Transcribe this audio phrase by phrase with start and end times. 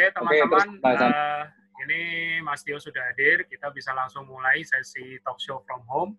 [0.00, 1.44] Oke, teman-teman, uh,
[1.84, 2.00] ini
[2.40, 3.44] Mas Tio sudah hadir.
[3.44, 6.16] Kita bisa langsung mulai sesi talk show from home.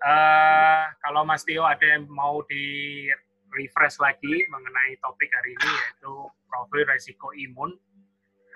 [0.00, 3.04] Uh, kalau Mas Tio ada yang mau di
[3.52, 7.76] refresh lagi mengenai topik hari ini yaitu profil resiko imun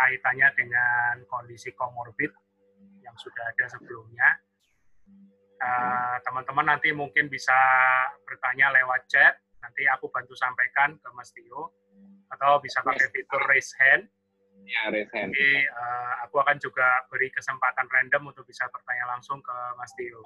[0.01, 2.33] kaitannya dengan kondisi komorbid
[3.05, 4.41] yang sudah ada sebelumnya.
[5.61, 7.55] Eh, teman-teman uh, nanti mungkin bisa
[8.25, 11.77] bertanya lewat chat, nanti aku bantu sampaikan ke Mas Tio,
[12.33, 14.09] atau bisa pakai fitur raise hand.
[14.63, 15.35] Ya, raise hand.
[15.35, 20.23] Jadi uh, aku akan juga beri kesempatan random untuk bisa bertanya langsung ke Mas Tio.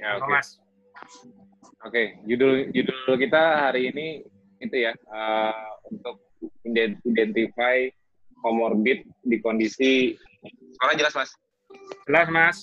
[0.00, 0.26] Ya, oke.
[0.26, 0.32] Okay.
[0.32, 0.48] Mas.
[0.96, 2.06] Oke, okay.
[2.24, 4.24] judul judul kita hari ini
[4.60, 6.24] itu ya uh, untuk
[6.64, 7.84] identify
[8.40, 10.16] komorbid di kondisi
[10.76, 11.30] suara jelas mas
[12.08, 12.56] jelas mas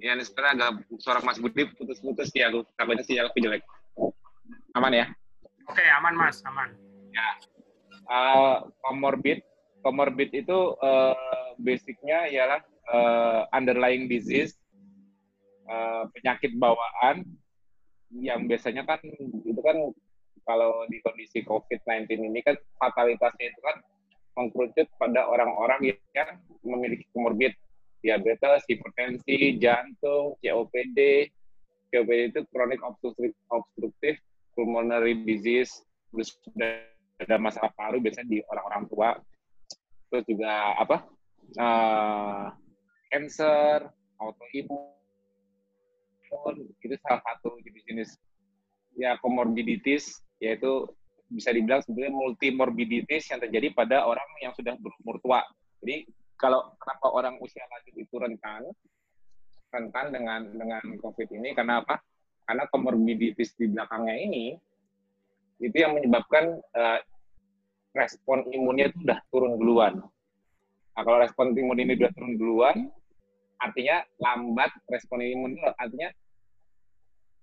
[0.00, 3.64] ya ini sebenarnya agak suara mas Budi putus-putus ya aku takutnya sih aku jelek
[4.76, 5.06] aman ya
[5.68, 6.72] oke aman mas aman
[7.12, 7.26] ya
[8.10, 8.66] uh,
[9.82, 11.14] komorbid itu uh,
[11.62, 14.58] basicnya ialah uh, underlying disease
[15.70, 17.22] uh, penyakit bawaan
[18.14, 19.02] yang biasanya kan
[19.42, 19.76] itu kan
[20.46, 23.76] kalau di kondisi COVID-19 ini kan fatalitasnya itu kan
[24.38, 26.28] mengkerucut pada orang-orang yang
[26.62, 27.50] memiliki komorbid
[28.06, 31.26] diabetes, hipertensi, jantung, COPD.
[31.90, 32.78] COPD itu chronic
[33.50, 34.18] obstructive
[34.54, 35.82] pulmonary disease,
[37.16, 39.16] ada masalah paru biasanya di orang-orang tua.
[40.12, 40.96] Terus juga apa?
[41.56, 42.50] Uh,
[43.08, 44.96] cancer, autoimun,
[46.82, 48.18] itu salah satu jenis-jenis
[48.96, 50.88] ya komorbiditis yaitu
[51.30, 55.42] bisa dibilang sebenarnya multimorbiditis yang terjadi pada orang yang sudah berumur tua.
[55.82, 56.06] Jadi
[56.38, 58.62] kalau kenapa orang usia lanjut itu rentan
[59.72, 61.98] rentan dengan dengan COVID ini karena apa?
[62.46, 64.54] Karena komorbiditis di belakangnya ini
[65.60, 66.98] itu yang menyebabkan uh,
[67.96, 69.94] respon imunnya itu sudah turun duluan.
[70.96, 72.76] Nah, kalau respon imun ini sudah turun duluan,
[73.60, 76.12] artinya lambat respon imun artinya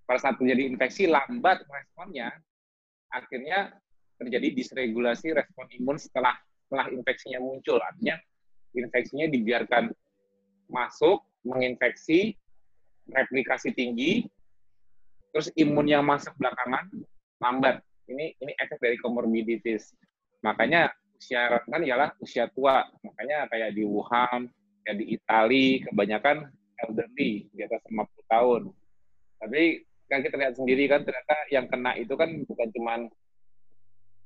[0.06, 2.30] pada saat terjadi infeksi lambat responnya
[3.10, 3.74] akhirnya
[4.22, 7.78] terjadi disregulasi respon imun setelah setelah infeksinya muncul.
[7.78, 8.18] Artinya
[8.74, 9.94] infeksinya dibiarkan
[10.70, 12.34] masuk, menginfeksi,
[13.10, 14.26] replikasi tinggi,
[15.30, 16.90] terus imun yang masuk belakangan
[17.38, 17.82] lambat.
[18.10, 19.96] Ini ini efek dari komorbiditis.
[20.44, 22.84] Makanya usia rentan ialah usia tua.
[23.04, 24.52] Makanya kayak di Wuhan,
[24.84, 26.52] kayak di Itali, kebanyakan
[26.84, 28.62] elderly di atas 50 tahun.
[29.40, 29.64] Tapi
[30.12, 32.94] kan kita lihat sendiri kan ternyata yang kena itu kan bukan cuma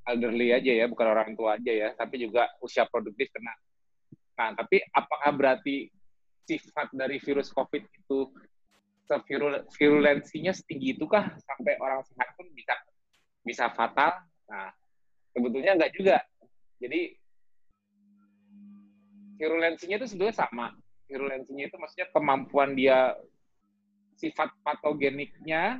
[0.09, 3.53] elderly aja ya, bukan orang tua aja ya, tapi juga usia produktif kena.
[4.37, 5.89] Nah, tapi apakah berarti
[6.47, 8.31] sifat dari virus COVID itu
[9.77, 12.75] virulensinya setinggi itukah sampai orang sehat pun bisa
[13.47, 14.19] bisa fatal?
[14.51, 14.75] Nah,
[15.31, 16.19] sebetulnya enggak juga.
[16.83, 17.15] Jadi
[19.39, 20.67] virulensinya itu sebetulnya sama.
[21.07, 23.15] Virulensinya itu maksudnya kemampuan dia
[24.19, 25.79] sifat patogeniknya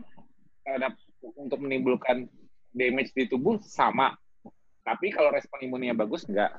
[0.64, 0.96] terhadap
[1.36, 2.30] untuk menimbulkan
[2.72, 4.16] damage di tubuh sama.
[4.88, 6.56] Tapi kalau respon imunnya bagus, enggak.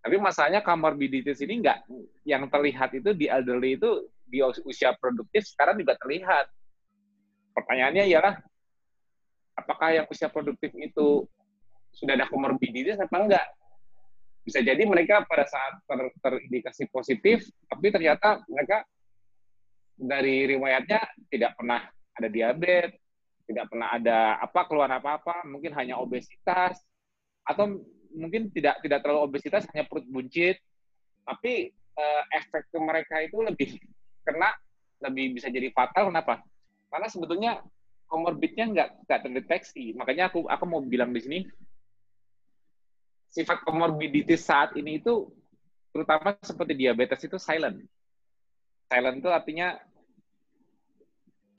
[0.00, 1.84] Tapi masalahnya comorbidities ini enggak.
[2.24, 6.48] Yang terlihat itu di elderly itu di usia produktif sekarang juga terlihat.
[7.52, 8.40] Pertanyaannya ialah,
[9.58, 11.26] apakah yang usia produktif itu
[11.90, 13.46] sudah ada comorbidities apa enggak?
[14.46, 18.86] Bisa jadi mereka pada saat ter, terindikasi positif, tapi ternyata mereka
[19.98, 21.82] dari riwayatnya tidak pernah
[22.14, 22.94] ada diabetes,
[23.50, 26.78] tidak pernah ada apa keluhan apa-apa, mungkin hanya obesitas
[27.42, 27.82] atau
[28.14, 30.56] mungkin tidak tidak terlalu obesitas hanya perut buncit,
[31.26, 33.76] tapi uh, efek ke mereka itu lebih
[34.24, 34.54] kena
[35.02, 36.40] lebih bisa jadi fatal kenapa?
[36.88, 37.52] Karena sebetulnya
[38.08, 39.92] komorbidnya nggak nggak terdeteksi.
[39.94, 41.38] Makanya aku aku mau bilang di sini
[43.28, 45.28] sifat komorbiditis saat ini itu
[45.92, 47.84] terutama seperti diabetes itu silent.
[48.88, 49.76] Silent itu artinya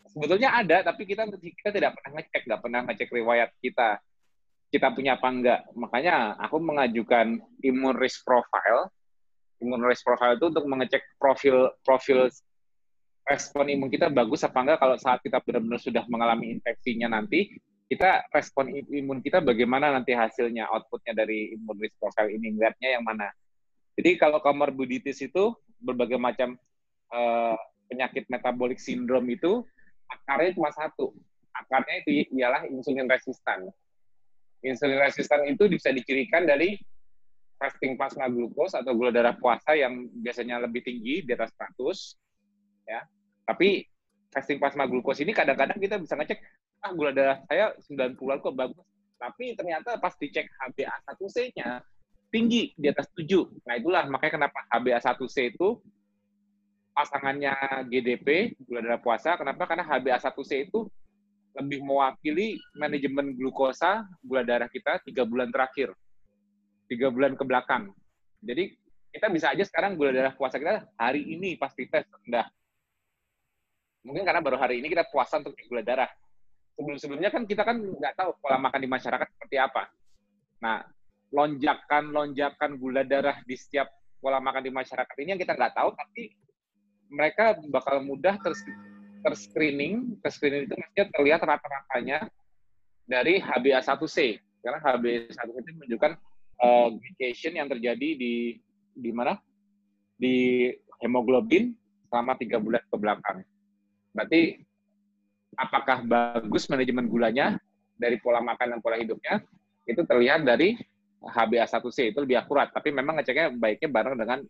[0.09, 4.01] sebetulnya ada tapi kita kita tidak pernah ngecek nggak pernah ngecek riwayat kita
[4.69, 8.89] kita punya apa enggak makanya aku mengajukan imun risk profile
[9.61, 12.29] imun risk profile itu untuk mengecek profil profil
[13.29, 17.53] respon imun kita bagus apa enggak kalau saat kita benar-benar sudah mengalami infeksinya nanti
[17.85, 23.29] kita respon imun kita bagaimana nanti hasilnya outputnya dari imun profile ini lihatnya yang mana
[23.99, 25.51] jadi kalau komorbiditis itu
[25.83, 26.55] berbagai macam
[27.11, 27.59] uh,
[27.91, 29.67] penyakit metabolik sindrom itu
[30.07, 31.11] akarnya cuma satu.
[31.51, 33.67] Akarnya itu ialah insulin resistan.
[34.63, 36.79] Insulin resistan itu bisa dicirikan dari
[37.59, 43.03] fasting plasma glukos atau gula darah puasa yang biasanya lebih tinggi di atas 100 ya.
[43.49, 43.81] Tapi
[44.29, 46.37] fasting plasma glukos ini kadang-kadang kita bisa ngecek
[46.85, 48.85] ah gula darah saya 90-an kok bagus.
[49.17, 51.81] Tapi ternyata pas dicek HbA1c-nya
[52.29, 53.65] tinggi di atas 7.
[53.65, 55.81] Nah, itulah makanya kenapa HbA1c itu
[56.93, 57.51] pasangannya
[57.89, 59.35] GDP, gula darah puasa.
[59.35, 59.65] Kenapa?
[59.65, 60.87] Karena HbA1c itu
[61.57, 65.91] lebih mewakili manajemen glukosa gula darah kita tiga bulan terakhir,
[66.87, 67.91] tiga bulan ke belakang.
[68.39, 68.77] Jadi
[69.09, 72.47] kita bisa aja sekarang gula darah puasa kita hari ini pasti tes rendah.
[74.03, 76.07] Mungkin karena baru hari ini kita puasa untuk gula darah.
[76.79, 79.91] Sebelum-sebelumnya kan kita kan nggak tahu pola makan di masyarakat seperti apa.
[80.63, 80.87] Nah,
[81.35, 83.91] lonjakan-lonjakan gula darah di setiap
[84.23, 86.31] pola makan di masyarakat ini yang kita nggak tahu, tapi
[87.11, 88.63] mereka bakal mudah ters
[89.19, 92.17] terscreening, terscreening itu maksudnya terlihat rata-ratanya
[93.03, 94.39] dari HbA1c.
[94.63, 96.11] Karena HbA1c itu menunjukkan
[96.63, 96.87] uh,
[97.51, 98.55] yang terjadi di
[98.95, 99.35] di mana?
[100.15, 100.67] Di
[101.03, 101.75] hemoglobin
[102.07, 103.43] selama tiga bulan ke belakang.
[104.19, 104.59] Berarti
[105.55, 107.55] apakah bagus manajemen gulanya
[107.95, 109.39] dari pola makan dan pola hidupnya?
[109.87, 110.75] Itu terlihat dari
[111.23, 112.67] HbA1c itu lebih akurat.
[112.75, 114.43] Tapi memang ngeceknya baiknya bareng dengan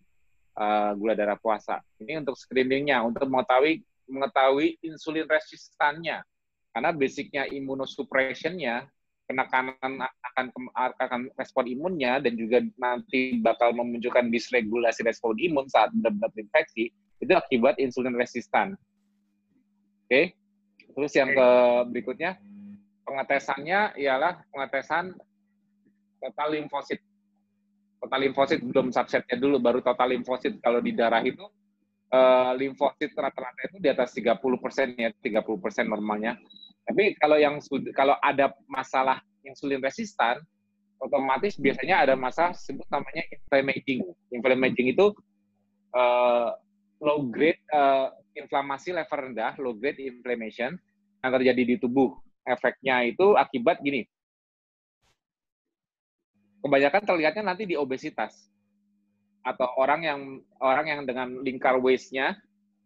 [0.57, 1.85] uh, gula darah puasa.
[2.01, 6.25] Ini untuk screeningnya, untuk mengetahui mengetahui insulin resistannya.
[6.73, 8.89] Karena basicnya imunosuppressionnya,
[9.29, 10.01] penekanan
[10.33, 10.45] akan
[10.97, 16.89] akan respon imunnya dan juga nanti bakal memunculkan disregulasi respon imun saat benar-benar infeksi
[17.21, 18.73] itu akibat insulin resistan.
[20.09, 20.33] Oke.
[20.33, 20.89] Okay?
[20.89, 21.49] Terus yang ke
[21.93, 22.41] berikutnya
[23.05, 25.13] pengetesannya ialah pengetesan
[26.17, 26.97] total limfosit.
[28.01, 31.45] Total limfosit belum subsetnya dulu, baru total limfosit kalau di darah itu
[32.09, 36.41] uh, limfosit rata-rata itu di atas 30 persen ya, 30 persen normalnya.
[36.89, 37.61] Tapi kalau yang
[37.93, 40.41] kalau ada masalah insulin resistan,
[40.97, 44.01] otomatis biasanya ada masalah sebut namanya inflammaging.
[44.33, 45.13] Inflammaging itu
[45.93, 46.57] uh,
[46.99, 50.75] low grade uh, inflamasi level rendah, low grade inflammation
[51.23, 52.15] yang terjadi di tubuh.
[52.47, 54.07] Efeknya itu akibat gini,
[56.63, 58.51] kebanyakan terlihatnya nanti di obesitas.
[59.39, 60.19] Atau orang yang
[60.59, 62.35] orang yang dengan lingkar waist-nya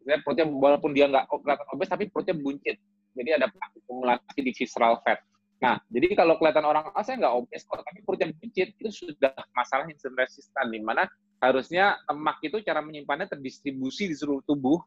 [0.04, 2.77] perutnya walaupun dia nggak kelihatan obes tapi perutnya buncit.
[3.13, 5.21] Jadi ada akumulasi di visceral fat.
[5.63, 9.33] Nah jadi kalau kelihatan orang ah saya nggak obes kok tapi perutnya buncit itu sudah
[9.56, 11.07] masalah insulin resistan di mana
[11.44, 14.80] harusnya lemak itu cara menyimpannya terdistribusi di seluruh tubuh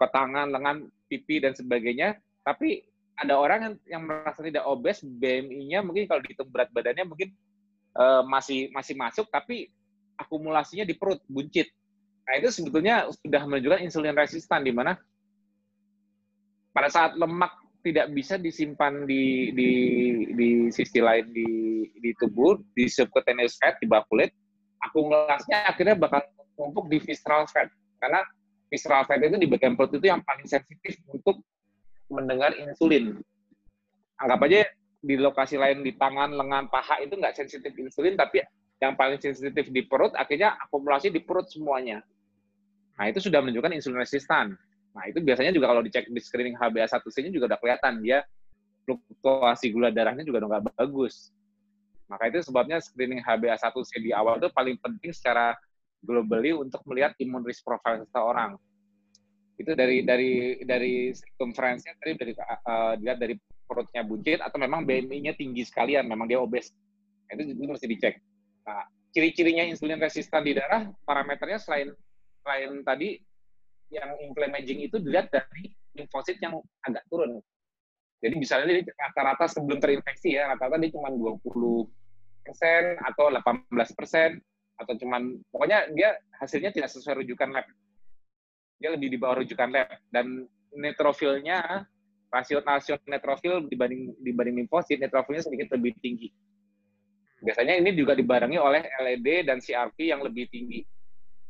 [0.00, 2.80] ke tangan lengan pipi dan sebagainya tapi
[3.16, 7.32] ada orang yang, yang merasa tidak obes BMI-nya mungkin kalau dihitung berat badannya mungkin
[7.96, 9.72] uh, masih masih masuk tapi
[10.16, 11.68] akumulasinya di perut buncit.
[12.28, 14.96] Nah itu sebetulnya sudah menunjukkan insulin resistan di mana
[16.76, 19.70] pada saat lemak tidak bisa disimpan di di
[20.34, 21.48] di sisi lain di
[21.96, 24.34] di tubuh di subcutaneous fat di bawah kulit
[24.82, 26.20] akumulasinya akhirnya bakal
[26.56, 27.68] numpuk di visceral fat
[28.00, 28.20] karena
[28.68, 31.40] visceral fat itu di bagian perut itu yang paling sensitif untuk
[32.10, 33.18] mendengar insulin
[34.20, 34.64] anggap aja
[35.06, 38.42] di lokasi lain di tangan, lengan, paha itu nggak sensitif insulin, tapi
[38.82, 42.02] yang paling sensitif di perut, akhirnya akumulasi di perut semuanya.
[42.98, 44.56] Nah, itu sudah menunjukkan insulin resistan.
[44.96, 48.24] Nah, itu biasanya juga kalau dicek di screening HbA1c-nya juga udah kelihatan, dia
[48.84, 51.30] fluktuasi gula darahnya juga nggak bagus.
[52.06, 55.58] Maka itu sebabnya screening HbA1c di awal itu paling penting secara
[56.02, 58.54] globally untuk melihat imun risk profile seseorang.
[59.58, 63.34] Itu dari dari dari circumference-nya tadi dari uh, dilihat dari
[63.66, 66.70] perutnya buncit atau memang BMI-nya tinggi sekalian, memang dia obes.
[67.26, 68.14] Itu, itu mesti dicek.
[68.62, 71.90] Nah, ciri-cirinya insulin resistan di darah, parameternya selain
[72.46, 73.18] selain tadi
[73.90, 77.42] yang inflammaging itu dilihat dari limfosit yang agak turun.
[78.16, 81.42] Jadi misalnya dia rata-rata sebelum terinfeksi ya, rata-rata dia cuma 20
[82.46, 83.68] persen atau 18
[83.98, 84.40] persen
[84.76, 87.66] atau cuman pokoknya dia hasilnya tidak sesuai rujukan lab.
[88.76, 90.44] Dia lebih di bawah rujukan lab dan
[90.76, 91.88] neutrofilnya
[92.28, 96.28] rasio rasio neutrofil dibanding dibanding limfosit neutrofilnya sedikit lebih tinggi.
[97.40, 100.80] Biasanya ini juga dibarengi oleh LED dan CRP yang lebih tinggi.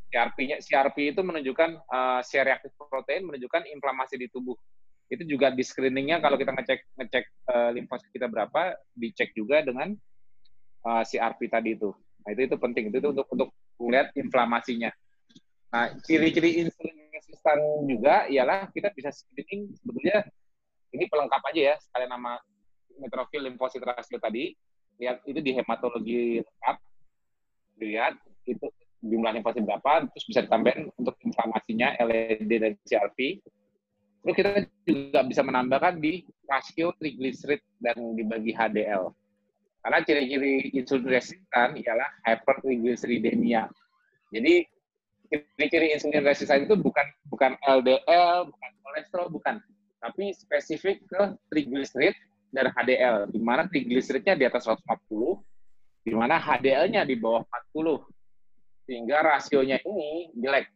[0.06, 4.54] CRP-nya CRP itu menunjukkan uh, C-reaktif protein menunjukkan inflamasi di tubuh.
[5.06, 9.94] Itu juga di screeningnya kalau kita ngecek ngecek uh, limfosit kita berapa, dicek juga dengan
[10.82, 11.94] uh, eh, CRP tadi itu.
[12.26, 13.48] Nah, itu itu penting itu, itu untuk untuk
[13.78, 14.90] melihat inflamasinya.
[15.70, 20.26] Nah, ciri-ciri insulin resistan juga ialah kita bisa screening sebetulnya
[20.94, 22.38] ini pelengkap aja ya, sekalian nama
[22.98, 24.54] neutrofil limfosit rasio tadi.
[24.96, 26.76] Lihat itu di hematologi lengkap.
[27.76, 28.14] Dilihat
[28.48, 28.66] itu
[29.04, 33.44] jumlah limfosit berapa, terus bisa ditambahin untuk inflamasinya LED dan CRP.
[34.26, 34.50] Terus kita
[34.82, 39.14] juga bisa menambahkan di rasio triglycerid dan dibagi HDL.
[39.86, 43.70] Karena ciri-ciri insulin resistan ialah hypertriglyceridemia.
[44.34, 44.66] Jadi
[45.30, 49.62] ciri-ciri insulin resistan itu bukan bukan LDL, bukan kolesterol, bukan
[50.02, 52.18] tapi spesifik ke triglycerid
[52.50, 55.38] dan HDL, di mana triglyceridnya di atas 140,
[56.02, 58.02] di mana HDL-nya di bawah 40.
[58.90, 60.66] Sehingga rasionya ini jelek.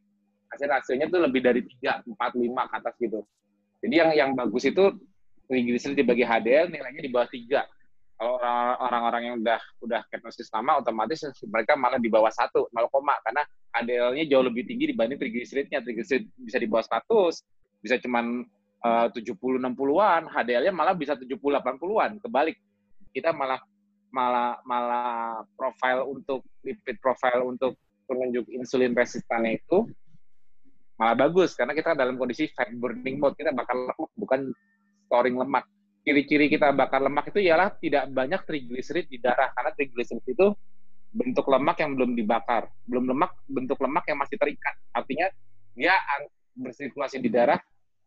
[0.55, 3.27] Hasil rasionya itu lebih dari 3, 4, 5 ke atas gitu.
[3.81, 4.93] Jadi yang yang bagus itu
[5.49, 7.65] triglycerid dibagi HDL nilainya di bawah 3.
[8.21, 8.37] Kalau
[8.85, 14.25] orang-orang yang udah udah ketosis lama otomatis mereka malah di bawah 1, 0, karena HDL-nya
[14.29, 15.81] jauh lebih tinggi dibanding triglyceridnya.
[15.81, 18.45] Triglycerid bisa di bawah 100, bisa cuman
[18.85, 22.21] uh, 70 60-an, HDL-nya malah bisa 70 80-an.
[22.21, 22.61] Kebalik.
[23.11, 23.59] Kita malah
[24.13, 27.79] malah malah profile untuk lipid profile untuk
[28.11, 29.87] penunjuk insulin resistannya itu
[31.01, 34.53] malah bagus karena kita dalam kondisi fat burning mode kita bakar lemak bukan
[35.09, 35.65] storing lemak
[36.05, 40.53] ciri-ciri kita bakar lemak itu ialah tidak banyak triglycerid di darah karena triglycerid itu
[41.11, 45.33] bentuk lemak yang belum dibakar belum lemak bentuk lemak yang masih terikat artinya
[45.73, 45.97] dia
[46.53, 47.57] bersirkulasi di darah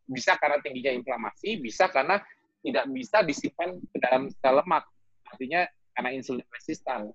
[0.05, 2.21] bisa karena tingginya inflamasi bisa karena
[2.61, 4.85] tidak bisa disimpan ke dalam sel lemak
[5.33, 7.09] artinya karena insulin resistan.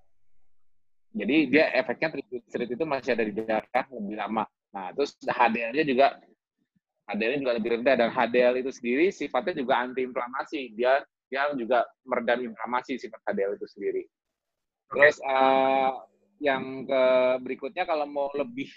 [1.09, 4.43] Jadi dia efeknya triglycerid itu masih ada di darah lebih lama.
[4.75, 6.07] Nah, terus HDL-nya juga
[7.09, 10.77] HDL juga lebih rendah dan HDL itu sendiri sifatnya juga antiinflamasi.
[10.77, 14.03] Dia dia juga meredam inflamasi sifat HDL itu sendiri.
[14.89, 15.93] Terus uh,
[16.41, 17.03] yang ke
[17.45, 18.69] berikutnya kalau mau lebih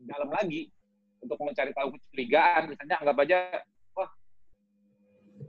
[0.00, 0.68] dalam lagi
[1.20, 3.38] untuk mencari tahu kecurigaan, misalnya anggap aja
[3.92, 4.10] wah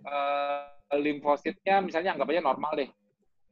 [0.04, 2.92] uh, limfositnya misalnya anggap aja normal deh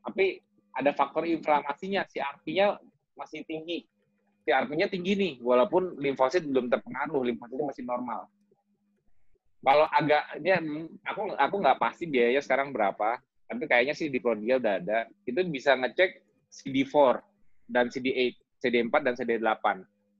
[0.03, 0.39] tapi
[0.75, 2.79] ada faktor inflamasinya, CRP-nya
[3.19, 3.83] masih tinggi.
[4.49, 8.25] CRP-nya tinggi nih, walaupun limfosit belum terpengaruh, limfositnya masih normal.
[9.61, 10.49] Kalau agak, ini
[11.05, 14.99] aku aku nggak pasti biaya sekarang berapa, tapi kayaknya sih di Prodigia udah ada.
[15.29, 17.21] Itu bisa ngecek CD4
[17.69, 18.33] dan CD8,
[18.65, 19.65] CD4 dan CD8.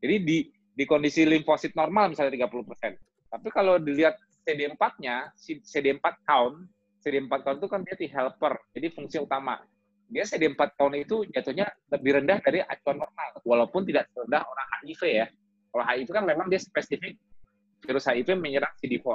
[0.06, 0.38] Jadi di
[0.78, 3.34] di kondisi limfosit normal misalnya 30%.
[3.34, 6.70] Tapi kalau dilihat CD4-nya, CD4 count,
[7.02, 9.58] CD4 count itu kan dia T helper, jadi fungsi utama.
[10.10, 15.02] Dia CD4 count itu jatuhnya lebih rendah dari acuan normal, walaupun tidak serendah orang HIV
[15.06, 15.28] ya.
[15.70, 17.14] Kalau HIV kan memang dia spesifik
[17.86, 19.08] virus HIV menyerang CD4.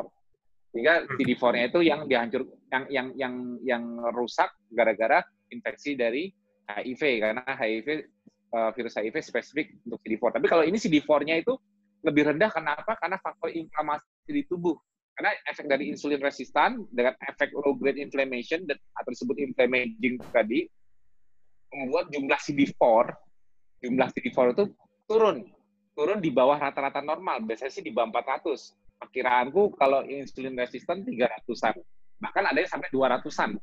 [0.71, 1.19] Sehingga hmm.
[1.19, 3.85] CD4-nya itu yang dihancur yang yang yang yang
[4.15, 6.31] rusak gara-gara infeksi dari
[6.71, 7.89] HIV karena HIV
[8.55, 10.39] uh, virus HIV spesifik untuk CD4.
[10.41, 11.59] Tapi kalau ini CD4-nya itu
[12.07, 12.95] lebih rendah kenapa?
[12.99, 14.79] Karena faktor inflamasi di tubuh
[15.15, 20.67] karena efek dari insulin resistan dengan efek low grade inflammation dan atau disebut inflammaging tadi
[21.75, 22.83] membuat jumlah CD4
[23.85, 24.65] jumlah CD4 itu
[25.05, 25.45] turun.
[25.95, 31.75] Turun di bawah rata-rata normal biasanya sih di bawah 400 perkiraanku kalau insulin resistan 300-an
[32.19, 33.61] bahkan ada yang sampai 200-an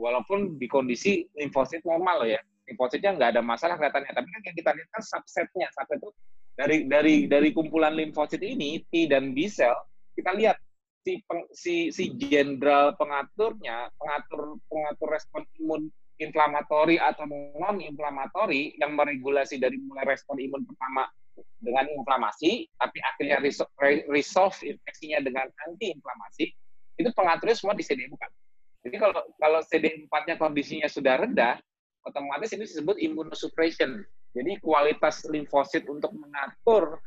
[0.00, 2.40] walaupun di kondisi limfosit normal loh ya.
[2.70, 4.14] Limfositnya nggak ada masalah kelihatannya.
[4.14, 5.66] Tapi kan yang kita lihat kan subsetnya.
[5.74, 6.10] Subset itu
[6.54, 9.74] dari dari dari kumpulan limfosit ini T dan B cell
[10.12, 10.56] kita lihat
[11.00, 15.88] si peng, si si jenderal pengaturnya pengatur pengatur respon imun
[16.20, 21.08] inflamatori atau non inflamatori yang meregulasi dari mulai respon imun pertama
[21.60, 23.40] dengan inflamasi tapi akhirnya
[24.08, 26.52] resolve infeksinya dengan anti inflamasi
[27.00, 28.20] itu pengaturnya semua di CD4.
[28.84, 31.56] Jadi kalau kalau CD4-nya kondisinya sudah rendah,
[32.04, 34.04] otomatis ini disebut immunosuppression.
[34.36, 37.00] Jadi kualitas limfosit untuk mengatur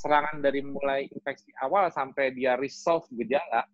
[0.00, 3.68] serangan dari mulai infeksi awal sampai dia resolve gejala,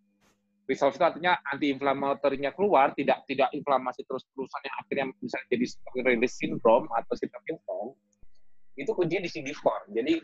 [0.66, 6.36] resolve itu artinya anti-inflamatorinya keluar, tidak tidak inflamasi terus-terusan yang akhirnya bisa jadi seperti release
[6.36, 7.88] syndrome atau cytokine storm,
[8.74, 9.66] itu kuncinya di CD4.
[9.94, 10.14] Jadi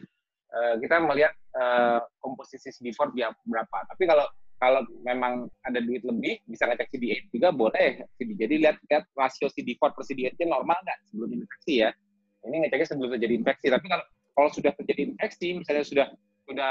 [0.50, 3.14] uh, kita melihat uh, komposisi CD4
[3.46, 3.78] berapa.
[3.86, 4.26] Tapi kalau
[4.62, 8.06] kalau memang ada duit lebih, bisa ngecek CD8 juga boleh.
[8.14, 11.90] Jadi lihat, lihat rasio CD4 per CD8 normal nggak sebelum infeksi ya.
[12.46, 13.66] Ini ngeceknya sebelum terjadi infeksi.
[13.70, 16.06] Tapi kalau kalau sudah terjadi infeksi, misalnya sudah
[16.46, 16.70] sudah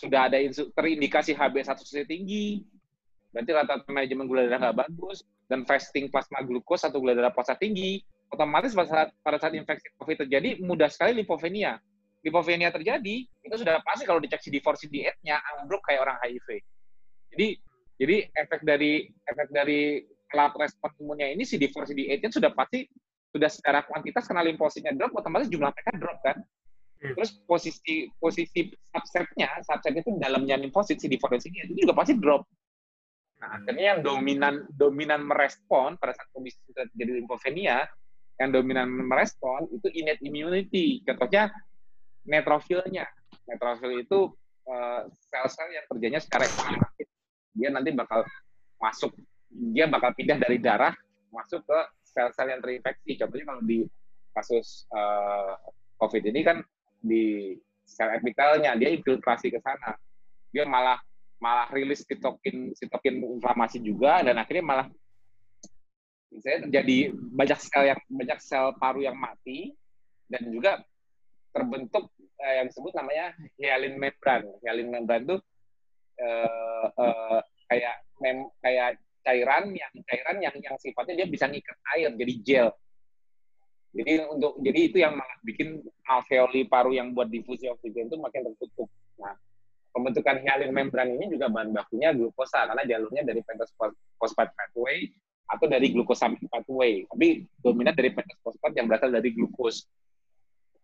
[0.00, 0.36] sudah ada
[0.80, 2.64] terindikasi HB1C tinggi,
[3.34, 7.58] berarti rata-rata manajemen gula darah nggak bagus, dan fasting plasma glukos atau gula darah puasa
[7.58, 7.98] tinggi,
[8.30, 11.82] otomatis pada saat, pada saat infeksi COVID terjadi, mudah sekali lipofenia.
[12.22, 16.62] Lipofenia terjadi, itu sudah pasti kalau dicek CD4, CD8-nya, ambruk kayak orang HIV.
[17.34, 17.48] Jadi,
[17.98, 22.86] jadi efek dari efek dari lab respon imunnya ini CD4, CD8-nya sudah pasti
[23.34, 26.38] sudah secara kuantitas karena limfositnya drop, otomatis jumlah mereka drop kan.
[27.02, 27.12] Hmm.
[27.18, 32.46] Terus posisi posisi subsetnya, subset itu dalamnya limfosit CD4 sini itu juga pasti drop.
[33.44, 37.84] Nah, akhirnya yang dominan dominan merespon pada saat kondisi sudah terjadi limfopenia,
[38.40, 41.04] yang dominan merespon itu innate immunity.
[41.04, 41.52] Contohnya
[42.24, 43.04] neutrofilnya.
[43.44, 44.32] Neutrofil itu
[44.64, 47.04] uh, sel-sel yang kerjanya secara aktif.
[47.52, 48.24] Dia nanti bakal
[48.80, 49.12] masuk,
[49.52, 50.96] dia bakal pindah dari darah
[51.28, 53.20] masuk ke sel-sel yang terinfeksi.
[53.20, 53.84] Contohnya kalau di
[54.32, 55.60] kasus uh,
[56.00, 56.64] COVID ini kan
[57.04, 57.52] di
[57.84, 59.92] sel epitelnya dia infiltrasi ke sana
[60.50, 60.96] dia malah
[61.44, 64.86] malah rilis sitokin sitokin inflamasi juga dan akhirnya malah
[66.34, 69.70] Misalnya terjadi banyak sel yang banyak sel paru yang mati
[70.26, 70.82] dan juga
[71.54, 72.10] terbentuk
[72.42, 74.42] eh, yang disebut namanya hyalin membran.
[74.66, 75.36] Hyalin membran itu
[76.18, 82.10] eh, eh, kayak mem, kayak cairan yang cairan yang yang sifatnya dia bisa ngikat air
[82.18, 82.68] jadi gel.
[83.94, 88.50] Jadi untuk jadi itu yang malah bikin alveoli paru yang buat difusi oksigen itu makin
[88.50, 88.90] tertutup.
[89.22, 89.38] Nah,
[89.94, 95.06] pembentukan hyalin membran ini juga bahan bakunya glukosa karena jalurnya dari pentosphosphate pathway
[95.46, 99.86] atau dari glucosamine pathway, tapi dominan dari pentosfosfat yang berasal dari glukos.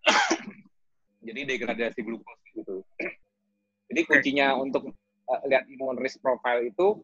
[1.26, 2.84] Jadi degradasi glukos gitu.
[3.90, 4.94] Jadi kuncinya untuk
[5.26, 7.02] uh, lihat imun risk profile itu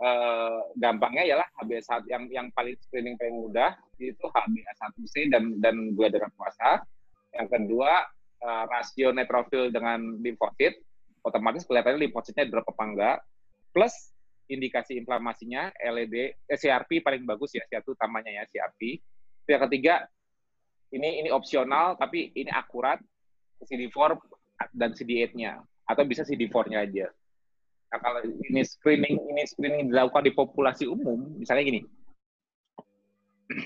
[0.00, 6.08] uh, gampangnya ialah HbA1 yang yang paling screening paling mudah itu HbA1c dan dan gula
[6.08, 6.80] darah puasa.
[7.34, 8.06] Yang kedua
[8.40, 10.78] uh, rasio neutrofil dengan limfosit,
[11.22, 13.16] otomatis kelihatannya limfositnya drop apa enggak.
[13.74, 13.94] Plus
[14.48, 18.96] indikasi inflamasinya LED eh, CRP paling bagus ya satu utamanya ya CRP
[19.48, 20.08] yang ketiga
[20.92, 22.96] ini ini opsional tapi ini akurat
[23.60, 24.16] CD4
[24.72, 27.06] dan CD8-nya atau bisa CD4-nya aja
[27.88, 31.80] nah kalau ini screening ini screening dilakukan di populasi umum misalnya gini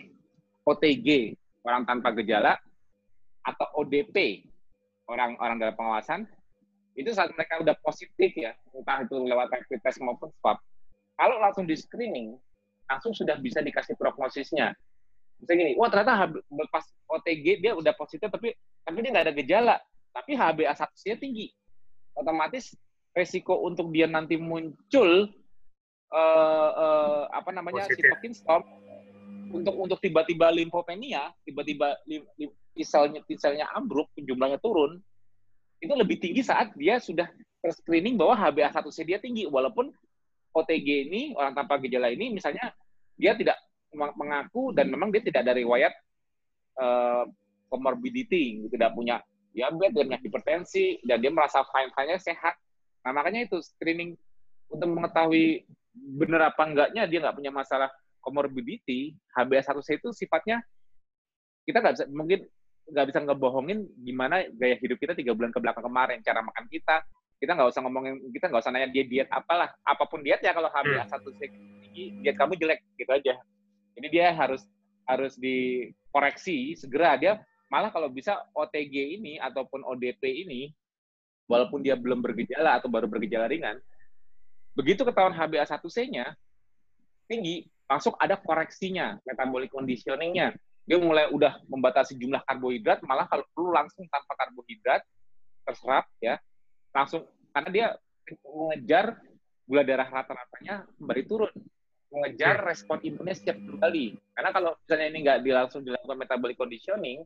[0.71, 2.59] OTG orang tanpa gejala
[3.42, 4.47] atau ODP
[5.11, 6.21] orang-orang dalam pengawasan
[6.92, 10.61] itu saat mereka udah positif ya entah itu lewat rapid test maupun swab
[11.22, 12.34] kalau langsung di screening,
[12.88, 14.72] langsung sudah bisa dikasih prognosisnya.
[15.38, 16.30] Misalnya gini, wah ternyata
[16.70, 19.76] pas OTG dia udah positif tapi tapi dia nggak ada gejala,
[20.14, 21.50] tapi HbA1c tinggi.
[22.18, 22.75] Otomatis
[23.14, 25.30] resiko untuk dia nanti muncul
[26.11, 28.64] uh, uh, apa namanya sitokin storm
[29.52, 32.02] untuk untuk tiba-tiba limfopenia, tiba-tiba
[32.72, 34.99] T-selnya T-selnya ambruk, jumlahnya turun,
[35.83, 37.27] itu lebih tinggi saat dia sudah
[37.75, 39.91] screening bahwa HbA1c dia tinggi walaupun
[40.55, 42.71] OTG ini orang tanpa gejala ini misalnya
[43.19, 43.59] dia tidak
[43.93, 45.93] mengaku dan memang dia tidak ada riwayat
[46.81, 47.25] uh,
[47.68, 49.21] comorbidity, tidak punya
[49.53, 52.57] diabetes, dia punya hipertensi, dan dia merasa fine-fine sehat.
[53.05, 54.16] Nah, makanya itu screening
[54.73, 57.88] untuk mengetahui benar apa enggaknya dia nggak punya masalah
[58.25, 60.64] comorbidity, HbA1c itu sifatnya
[61.68, 62.40] kita nggak bisa mungkin
[62.88, 67.03] nggak bisa ngebohongin gimana gaya hidup kita tiga bulan ke belakang kemarin, cara makan kita,
[67.38, 70.55] kita nggak usah ngomongin kita nggak usah nanya dia diet apalah apa pun diet ya
[70.55, 71.38] kalau HbA1 hmm.
[71.83, 73.35] tinggi diet kamu jelek gitu aja.
[73.92, 74.64] Jadi dia harus
[75.07, 77.18] harus dikoreksi segera.
[77.18, 77.38] Dia
[77.73, 80.68] malah kalau bisa OTG ini ataupun ODP ini
[81.49, 83.77] walaupun dia belum bergejala atau baru bergejala ringan
[84.73, 86.33] begitu ketahuan HbA1c-nya
[87.29, 93.71] tinggi langsung ada koreksinya metabolic conditioning-nya dia mulai udah membatasi jumlah karbohidrat malah kalau perlu
[93.71, 95.03] langsung tanpa karbohidrat
[95.62, 96.38] terserap ya.
[96.90, 97.87] Langsung karena dia
[98.42, 99.23] mengejar
[99.62, 101.53] gula darah rata-ratanya kembali turun.
[102.12, 102.66] Mengejar hmm.
[102.68, 104.18] respon imunnya setiap kembali.
[104.35, 107.25] Karena kalau misalnya ini nggak langsung dilakukan metabolic conditioning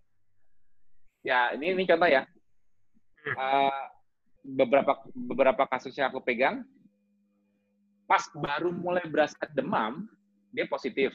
[1.26, 2.22] ya ini ini contoh ya.
[3.26, 3.84] Uh,
[4.46, 6.62] beberapa beberapa kasus yang aku pegang
[8.06, 10.06] pas baru mulai berasa demam
[10.54, 11.10] dia positif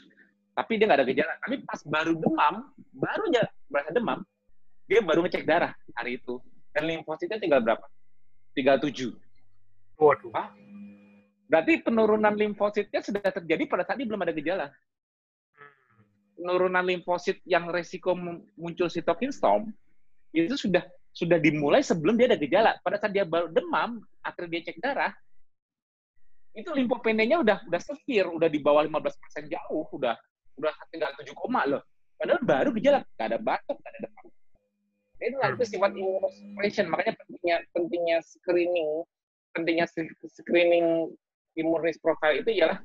[0.51, 2.55] tapi dia nggak ada gejala tapi pas baru demam
[2.91, 4.19] baru aja berasa demam
[4.85, 6.37] dia baru ngecek darah hari itu
[6.71, 7.85] dan limfositnya tinggal berapa
[8.55, 9.15] 37.
[9.99, 10.31] Waduh.
[10.35, 10.49] Hah?
[11.47, 14.67] Berarti penurunan limfositnya sudah terjadi pada saat ini belum ada gejala.
[16.39, 18.15] Penurunan limfosit yang resiko
[18.57, 19.69] muncul sitokin storm
[20.31, 22.79] itu sudah sudah dimulai sebelum dia ada gejala.
[22.79, 25.11] Pada saat dia baru demam, akhirnya dia cek darah,
[26.55, 30.15] itu limfopenenya udah udah severe, udah di bawah 15% jauh, udah
[30.57, 31.83] udah tinggal 7 koma loh.
[32.17, 34.25] Padahal baru gejala, nggak ada batuk, nggak ada demam.
[35.21, 36.85] Itu itu sifat immunosuppression.
[36.89, 38.89] Makanya pentingnya pentingnya screening,
[39.53, 39.85] pentingnya
[40.29, 41.13] screening
[41.57, 42.81] imun risk profile itu ialah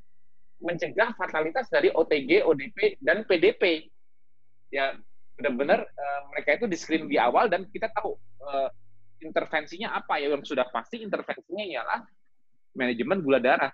[0.61, 3.93] mencegah fatalitas dari OTG, ODP, dan PDP.
[4.73, 4.97] Ya
[5.37, 8.73] benar-benar uh, mereka itu di screen di awal dan kita tahu uh,
[9.21, 12.01] intervensinya apa ya yang sudah pasti intervensinya ialah
[12.73, 13.73] manajemen gula darah.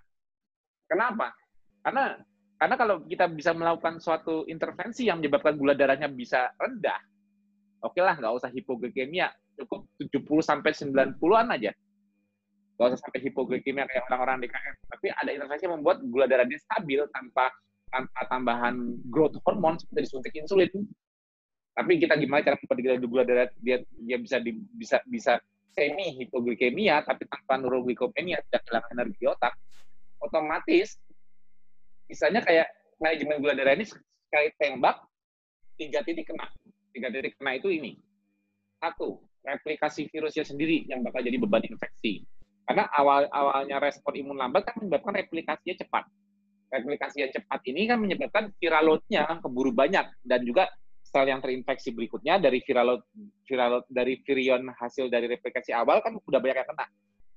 [0.91, 1.35] Kenapa?
[1.83, 2.19] Karena
[2.63, 7.03] karena kalau kita bisa melakukan suatu intervensi yang menyebabkan gula darahnya bisa rendah,
[7.83, 9.27] Oke lah, nggak usah hipoglikemia,
[9.59, 11.75] cukup 70 sampai 90-an aja.
[12.79, 14.77] Nggak usah sampai hipoglikemia kayak orang-orang di KF.
[14.87, 17.51] Tapi ada intervensi yang membuat gula darah dia stabil tanpa
[17.91, 20.71] tanpa tambahan growth hormone seperti disuntik insulin.
[21.75, 25.43] Tapi kita gimana cara membuat gula darah dia dia bisa di, bisa bisa
[25.75, 29.57] semi hipoglikemia tapi tanpa neuroglikopenia tidak kehilangan energi otak
[30.21, 31.01] otomatis
[32.13, 32.69] misalnya kayak
[33.01, 35.01] manajemen gula darah ini sekali tembak
[35.81, 36.45] tiga titik kena
[36.93, 37.97] tiga titik kena itu ini.
[38.77, 42.29] Satu, replikasi virusnya sendiri yang bakal jadi beban infeksi.
[42.69, 46.05] Karena awal awalnya respon imun lambat kan menyebabkan replikasinya cepat.
[46.73, 50.73] replikasi yang cepat ini kan menyebabkan viral load-nya keburu banyak dan juga
[51.05, 53.03] sel yang terinfeksi berikutnya dari viral load,
[53.45, 56.87] viral load, dari virion hasil dari replikasi awal kan udah banyak yang kena.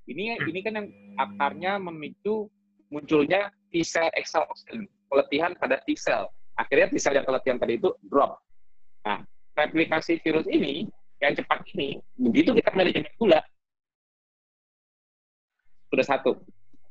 [0.07, 0.87] Ini ini kan yang
[1.19, 2.47] akarnya memicu
[2.89, 6.29] munculnya T cell exhaustion, keletihan pada T cell.
[6.55, 8.39] Akhirnya T cell yang keletihan tadi itu drop.
[9.05, 9.21] Nah,
[9.55, 10.89] replikasi virus ini
[11.23, 13.39] yang cepat ini, begitu kita manajemen gula,
[15.89, 16.31] sudah satu.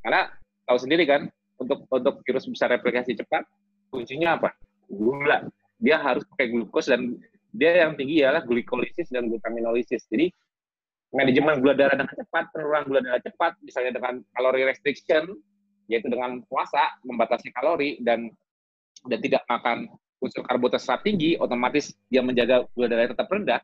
[0.00, 0.32] Karena
[0.64, 1.28] tahu sendiri kan,
[1.60, 3.44] untuk untuk virus bisa replikasi cepat,
[3.92, 4.56] kuncinya apa?
[4.88, 5.44] Gula.
[5.80, 7.20] Dia harus pakai glukos dan
[7.54, 10.08] dia yang tinggi ialah glikolisis dan glutaminolisis.
[10.08, 10.32] Jadi
[11.14, 15.36] manajemen gula darah dengan cepat, penurunan gula darah cepat, misalnya dengan kalori restriction,
[15.90, 18.32] yaitu dengan puasa membatasi kalori dan
[19.04, 19.88] dan tidak makan
[20.24, 23.60] unsur karbohidrat tinggi, otomatis dia menjaga gula darah tetap rendah,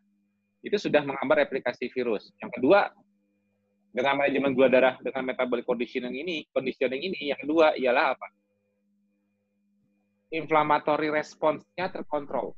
[0.60, 2.28] itu sudah menghambat replikasi virus.
[2.36, 2.92] Yang kedua,
[3.90, 8.28] dengan manajemen gula darah dengan metabolic conditioning ini, conditioning ini, yang kedua ialah apa?
[10.30, 12.54] Inflammatory response-nya terkontrol.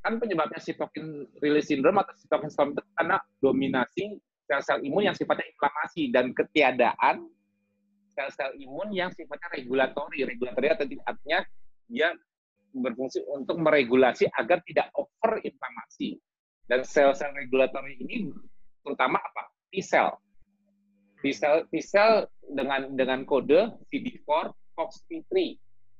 [0.00, 4.04] Kan penyebabnya cytokine release syndrome atau cytokine storm itu karena dominasi
[4.48, 7.28] sel-sel imun yang sifatnya inflamasi dan ketiadaan
[8.18, 10.26] sel-sel imun yang sifatnya regulatori.
[10.26, 10.66] Regulatori
[11.06, 11.38] artinya
[11.86, 12.10] dia
[12.74, 16.18] berfungsi untuk meregulasi agar tidak over inflamasi.
[16.66, 18.34] Dan sel-sel regulatori ini
[18.82, 19.46] terutama apa?
[19.70, 20.18] T-cell
[21.22, 25.32] T-cell T-cell dengan dengan kode CD4 FOXP3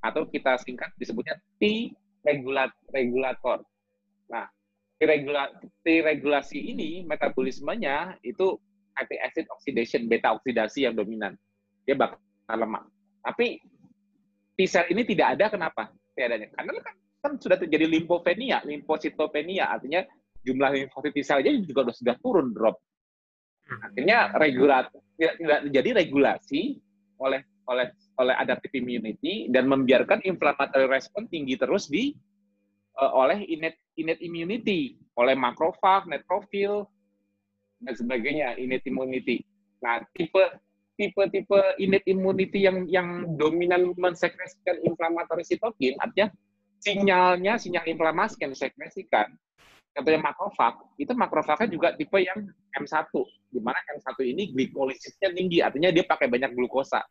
[0.07, 1.91] atau kita singkat disebutnya T
[2.95, 3.67] regulator.
[4.31, 4.47] Nah,
[4.99, 8.59] T regulasi ini metabolismenya itu
[8.99, 11.39] fatty acid oxidation, beta oksidasi yang dominan.
[11.89, 12.21] Dia bakal
[12.53, 12.85] lemah.
[13.25, 13.65] Tapi
[14.59, 15.89] T-cell ini tidak ada kenapa?
[16.13, 16.49] Tidak adanya.
[16.53, 20.05] Karena kan, kan sudah terjadi limfopenia, limfositopenia, artinya
[20.45, 22.77] jumlah limfosit T-cell aja juga sudah turun drop.
[23.69, 26.81] Akhirnya regulat tidak, tidak terjadi regulasi
[27.21, 32.17] oleh oleh oleh adaptive immunity dan membiarkan inflammatory response tinggi terus di
[32.97, 36.89] uh, oleh innate innate immunity, oleh makrofag, neutrophil
[37.85, 39.45] dan sebagainya, innate immunity.
[39.85, 40.43] Nah, tipe
[40.99, 46.35] tipe-tipe innate immunity yang yang dominan mensekresikan inflammatory sitokin artinya
[46.83, 49.31] sinyalnya sinyal inflamasi yang disekresikan
[49.99, 52.47] contohnya makrofag, itu makrofagnya juga tipe yang
[52.79, 53.11] M1,
[53.51, 57.03] di mana M1 ini glikolisisnya tinggi, artinya dia pakai banyak glukosa.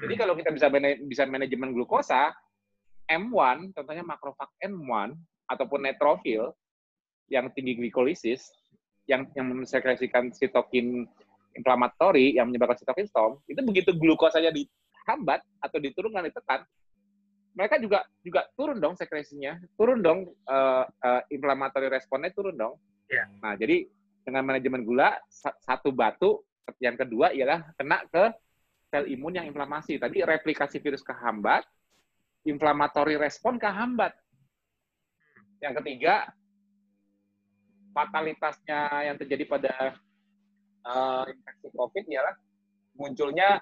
[0.00, 0.72] Jadi kalau kita bisa
[1.04, 2.32] bisa manajemen glukosa,
[3.04, 5.12] M1, contohnya makrofag M1
[5.52, 6.56] ataupun neutrofil
[7.28, 8.48] yang tinggi glikolisis,
[9.04, 11.04] yang yang mensekresikan sitokin
[11.54, 16.62] inflamatori yang menyebabkan sitokin storm, itu begitu glukosanya dihambat atau diturunkan ditekan,
[17.54, 22.74] mereka juga juga turun dong sekresinya, turun dong uh, uh, inflammatory responnya turun dong.
[23.10, 23.26] Yeah.
[23.42, 23.90] Nah, jadi
[24.22, 25.18] dengan manajemen gula
[25.66, 26.46] satu batu,
[26.78, 28.30] yang kedua ialah kena ke
[28.90, 29.98] sel imun yang inflamasi.
[29.98, 31.66] Tadi replikasi virus kehambat,
[32.46, 34.14] inflammatory respon kehambat.
[35.58, 36.30] Yang ketiga,
[37.90, 39.74] fatalitasnya yang terjadi pada
[40.86, 42.34] uh, infeksi COVID ialah
[42.96, 43.60] munculnya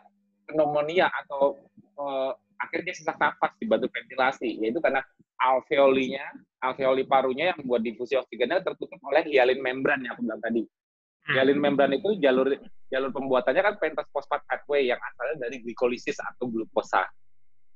[0.48, 1.60] pneumonia atau
[2.00, 5.04] uh, akhirnya sesak nafas dibantu ventilasi, yaitu karena
[5.38, 6.26] alveolinya,
[6.58, 10.62] alveoli parunya yang membuat difusi oksigennya tertutup oleh hyalin membran yang aku bilang tadi.
[10.66, 11.34] Hmm.
[11.38, 12.50] Hyalin membran itu jalur
[12.90, 17.06] jalur pembuatannya kan pentose phosphate pathway yang asalnya dari glikolisis atau glukosa.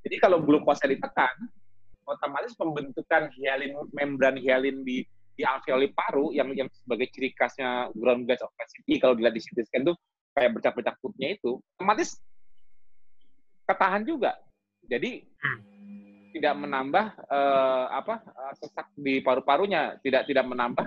[0.03, 1.47] Jadi kalau glukosa ditekan,
[2.09, 8.29] otomatis pembentukan hyalin membran hyalin di di alveoli paru yang yang sebagai ciri khasnya ground
[8.29, 9.97] glass opacity kalau dilihat di CT scan tuh
[10.33, 12.21] kayak bercak-bercak putihnya itu otomatis
[13.65, 14.37] ketahan juga
[14.87, 15.61] jadi hmm.
[16.35, 20.87] tidak menambah uh, apa uh, sesak di paru-parunya, tidak tidak menambah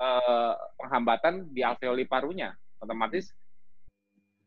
[0.00, 2.54] uh, penghambatan di alveoli parunya.
[2.82, 3.30] Otomatis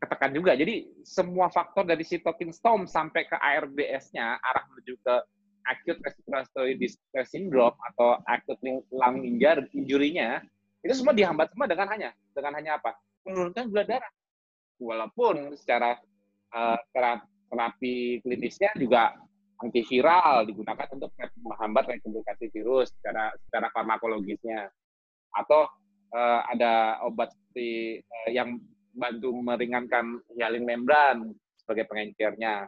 [0.02, 0.58] ketekan juga.
[0.58, 5.16] Jadi semua faktor dari sitokin storm sampai ke ARDS-nya arah menuju ke
[5.70, 9.22] acute respiratory distress syndrome atau acute lung
[9.74, 10.42] injury-nya
[10.82, 12.98] itu semua dihambat semua dengan hanya dengan hanya apa?
[13.26, 14.12] Menurunkan gula darah.
[14.82, 15.94] Walaupun secara
[16.58, 16.78] uh,
[17.46, 19.14] terapi klinisnya juga
[19.62, 24.74] antiviral digunakan untuk menghambat replikasi virus secara secara farmakologisnya
[25.38, 25.70] atau
[26.18, 28.58] uh, ada obat seperti uh, yang
[28.98, 32.66] bantu meringankan hyalin membran sebagai pengencernya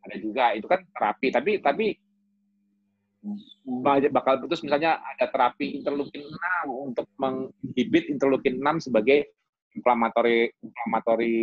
[0.00, 1.86] ada juga itu kan terapi tapi tapi
[4.10, 9.28] bakal putus misalnya ada terapi interleukin 6 untuk menghibit interleukin 6 sebagai
[9.76, 11.38] inflamatori inflamatori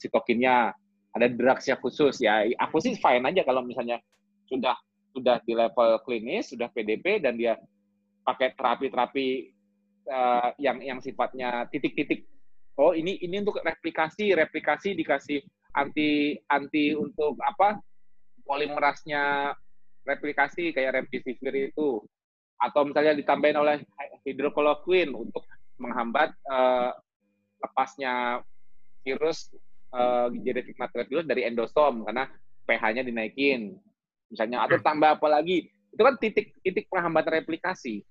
[0.00, 0.72] sitokinnya.
[1.08, 3.98] Ada drugsnya khusus ya aku sih fine aja kalau misalnya
[4.46, 4.76] sudah
[5.16, 7.56] sudah di level klinis sudah PDP dan dia
[8.22, 9.50] pakai terapi-terapi
[10.06, 12.28] uh, yang yang sifatnya titik-titik.
[12.78, 15.42] Oh ini ini untuk replikasi replikasi dikasih
[15.74, 17.80] anti anti untuk apa?
[18.44, 19.52] Polimerasnya
[20.08, 22.00] replikasi kayak remdesivir itu.
[22.58, 23.76] Atau misalnya ditambahin oleh
[24.24, 25.44] hidrokoloquin untuk
[25.78, 26.90] menghambat uh,
[27.62, 28.42] lepasnya
[29.06, 29.52] virus
[29.94, 32.26] uh, genetik material dari endosom karena
[32.66, 33.78] pH-nya dinaikin.
[34.32, 35.70] Misalnya atau tambah apa lagi?
[35.94, 38.02] Itu kan titik titik penghambatan replikasi.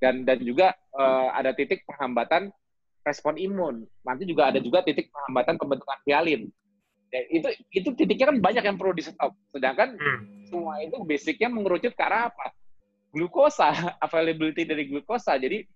[0.00, 2.50] Dan dan juga uh, ada titik penghambatan
[3.04, 3.86] respon imun.
[4.02, 6.50] Nanti juga ada juga titik penghambatan pembentukan hialin
[7.10, 10.46] dan itu itu titiknya kan banyak yang perlu di stop sedangkan hmm.
[10.46, 12.54] semua itu basicnya mengerucut ke arah apa?
[13.10, 13.74] Glukosa
[14.06, 15.34] availability dari glukosa.
[15.34, 15.66] Jadi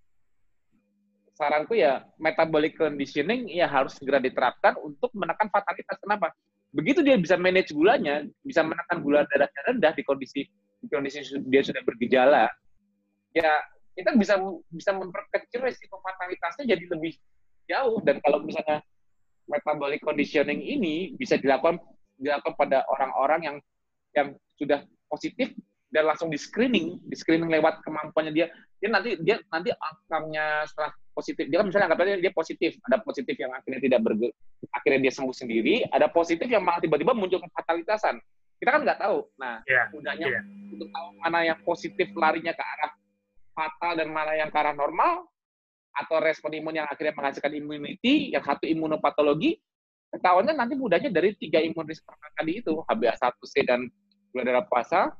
[1.35, 5.99] saranku ya metabolic conditioning ya harus segera diterapkan untuk menekan fatalitas.
[5.99, 6.31] Kenapa?
[6.71, 10.47] Begitu dia bisa manage gulanya, bisa menekan gula darahnya rendah di kondisi
[10.79, 12.45] di kondisi dia sudah bergejala,
[13.31, 13.51] ya
[13.95, 14.37] kita bisa
[14.69, 17.15] bisa memperkecil risiko fatalitasnya jadi lebih
[17.67, 17.99] jauh.
[18.03, 18.83] Dan kalau misalnya
[19.45, 21.77] metabolic conditioning ini bisa dilakukan
[22.17, 23.57] dilakukan pada orang-orang yang
[24.15, 24.81] yang sudah
[25.11, 25.51] positif
[25.91, 28.51] dan langsung di screening, di screening lewat kemampuannya dia,
[28.83, 33.35] dia nanti dia nanti outcome-nya setelah positif dia kan misalnya anggapannya dia positif ada positif
[33.39, 34.29] yang akhirnya tidak berge
[34.75, 38.19] akhirnya dia sembuh sendiri ada positif yang malah tiba-tiba muncul kefatalitasan
[38.59, 39.87] kita kan nggak tahu nah yeah.
[39.95, 40.43] mudahnya yeah.
[40.75, 42.91] untuk tahu mana yang positif larinya ke arah
[43.55, 45.23] fatal dan mana yang ke arah normal
[45.95, 49.57] atau respon imun yang akhirnya menghasilkan immunity yang satu imunopatologi
[50.11, 52.03] ketahuannya nanti mudahnya dari tiga imun risk
[52.35, 53.87] tadi itu HbA1c dan
[54.31, 55.11] gula darah puasa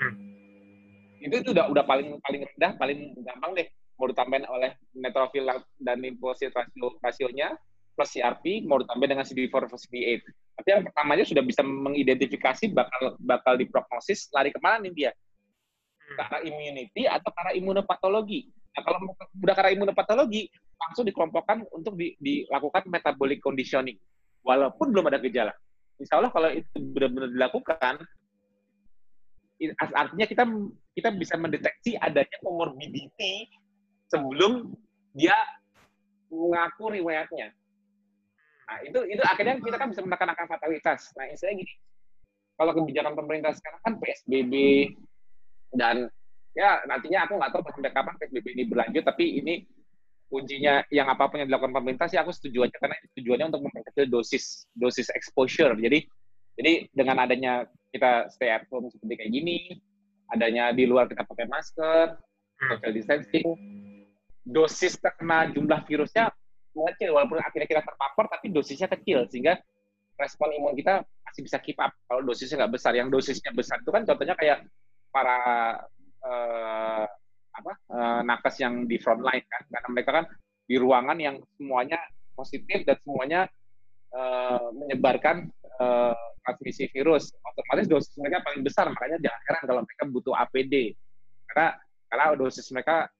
[0.00, 1.24] hmm.
[1.24, 5.44] itu itu udah paling paling rendah paling gampang deh mau ditambahin oleh neutrofil
[5.78, 7.54] dan limfosit rasio rasionya
[7.94, 10.22] plus CRP mau ditambahin dengan CD4 plus CD8.
[10.54, 15.10] Tapi yang pertamanya sudah bisa mengidentifikasi bakal bakal diprognosis lari ke mana nih dia?
[16.18, 18.50] Arah immunity atau arah imunopatologi.
[18.74, 18.98] Nah, kalau
[19.38, 23.94] udah arah imunopatologi, langsung dikelompokkan untuk di, dilakukan metabolic conditioning.
[24.42, 25.54] Walaupun belum ada gejala.
[26.02, 28.02] Insya Allah kalau itu benar-benar dilakukan,
[29.94, 30.44] artinya kita
[30.98, 33.46] kita bisa mendeteksi adanya comorbidity
[34.10, 34.74] sebelum
[35.14, 35.38] dia
[36.34, 37.54] mengaku riwayatnya.
[38.64, 41.14] Nah, itu itu akhirnya kita kan bisa menekan angka fatalitas.
[41.14, 41.74] Nah, istilahnya gini,
[42.58, 44.54] kalau kebijakan pemerintah sekarang kan PSBB
[45.78, 46.10] dan
[46.54, 49.54] ya nantinya aku nggak tahu sampai kapan PSBB ini berlanjut, tapi ini
[50.30, 54.06] kuncinya yang apa pun yang dilakukan pemerintah sih aku setuju aja karena tujuannya untuk memperkecil
[54.08, 55.74] dosis dosis exposure.
[55.76, 56.06] Jadi
[56.54, 59.58] jadi dengan adanya kita stay at home seperti kayak gini,
[60.30, 62.14] adanya di luar kita pakai masker,
[62.58, 63.46] social distancing,
[64.46, 66.30] dosis terkena jumlah virusnya
[66.74, 69.56] mengecil walaupun akhirnya kita terpapar tapi dosisnya kecil sehingga
[70.18, 73.90] respon imun kita masih bisa keep up kalau dosisnya nggak besar yang dosisnya besar itu
[73.94, 74.66] kan contohnya kayak
[75.14, 75.38] para
[76.24, 77.04] uh,
[77.54, 79.62] apa uh, nakes yang di front line kan.
[79.70, 80.24] Karena mereka kan
[80.64, 82.00] di ruangan yang semuanya
[82.34, 83.40] positif dan semuanya
[84.16, 87.30] uh, menyebarkan uh, transmisi virus.
[87.44, 88.88] Otomatis dosis mereka paling besar.
[88.90, 90.74] Makanya jangan heran kalau mereka butuh APD
[91.52, 91.76] karena
[92.10, 93.12] karena dosis mereka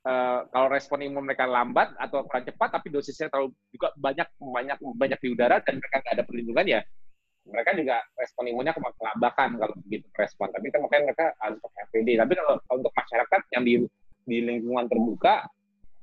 [0.00, 4.78] Uh, kalau respon imun mereka lambat atau kurang cepat, tapi dosisnya terlalu juga banyak banyak
[4.96, 6.80] banyak di udara dan mereka nggak ada perlindungan ya,
[7.48, 10.52] mereka juga respon imunnya kelabakan kalau begitu respon.
[10.52, 12.16] Tapi kan makanya mereka harus pakai.
[12.16, 13.74] Tapi kalau untuk masyarakat yang di
[14.28, 15.48] di lingkungan terbuka,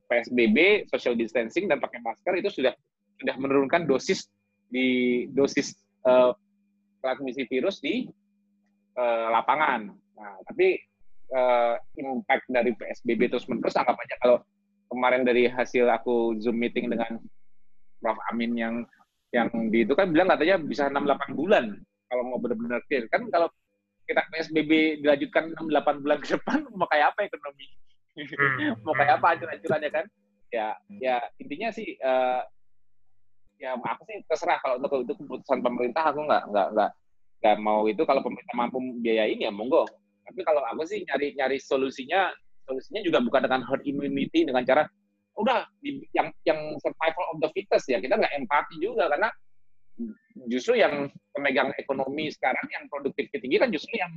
[0.10, 2.74] PSBB, social distancing dan pakai masker itu sudah
[3.22, 4.28] sudah menurunkan dosis
[4.68, 6.34] di dosis uh,
[7.00, 8.08] transmisi virus di
[8.98, 9.94] uh, lapangan.
[10.18, 10.82] Nah, tapi
[11.32, 14.38] uh, impact dari PSBB terus menerus anggap aja kalau
[14.88, 17.20] kemarin dari hasil aku zoom meeting dengan
[18.00, 18.76] Prof Amin yang
[19.36, 21.76] yang di itu kan bilang katanya bisa 6-8 bulan
[22.08, 23.06] kalau mau benar-benar clear.
[23.12, 23.52] Kan kalau
[24.08, 27.68] kita PSBB dilanjutkan 6-8 bulan ke depan mau kayak apa ekonomi?
[28.18, 28.74] Hmm.
[28.82, 30.06] mau kayak apa ancur-ancurannya kan?
[30.50, 30.68] Ya
[31.04, 32.42] ya intinya sih uh,
[33.60, 36.92] ya aku sih terserah kalau untuk itu keputusan pemerintah aku nggak nggak nggak
[37.44, 38.02] nggak mau itu.
[38.08, 39.84] Kalau pemerintah mampu biayain ya monggo.
[40.28, 42.32] Tapi kalau aku sih nyari nyari solusinya,
[42.68, 44.84] solusinya juga bukan dengan herd immunity dengan cara
[45.38, 45.70] udah
[46.18, 49.30] yang yang survival of the fittest ya kita nggak empati juga karena
[50.50, 54.14] justru yang pemegang ekonomi sekarang yang produktif tinggi kan justru yang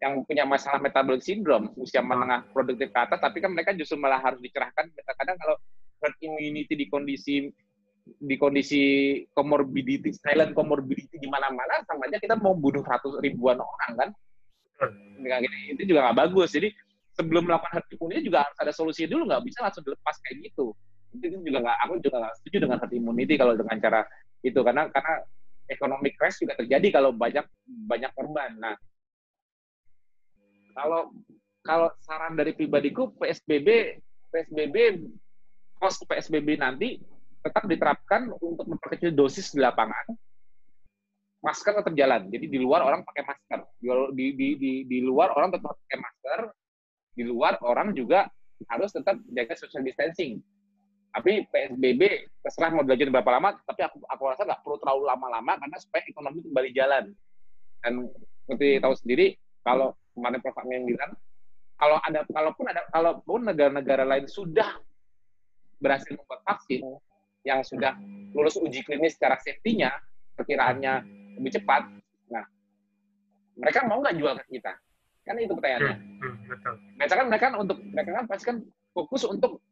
[0.00, 4.18] yang punya masalah metabolic syndrome usia menengah produktif ke atas tapi kan mereka justru malah
[4.18, 4.88] harus dicerahkan.
[4.96, 5.56] Kadang kalau
[6.00, 7.52] herd immunity di kondisi
[8.00, 8.82] di kondisi
[9.36, 14.10] comorbidity silent comorbidity di mana-mana sama aja kita mau bunuh ratus ribuan orang kan?
[15.68, 16.56] Itu juga nggak bagus.
[16.56, 16.72] Jadi
[17.20, 20.72] sebelum melakukan herd immunity juga harus ada solusi dulu nggak bisa langsung dilepas kayak gitu
[21.12, 24.00] itu juga nggak aku juga nggak setuju dengan herd immunity kalau dengan cara
[24.40, 25.14] itu karena karena
[25.68, 28.74] economic crash juga terjadi kalau banyak banyak korban nah
[30.72, 31.12] kalau
[31.60, 34.00] kalau saran dari pribadiku PSBB
[34.32, 34.76] PSBB
[35.76, 36.96] post PSBB nanti
[37.44, 40.08] tetap diterapkan untuk memperkecil dosis di lapangan
[41.40, 42.28] masker tetap jalan.
[42.28, 43.60] Jadi di luar orang pakai masker.
[44.12, 46.40] Di, di, di, di luar orang tetap pakai masker.
[47.14, 48.30] Di luar orang juga
[48.68, 50.40] harus tetap jaga social distancing.
[51.10, 55.58] Tapi PSBB terserah mau belajar berapa lama, tapi aku aku rasa nggak perlu terlalu lama-lama
[55.58, 57.04] karena supaya ekonomi kembali jalan.
[57.82, 58.06] Dan
[58.46, 59.26] seperti tahu sendiri,
[59.66, 60.58] kalau kemarin Prof.
[60.70, 61.12] yang bilang,
[61.74, 64.78] kalau ada kalaupun ada kalaupun negara-negara lain sudah
[65.80, 66.84] berhasil membuat vaksin
[67.42, 67.96] yang sudah
[68.36, 69.90] lulus uji klinis secara safety-nya,
[70.36, 70.92] perkiraannya
[71.40, 71.88] lebih cepat,
[72.28, 72.44] nah
[73.56, 74.72] mereka mau nggak jual ke kita?
[75.24, 75.96] Kan itu pertanyaannya.
[76.50, 76.74] Betul.
[76.98, 78.56] Mereka kan mereka kan untuk mereka kan pasti kan
[78.90, 79.62] fokus untuk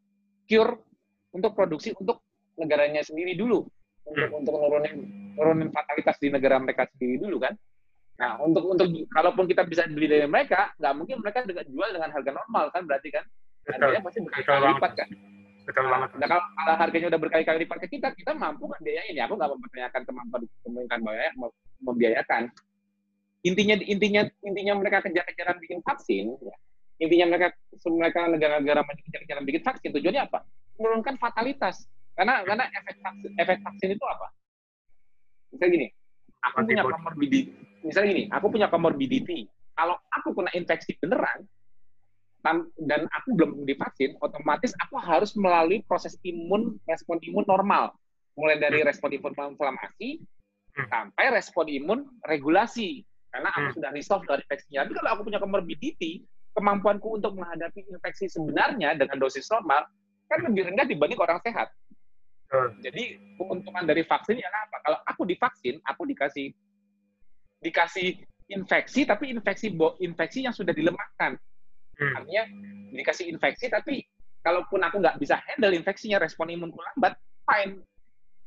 [0.46, 0.78] cure,
[1.34, 2.22] untuk produksi untuk
[2.54, 3.66] negaranya sendiri dulu,
[4.06, 4.38] untuk hmm.
[4.38, 4.96] untuk nurunin
[5.34, 7.54] nurunin fatalitas di negara mereka sendiri dulu kan.
[8.18, 12.10] Nah, untuk untuk kalaupun kita bisa beli dari mereka, nggak mungkin mereka dengan jual dengan
[12.10, 13.24] harga normal kan berarti kan?
[13.68, 15.08] Harganya pasti berkali-kali lipat kan?
[15.68, 16.08] Betul nah, banget.
[16.16, 19.28] Nah, kalau, kalau harganya udah berkali-kali lipat ke kita, kita mampu kan biayain ya.
[19.28, 21.30] Aku nggak mempertanyakan kemampuan pemerintah biaya,
[21.84, 22.42] membiayakan.
[23.46, 26.56] Intinya intinya intinya mereka kejar-kejaran bikin vaksin, ya.
[26.98, 27.54] Intinya mereka
[27.86, 30.38] mereka negara-negara maju kejar-kejaran bikin vaksin tujuannya apa?
[30.78, 31.86] Menurunkan fatalitas.
[32.18, 34.26] Karena karena efek vaksin, efek vaksin itu apa?
[35.54, 35.88] Misalnya gini,
[36.42, 37.50] aku punya komorbidity,
[37.86, 39.38] misalnya gini, aku punya komorbidity.
[39.78, 41.46] Kalau aku kena infeksi beneran,
[42.82, 47.94] dan aku belum divaksin, otomatis aku harus melalui proses imun, respon imun normal.
[48.38, 48.88] Mulai dari hmm.
[48.88, 50.86] respon imun inflamasi, hmm.
[50.88, 53.02] sampai respon imun regulasi.
[53.28, 53.76] Karena aku hmm.
[53.76, 54.86] sudah resolve dari infeksinya.
[54.86, 56.22] Tapi kalau aku punya comorbidity,
[56.58, 59.86] kemampuanku untuk menghadapi infeksi sebenarnya dengan dosis normal,
[60.26, 61.70] kan lebih rendah dibanding orang sehat.
[62.82, 64.82] Jadi keuntungan dari vaksin ya apa?
[64.82, 66.50] Kalau aku divaksin, aku dikasih
[67.62, 68.18] dikasih
[68.48, 69.70] infeksi tapi infeksi
[70.02, 71.38] infeksi yang sudah dilemahkan.
[72.00, 72.14] Hmm.
[72.18, 72.44] Artinya
[72.96, 74.02] dikasih infeksi tapi
[74.40, 77.84] kalaupun aku nggak bisa handle infeksinya respon imunku lambat, fine.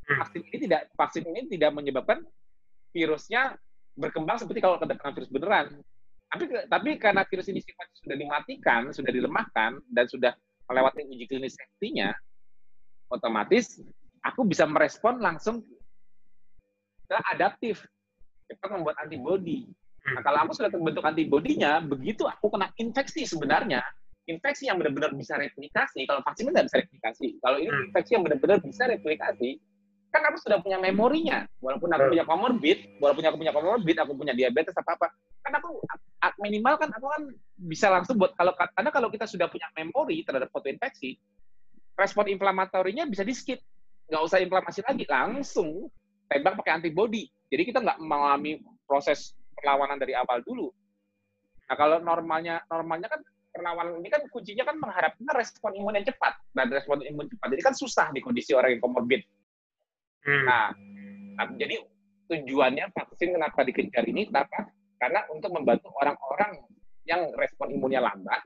[0.10, 0.18] Hmm.
[0.26, 2.26] Vaksin ini tidak vaksin ini tidak menyebabkan
[2.92, 3.56] virusnya
[3.96, 5.68] berkembang seperti kalau kena virus beneran.
[6.32, 10.32] Tapi tapi karena virus ini sifatnya sudah dimatikan, sudah dilemahkan dan sudah
[10.72, 12.16] melewati uji klinis safety-nya,
[13.12, 13.84] otomatis
[14.24, 15.60] aku bisa merespon langsung
[17.12, 17.84] ke adaptif.
[18.48, 19.68] Kita membuat antibody.
[20.02, 20.24] Nah, hmm.
[20.24, 23.84] kalau aku sudah terbentuk antibodinya, begitu aku kena infeksi sebenarnya,
[24.28, 27.28] infeksi yang benar-benar bisa replikasi, kalau vaksin tidak bisa replikasi.
[27.40, 27.86] Kalau ini hmm.
[27.92, 29.50] infeksi yang benar-benar bisa replikasi,
[30.12, 31.48] kan aku sudah punya memorinya.
[31.64, 35.08] Walaupun aku punya comorbid, walaupun aku punya comorbid, aku punya diabetes apa-apa,
[35.42, 35.80] kan aku
[36.44, 37.24] minimal kan aku kan
[37.58, 41.16] bisa langsung buat kalau karena kalau kita sudah punya memori terhadap foto infeksi,
[41.96, 43.64] respon inflamatorinya bisa di skip,
[44.12, 45.88] nggak usah inflamasi lagi, langsung
[46.28, 47.32] tembak pakai antibody.
[47.48, 50.72] Jadi kita nggak mengalami proses perlawanan dari awal dulu.
[51.72, 56.34] Nah, kalau normalnya normalnya kan perlawanan ini kan kuncinya kan mengharapkan respon imun yang cepat
[56.56, 57.48] dan respon imun cepat.
[57.52, 59.24] Jadi kan susah di kondisi orang yang komorbid.
[60.22, 60.46] Hmm.
[60.46, 60.68] Nah,
[61.38, 61.82] nah, jadi
[62.30, 64.70] tujuannya vaksin kenapa dikejar ini kenapa?
[65.02, 66.62] Karena untuk membantu orang-orang
[67.10, 68.46] yang respon imunnya lambat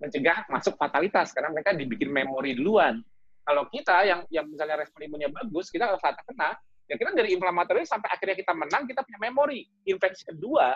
[0.00, 3.04] mencegah masuk fatalitas karena mereka dibikin memori duluan.
[3.44, 6.56] Kalau kita yang yang misalnya respon imunnya bagus, kita kalau saat kena
[6.90, 9.62] Ya kita dari inflamatori sampai akhirnya kita menang, kita punya memori.
[9.86, 10.74] Infeksi kedua,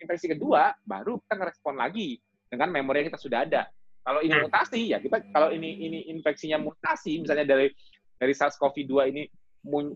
[0.00, 2.16] infeksi kedua baru kita ngerespon lagi
[2.48, 3.68] dengan memori yang kita sudah ada.
[4.00, 4.48] Kalau ini hmm.
[4.48, 7.68] mutasi ya kita kalau ini ini infeksinya mutasi misalnya dari
[8.16, 9.22] dari SARS-CoV-2 ini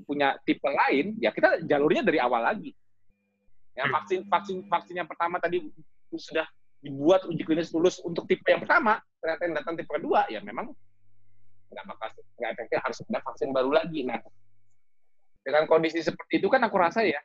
[0.04, 2.74] punya tipe lain, ya kita jalurnya dari awal lagi.
[3.78, 3.94] Ya hmm.
[3.94, 5.62] vaksin vaksin vaksin yang pertama tadi
[6.10, 6.44] sudah
[6.82, 10.74] dibuat uji klinis lulus untuk tipe yang pertama, ternyata yang datang tipe kedua, ya memang
[11.70, 12.08] nggak bakal
[12.42, 14.02] nggak efektif harus ada vaksin baru lagi.
[14.02, 14.18] Nah,
[15.46, 17.20] dengan kondisi seperti itu kan aku rasa ya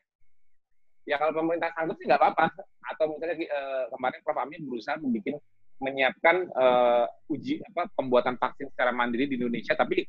[1.05, 2.45] ya kalau pemerintah sanggup sih nggak apa-apa
[2.93, 5.37] atau misalnya eh, kemarin Prof Amin berusaha membuat
[5.77, 10.01] menyiapkan eh, uji apa pembuatan vaksin secara mandiri di Indonesia tapi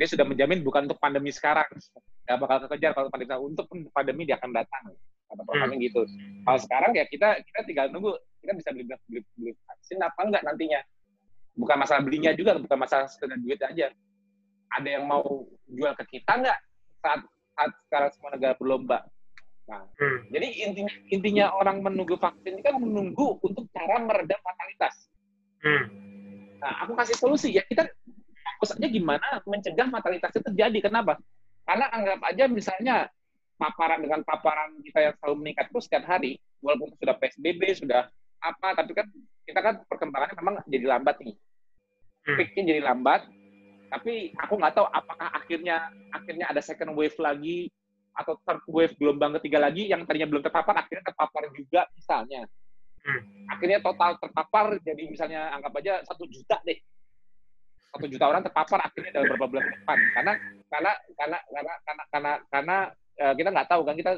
[0.00, 1.68] dia sudah menjamin bukan untuk pandemi sekarang.
[2.24, 4.96] Nggak bakal kekejar kalau pandemi untuk pandemi dia akan datang.
[5.28, 6.08] Kata Prof Amin gitu.
[6.42, 8.16] Kalau sekarang ya kita kita tinggal nunggu.
[8.40, 10.80] Kita bisa beli beli, beli vaksin apa enggak nantinya?
[11.52, 13.92] Bukan masalah belinya juga bukan masalah sekedar duit aja.
[14.72, 16.58] Ada yang mau jual ke kita nggak
[17.04, 17.20] saat
[17.52, 19.04] saat sekarang semua negara berlomba.
[19.68, 20.18] Nah, hmm.
[20.34, 24.94] jadi intinya, intinya orang menunggu vaksin ini kan menunggu untuk cara meredam fatalitas.
[25.62, 25.84] Hmm.
[26.58, 27.62] Nah, aku kasih solusi ya.
[27.68, 27.86] Kita
[28.60, 30.92] fokus aja gimana mencegah fatalitas itu terjadi.
[30.92, 31.16] Kenapa?
[31.64, 33.08] Karena anggap aja misalnya
[33.56, 38.12] paparan dengan paparan kita yang selalu meningkat terus setiap hari, walaupun sudah PSBB, sudah
[38.44, 39.08] apa, tapi kan
[39.48, 41.36] kita kan perkembangannya memang jadi lambat nih.
[42.20, 42.36] Hmm.
[42.36, 43.24] Peaknya jadi lambat,
[43.88, 47.72] tapi aku nggak tahu apakah akhirnya akhirnya ada second wave lagi
[48.12, 52.44] atau third wave gelombang ketiga lagi yang tadinya belum terpapar akhirnya terpapar juga misalnya.
[53.00, 53.22] Hmm.
[53.56, 56.76] Akhirnya total terpapar jadi misalnya anggap aja satu juta deh.
[57.90, 59.98] Satu juta orang terpapar akhirnya dalam beberapa bulan ke depan.
[60.14, 60.32] Karena
[60.70, 62.76] karena karena karena karena karena, karena
[63.18, 64.12] uh, kita nggak tahu kan kita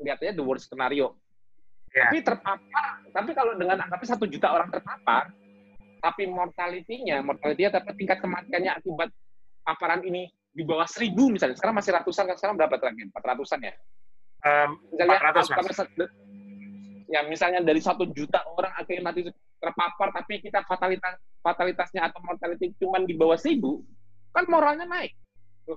[0.00, 1.16] lihatnya the worst scenario.
[1.92, 2.08] Ya.
[2.08, 5.28] Tapi terpapar, tapi kalau dengan angkanya satu juta orang terpapar,
[6.00, 9.12] tapi mortality-nya, mortality-nya tapi tingkat kematiannya akibat
[9.60, 11.52] paparan ini di bawah seribu misalnya.
[11.52, 13.12] Sekarang masih ratusan, kan sekarang berapa terakhir?
[13.12, 13.72] Empat ratusan ya?
[14.88, 15.80] Misalnya, 400, Mas.
[17.12, 19.20] Ya misalnya dari satu juta orang akhirnya mati
[19.60, 23.84] terpapar, tapi kita fatalitas fatalitasnya atau mortality cuma di bawah seribu,
[24.32, 25.12] kan moralnya naik.
[25.68, 25.76] Tuh.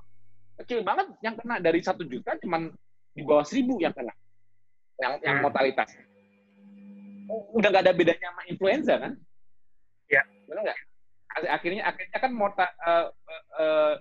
[0.64, 2.72] Kecil banget yang kena dari satu juta cuma
[3.12, 4.16] di bawah seribu yang kena,
[5.04, 5.52] yang yang Hmm.
[5.52, 5.92] mortalitas.
[7.52, 9.12] Udah nggak ada bedanya sama influenza kan?
[10.08, 10.24] Ya.
[10.48, 10.80] Benar nggak?
[11.36, 13.94] Ak- Akhirnya akhirnya kan morta, eh, eh, eh,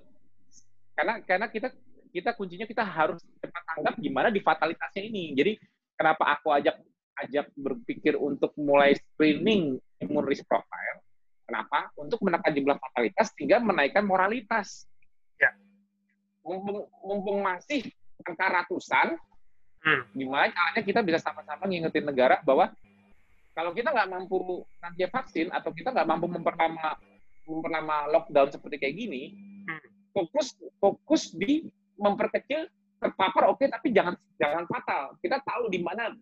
[0.94, 1.68] karena karena kita
[2.14, 5.34] kita kuncinya kita harus cepat tanggap gimana di fatalitasnya ini.
[5.34, 5.58] Jadi
[5.98, 6.78] kenapa aku ajak
[7.22, 11.04] ajak berpikir untuk mulai screening immune risk profile?
[11.44, 11.92] Kenapa?
[12.00, 14.88] Untuk menekan jumlah fatalitas sehingga menaikkan moralitas.
[15.36, 15.52] Ya.
[16.40, 17.92] Mumpung, mumpung masih
[18.24, 19.20] angka ratusan,
[19.84, 20.00] Hmm.
[20.16, 22.72] gimana caranya kita bisa sama-sama ngingetin negara bahwa
[23.52, 26.96] kalau kita nggak mampu nanti vaksin atau kita nggak mampu memperlama
[27.44, 29.22] memperlama lockdown seperti kayak gini,
[29.68, 29.84] Hmm.
[30.16, 31.68] fokus fokus di
[32.00, 32.64] memperkecil
[32.96, 35.20] terpapar oke tapi jangan jangan fatal.
[35.20, 36.16] Kita tahu di mana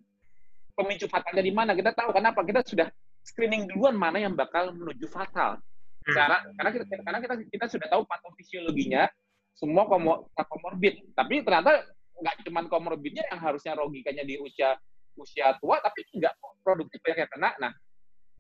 [0.76, 1.76] pemicu fatalnya di mana.
[1.76, 2.88] Kita tahu kenapa kita sudah
[3.22, 5.58] screening duluan mana yang bakal menuju fatal.
[6.02, 6.14] Hmm.
[6.14, 9.06] Cara, karena kita karena kita kita sudah tahu patofisiologinya
[9.54, 11.14] semua komo, komorbid.
[11.14, 11.86] Tapi ternyata
[12.18, 14.74] nggak cuma komorbidnya yang harusnya logikanya di usia
[15.14, 17.50] usia tua, tapi nggak produktif banyak yang kena.
[17.60, 17.72] Nah,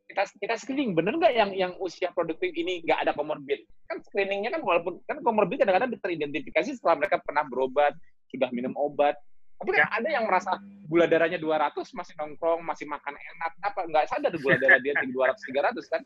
[0.08, 3.62] kita kita screening bener nggak yang yang usia produktif ini nggak ada komorbid?
[3.86, 7.94] Kan screeningnya kan walaupun kan komorbid kadang-kadang teridentifikasi setelah mereka pernah berobat,
[8.32, 9.14] sudah minum obat.
[9.62, 10.58] Tapi kan ada yang merasa
[10.90, 15.14] gula darahnya 200 masih nongkrong, masih makan enak, apa nggak sadar gula darah dia tinggi
[15.14, 16.02] 200 300 kan?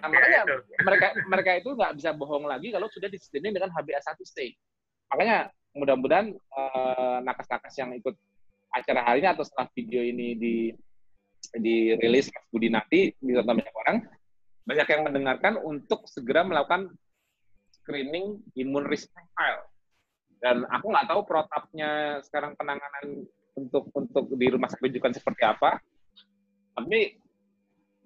[0.00, 0.56] Nah, Ya, makanya itu.
[0.86, 4.56] mereka mereka itu nggak bisa bohong lagi kalau sudah di screening dengan HbA1c.
[5.12, 8.16] Makanya mudah-mudahan eh, nakas-nakas yang ikut
[8.72, 10.54] acara hari ini atau setelah video ini di
[11.54, 14.04] dirilis Mas Budi nanti bisa banyak orang
[14.68, 16.92] banyak yang mendengarkan untuk segera melakukan
[17.72, 19.64] screening immune risk profile.
[20.38, 23.26] Dan aku nggak tahu protapnya sekarang penanganan
[23.58, 25.82] untuk untuk di rumah sakit rujukan seperti apa.
[26.78, 27.18] Tapi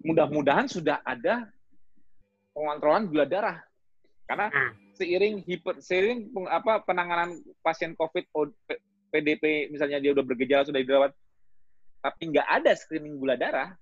[0.01, 1.45] mudah-mudahan sudah ada
[2.51, 3.61] pengontrolan gula darah.
[4.25, 4.73] Karena Hmm.
[4.97, 8.29] seiring hiper seiring peng- apa penanganan pasien COVID
[9.13, 11.11] PDP misalnya dia udah bergejala sudah dirawat
[12.01, 13.73] tapi nggak ada screening gula darah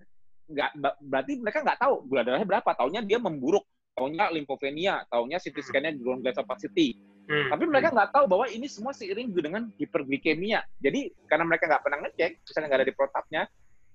[0.52, 3.64] nggak berarti mereka nggak tahu gula darahnya berapa taunya dia memburuk
[3.95, 6.99] taunya limfopenia taunya CT scan-nya ground glass opacity
[7.32, 7.47] Hmm.
[7.47, 10.67] tapi mereka nggak tahu bahwa ini semua seiring dengan hiperglikemia.
[10.84, 13.41] Jadi karena mereka nggak pernah ngecek misalnya nggak ada di protapnya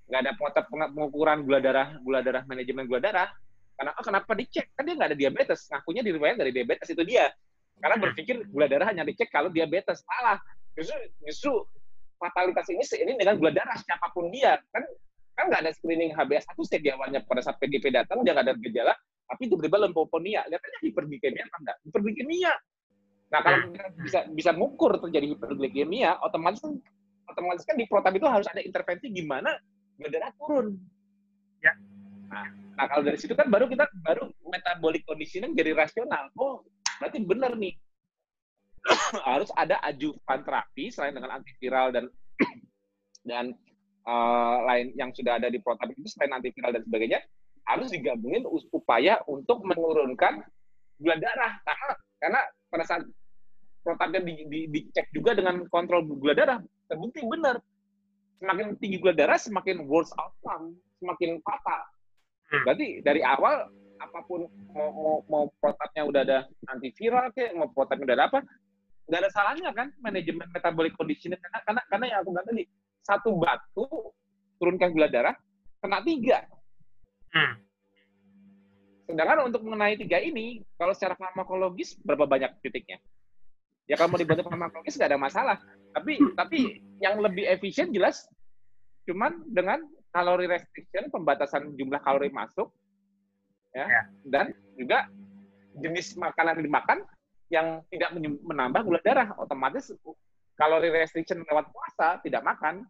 [0.07, 3.28] nggak ada protap peng- pengukuran gula darah gula darah manajemen gula darah
[3.76, 4.72] karena oh, kenapa dicek?
[4.72, 5.68] Kan dia nggak ada diabetes.
[5.68, 7.28] Ngakunya di riwayat dari diabetes itu dia.
[7.76, 10.01] Karena berpikir gula darah hanya dicek kalau diabetes.
[10.01, 10.41] Salah
[10.72, 10.97] justru
[11.28, 11.53] justru
[12.16, 13.76] fatalitas ini seiring dengan gula darah.
[13.76, 14.57] Siapa pun dia.
[14.72, 14.80] Kan
[15.37, 17.20] kan nggak ada screening HbA1c di awalnya.
[17.20, 21.57] Pada saat PDP datang dia nggak ada gejala tapi tiba-tiba limfopenia lihat aja hiperglikemia apa
[21.61, 21.76] enggak.
[21.91, 22.53] Hiperglikemia
[23.27, 23.72] nah kalau Hmm.
[23.74, 26.79] kita bisa bisa mengukur terjadi hiperglikemia otomatis kan
[27.27, 29.51] otomatis kan di protap itu harus ada intervensi gimana
[29.99, 30.79] gula darah turun
[31.64, 31.72] Ya.
[32.31, 32.47] nah,
[32.79, 36.62] nah kalau dari situ kan baru kita baru metabolic conditioning jadi rasional oh
[37.03, 37.74] berarti benar nih
[39.29, 42.07] harus ada ajuvan terapi selain dengan antiviral dan
[43.29, 43.45] dan
[44.07, 47.20] eh, lain yang sudah ada di protap itu selain antiviral dan sebagainya
[47.66, 50.47] harus digabungin upaya untuk menurunkan
[51.03, 52.41] gula darah karena karena
[52.71, 53.03] pada saat
[53.83, 56.59] protapnya di, di- dicek juga dengan kontrol gula darah
[56.91, 57.62] terbukti benar
[58.43, 61.83] semakin tinggi gula darah semakin worse outcome semakin fatal
[62.47, 62.62] Hmm.
[62.62, 63.67] berarti dari awal
[63.99, 66.39] apa pun mau mau, mau protapnya udah ada
[66.71, 68.39] antiviral kayak mau protapnya udah ada apa
[69.11, 72.64] nggak ada salahnya kan manajemen metabolic conditioning karena karena karena yang aku bilang tadi
[73.03, 73.87] satu batu
[74.62, 75.35] turunkan gula darah
[75.83, 76.39] kena tiga
[77.35, 77.66] Hmm.
[79.07, 82.99] Sedangkan untuk mengenai tiga ini kalau secara farmakologis berapa banyak titiknya?
[83.87, 85.57] Ya kalau mau dibantu farmakologis nggak ada masalah.
[85.95, 88.27] Tapi tapi yang lebih efisien jelas
[89.07, 92.75] cuman dengan kalori restriction pembatasan jumlah kalori masuk
[93.71, 94.03] ya, Ya.
[94.27, 95.07] dan juga
[95.79, 96.99] jenis makanan yang dimakan
[97.47, 98.11] yang tidak
[98.43, 99.31] menambah gula darah.
[99.39, 99.95] Otomatis
[100.59, 102.83] kalori restriction lewat puasa tidak makan.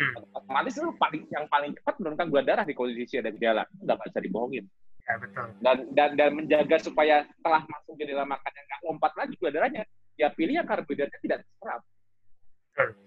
[0.00, 0.16] Hmm.
[0.32, 4.18] otomatis itu paling yang paling cepat menurunkan gula darah di kondisi ada gejala nggak bisa
[4.24, 4.64] dibohongin
[5.10, 5.46] Ya, betul.
[5.58, 9.82] dan dan dan menjaga supaya setelah masuk ke dalam makannya nggak lompat lagi gula darahnya
[10.14, 11.82] ya pilih yang karbohidratnya tidak terserap.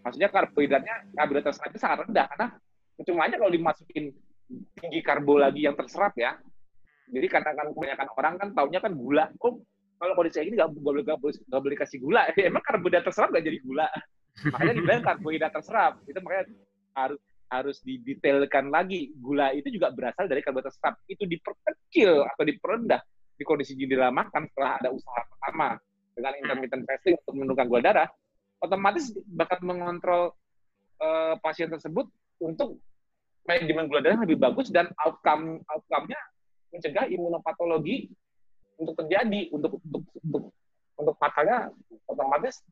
[0.03, 2.47] Maksudnya karbohidratnya karbohidrat terserapnya sangat rendah karena
[3.07, 4.05] cuma aja kalau dimasukin
[4.83, 6.35] tinggi karbo lagi yang terserap ya
[7.07, 9.25] jadi karena kan kebanyakan orang kan taunya kan gula.
[9.43, 9.59] Oh
[9.99, 12.21] kalau kondisi kayak gini nggak nggak boleh nggak boleh nggak boleh kasih gula.
[12.49, 13.87] Emang karbohidrat terserap nggak jadi gula?
[14.51, 15.93] Makanya dibilang karbohidrat terserap.
[16.07, 16.43] Itu makanya
[16.93, 17.19] harus
[17.53, 19.13] harus didetailkan lagi.
[19.13, 20.97] Gula itu juga berasal dari karbohidrat terserap.
[21.05, 23.01] Itu diperkecil atau diperendah
[23.37, 25.77] di kondisi jendela makan setelah ada usaha pertama
[26.13, 28.09] dengan intermittent fasting untuk menurunkan gula darah,
[28.61, 30.31] otomatis bakal mengontrol
[31.01, 32.05] uh, pasien tersebut
[32.39, 32.77] untuk
[33.43, 36.21] manajemen gula darah lebih bagus dan outcome outcome-nya
[36.71, 38.09] mencegah imunopatologi
[38.79, 40.43] untuk terjadi untuk untuk untuk,
[40.97, 41.69] untuk fatalnya
[42.07, 42.63] otomatis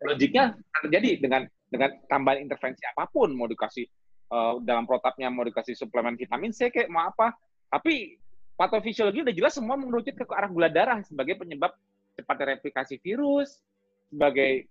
[0.00, 3.86] logiknya terjadi dengan dengan tambahan intervensi apa pun mau dikasih
[4.30, 7.34] uh, dalam protapnya mau dikasih suplemen vitamin C kayak mau apa
[7.70, 8.18] tapi
[8.54, 11.74] patofisiologi udah jelas semua mengerucut ke arah gula darah sebagai penyebab
[12.18, 13.62] cepatnya replikasi virus
[14.10, 14.66] sebagai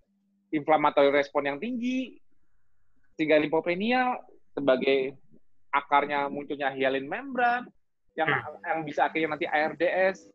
[0.52, 2.20] inflamatory respon yang tinggi
[3.16, 4.20] sehingga limfopenia
[4.56, 5.16] sebagai
[5.70, 7.68] akarnya munculnya hyalin membran
[8.18, 8.66] yang hmm.
[8.66, 10.28] yang bisa akhirnya nanti ARDS,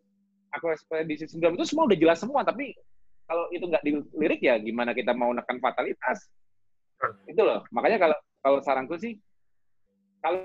[0.55, 2.73] ekspedisi sindrom itu semua udah jelas semua tapi
[3.27, 6.31] kalau itu nggak dilirik ya gimana kita mau menekan fatalitas
[7.03, 7.33] hmm.
[7.35, 9.17] itu loh makanya kalau kalau saranku sih
[10.21, 10.45] kalau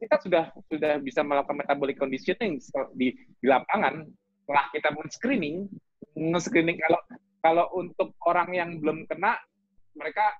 [0.00, 2.56] kita sudah sudah bisa melakukan metabolic conditioning
[2.96, 4.08] di, di lapangan
[4.44, 5.68] setelah kita men-screening
[6.16, 7.00] nge-screening kalau
[7.40, 9.40] kalau untuk orang yang belum kena
[9.96, 10.36] mereka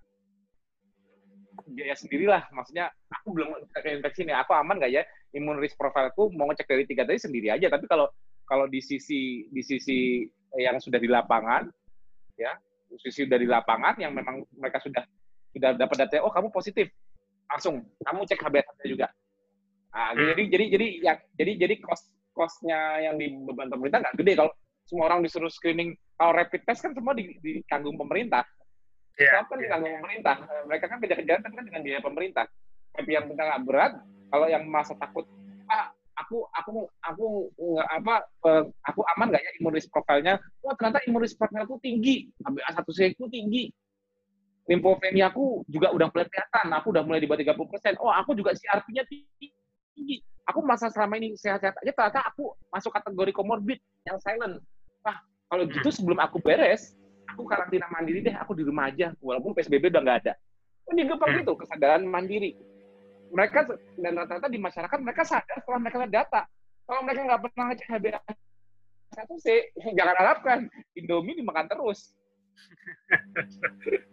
[1.71, 2.49] biaya sendirilah.
[2.53, 5.03] Maksudnya aku belum terinfeksi nih, aku aman nggak ya?
[5.37, 7.71] Imun risk profileku mau ngecek dari tiga tadi sendiri aja.
[7.71, 8.11] Tapi kalau
[8.45, 10.27] kalau di sisi di sisi
[10.59, 11.71] yang sudah di lapangan,
[12.35, 12.59] ya,
[12.99, 15.07] sisi dari lapangan yang memang mereka sudah
[15.51, 16.91] sudah dapat data, oh kamu positif,
[17.51, 19.07] langsung kamu cek HbA1 juga.
[19.91, 20.29] Nah, hmm.
[20.35, 24.53] jadi jadi jadi ya jadi jadi cost costnya yang di beban pemerintah nggak gede kalau
[24.87, 28.47] semua orang disuruh screening kalau rapid test kan semua di, di tanggung pemerintah
[29.21, 29.61] yeah, kan yeah.
[29.69, 30.37] ditanggung pemerintah.
[30.67, 32.45] Mereka kan kejar-kejaran kan dengan biaya pemerintah.
[32.97, 33.93] Tapi yang penting nggak berat,
[34.33, 35.29] kalau yang masa takut,
[35.71, 37.25] ah aku aku aku
[37.57, 40.41] nggak apa uh, aku aman nggak ya imun risk profile-nya?
[40.65, 43.71] Wah ternyata imun risk aku tinggi, HbA1c aku tinggi.
[44.69, 47.97] Limfopenia aku juga udah mulai kelihatan, aku udah mulai di bawah 30%.
[47.99, 50.21] Oh, aku juga CRP-nya tinggi.
[50.49, 54.59] Aku masa selama ini sehat-sehat aja, ternyata aku masuk kategori komorbid yang silent.
[55.07, 55.97] Wah, kalau gitu hmm.
[55.97, 56.99] sebelum aku beres,
[57.31, 60.33] aku karantina mandiri deh, aku di rumah aja, walaupun PSBB udah nggak ada.
[60.91, 61.43] Oh, dianggap hmm.
[61.47, 62.51] itu kesadaran mandiri.
[63.31, 63.59] Mereka
[64.03, 66.43] dan rata-rata di masyarakat mereka sadar setelah mereka lihat data.
[66.83, 68.21] Kalau mereka nggak pernah ngecek HbA
[69.11, 70.59] satu c jangan harapkan
[70.95, 72.15] Indomie dimakan terus.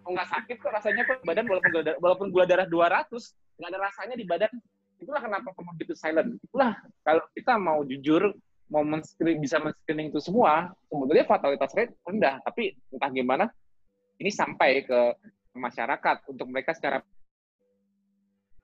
[0.05, 3.09] Oh, nggak sakit kok rasanya kok badan walaupun gula darah, walaupun gula darah 200
[3.57, 4.51] nggak ada rasanya di badan.
[4.97, 6.41] Itulah kenapa comorbid silent.
[6.41, 6.73] Itulah
[7.05, 8.33] kalau kita mau jujur
[8.67, 8.99] mau men
[9.39, 12.43] bisa men-screening itu semua, sebetulnya fatalitas rate rendah.
[12.43, 13.45] Tapi entah gimana,
[14.19, 14.99] ini sampai ke
[15.55, 16.99] masyarakat untuk mereka secara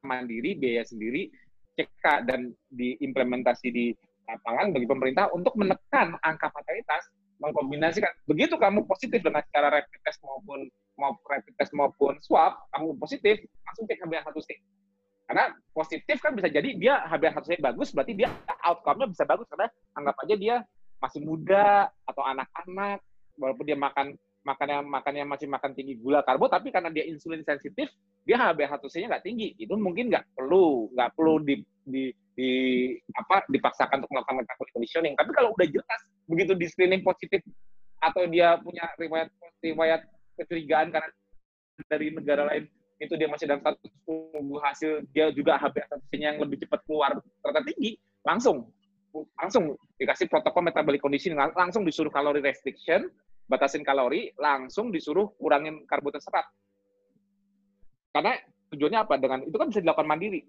[0.04, 1.32] mandiri, biaya sendiri,
[1.80, 3.96] cek dan diimplementasi di
[4.28, 7.08] lapangan bagi pemerintah untuk menekan angka fatalitas,
[7.44, 8.10] mengkombinasikan.
[8.24, 13.44] Begitu kamu positif dengan cara rapid test maupun mau rapid test maupun swab, kamu positif,
[13.68, 14.50] langsung cek HbA1c
[15.24, 18.30] karena positif kan bisa jadi dia HbA1c bagus, berarti dia
[18.68, 20.56] outcome-nya bisa bagus karena anggap aja dia
[21.00, 23.00] masih muda atau anak-anak,
[23.39, 27.88] walaupun dia makan makannya makannya masih makan tinggi gula karbo, tapi karena dia insulin sensitif,
[28.28, 29.56] dia HbA1c-nya nggak tinggi.
[29.56, 31.56] Itu mungkin nggak perlu nggak perlu di,
[31.88, 32.52] di, di
[33.14, 35.14] apa dipaksakan untuk melakukan metabolic conditioning.
[35.14, 37.42] Tapi kalau udah jelas begitu di screening positif
[38.02, 39.30] atau dia punya riwayat
[39.64, 40.02] riwayat
[40.36, 41.10] kecurigaan karena
[41.88, 42.64] dari negara lain
[43.02, 47.12] itu dia masih dalam status tunggu hasil dia juga HbA1c-nya yang lebih cepat keluar
[47.42, 48.70] ternyata tinggi langsung.
[49.14, 53.14] Langsung dikasih protokol metabolic condition langsung disuruh kalori restriction
[53.46, 56.48] batasin kalori langsung disuruh kurangin karbohidrat serat.
[58.10, 58.34] Karena
[58.74, 59.14] tujuannya apa?
[59.22, 60.42] Dengan itu kan bisa dilakukan mandiri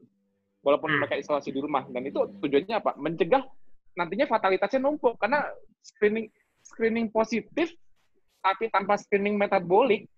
[0.64, 0.98] walaupun hmm.
[1.04, 3.44] mereka isolasi di rumah dan itu tujuannya apa mencegah
[3.94, 5.44] nantinya fatalitasnya numpuk karena
[5.84, 6.26] screening
[6.64, 7.70] screening positif
[8.40, 10.08] tapi tanpa screening metabolik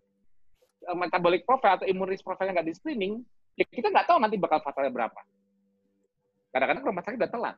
[0.87, 3.19] Eh, metabolic profile atau imun risk profile nggak di screening,
[3.59, 5.21] ya kita nggak tahu nanti bakal fatalnya berapa.
[6.55, 7.57] Kadang-kadang rumah sakit udah telat.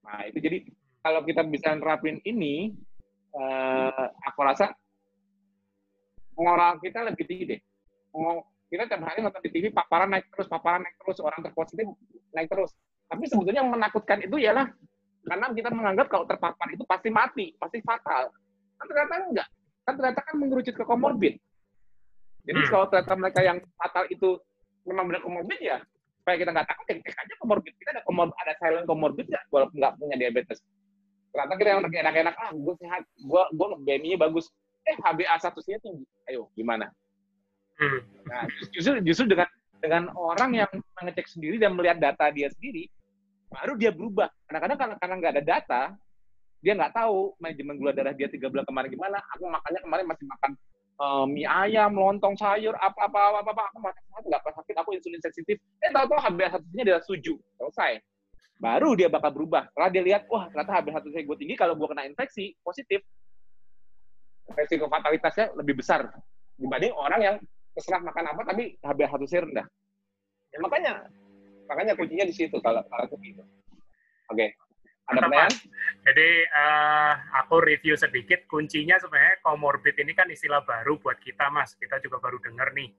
[0.00, 0.58] Nah, itu jadi
[1.04, 2.72] kalau kita bisa nerapin ini,
[3.36, 4.72] uh, aku rasa
[6.40, 7.60] moral kita lebih tinggi deh.
[8.70, 11.90] Kita tiap hari nonton di TV, paparan naik terus, paparan naik terus, orang terpositif
[12.30, 12.70] naik terus.
[13.10, 14.70] Tapi sebetulnya yang menakutkan itu ialah
[15.26, 18.30] karena kita menganggap kalau terpapar itu pasti mati, pasti fatal.
[18.78, 19.48] Kan ternyata enggak.
[19.82, 21.34] Kan ternyata kan mengerucut ke komorbid.
[22.46, 22.70] Jadi hmm.
[22.70, 24.38] kalau ternyata mereka yang fatal itu
[24.86, 25.82] memang benar komorbid ya,
[26.22, 27.72] supaya kita nggak takut, cek aja komorbid.
[27.74, 30.62] Kita ada komorbid, ada silent komorbid nggak, walaupun nggak punya diabetes.
[31.34, 34.46] Ternyata kita yang enak-enak, ah gue sehat, gue gue BMI-nya bagus.
[34.86, 36.06] Eh HbA1c-nya tinggi.
[36.30, 36.88] Ayo, gimana?
[38.28, 38.44] Nah,
[38.76, 39.48] justru justru dengan
[39.80, 40.70] dengan orang yang
[41.00, 42.84] mengecek sendiri dan melihat data dia sendiri,
[43.48, 44.28] baru dia berubah.
[44.44, 45.82] Kadang-kadang karena karena nggak ada data,
[46.60, 49.18] dia nggak tahu manajemen gula darah dia tiga bulan kemarin gimana.
[49.36, 50.50] Aku makannya kemarin masih makan
[51.00, 55.20] eh, mie ayam, lontong sayur, apa-apa, apa-apa, aku makan sehat, nggak pernah sakit, aku insulin
[55.24, 55.56] sensitif.
[55.80, 57.34] Eh, tahu-tahu HbA1c-nya adalah suju.
[57.56, 58.04] Selesai.
[58.60, 59.72] Baru dia bakal berubah.
[59.72, 63.00] Setelah dia lihat, wah ternyata HbA1c gue tinggi, kalau gue kena infeksi, positif.
[64.52, 66.12] Resiko fatalitasnya lebih besar
[66.60, 67.36] dibanding orang yang
[67.76, 69.66] terserah makan apa, tapi HbA1c rendah.
[70.50, 70.92] Ya, makanya,
[71.70, 73.42] makanya kuncinya di situ kalau kalau begitu.
[74.30, 74.54] Oke.
[75.10, 75.54] Ada Mantap, pertanyaan?
[76.06, 77.12] Jadi eh,
[77.42, 78.46] aku review sedikit.
[78.46, 81.74] Kuncinya sebenarnya comorbid ini kan istilah baru buat kita, Mas.
[81.74, 82.94] Kita juga baru dengar nih.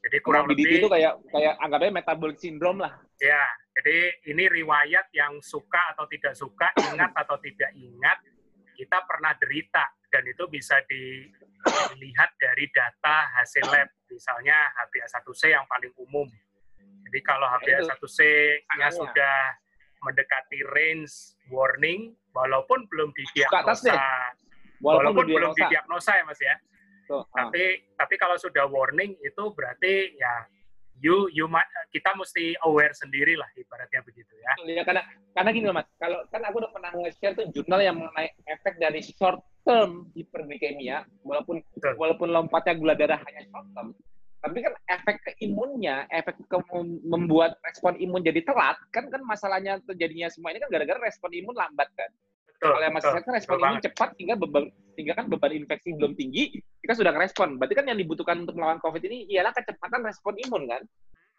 [0.00, 2.96] Jadi kurang Comorbidity lebih itu kayak kayak anggapnya metabolic syndrome lah.
[3.20, 3.44] ya.
[3.76, 3.96] Jadi
[4.32, 8.18] ini riwayat yang suka atau tidak suka, ingat atau tidak ingat,
[8.76, 13.88] kita pernah derita dan itu bisa dilihat dari data hasil lab.
[14.20, 16.28] Misalnya HbA1c yang paling umum.
[17.08, 17.72] Jadi kalau Nah, itu.
[17.88, 18.90] HbA1c-nya Tandanya.
[18.92, 19.36] sudah
[20.04, 21.12] mendekati range
[21.48, 23.96] warning, walaupun belum didiagnosa,
[24.80, 25.64] Walaupun, walaupun belum belum diagnosa.
[25.72, 26.54] didiagnosa ya mas ya.
[27.08, 27.48] Tuh, ah.
[27.48, 27.64] Tapi
[27.96, 30.44] tapi kalau sudah warning itu berarti ya
[31.00, 31.48] you you
[31.90, 34.52] kita mesti aware sendiri lah ibaratnya begitu ya.
[34.68, 35.02] Ya, karena
[35.32, 39.00] karena gini mas, kalau kan aku udah pernah nge-share tuh jurnal yang mengenai efek dari
[39.00, 41.92] short term hiperglikemia, walaupun Betul.
[42.00, 43.88] walaupun lompatnya gula darah hanya short term,
[44.40, 49.20] tapi kan efek ke imunnya, efek ke mem- membuat respon imun jadi telat, kan kan
[49.24, 52.08] masalahnya terjadinya semua ini kan gara-gara respon imun lambat kan.
[52.48, 52.72] Betul.
[52.72, 53.86] Kalau yang masih sehat kan respon betul imun banget.
[53.92, 54.64] cepat sehingga beban
[54.96, 56.42] sehingga kan beban infeksi belum tinggi,
[56.80, 57.60] kita sudah ngerespon.
[57.60, 60.82] Berarti kan yang dibutuhkan untuk melawan COVID ini ialah kecepatan respon imun kan.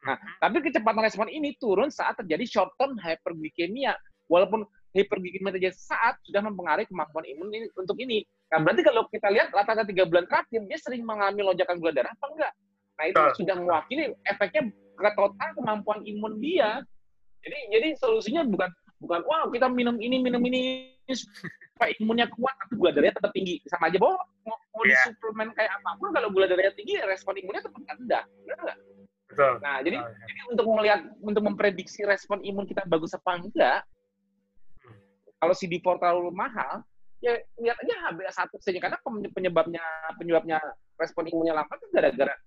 [0.01, 3.93] Nah, tapi kecepatan respon ini turun saat terjadi short term hyperglikemia.
[4.29, 4.65] Walaupun
[4.97, 8.25] hyperglikemia terjadi saat sudah mempengaruhi kemampuan imun ini untuk ini.
[8.49, 12.11] Nah, berarti kalau kita lihat rata-rata tiga bulan terakhir, dia sering mengalami lonjakan gula darah
[12.13, 12.53] apa enggak?
[13.01, 13.33] Nah, itu Betul.
[13.41, 14.61] sudah mewakili efeknya
[14.93, 16.85] ke total kemampuan imun dia.
[17.41, 18.69] Jadi jadi solusinya bukan
[19.01, 23.57] bukan wow kita minum ini minum ini supaya imunnya kuat tapi gula darahnya tetap tinggi
[23.65, 25.09] sama aja bahwa mau, mau Iya.
[25.09, 28.77] suplemen kayak apa pun kalau gula darahnya tinggi respon imunnya tetap rendah benar nggak?
[29.33, 29.53] Betul.
[29.65, 30.25] Nah jadi Oh, ya.
[30.29, 33.81] jadi untuk melihat untuk memprediksi respon imun kita bagus apa enggak
[35.41, 36.85] kalau CD4 terlalu mahal
[37.25, 38.97] ya lihat aja HbA1c nya karena
[39.33, 39.83] penyebabnya
[40.21, 40.57] penyebabnya
[41.01, 42.37] respon imunnya lambat itu gara-gara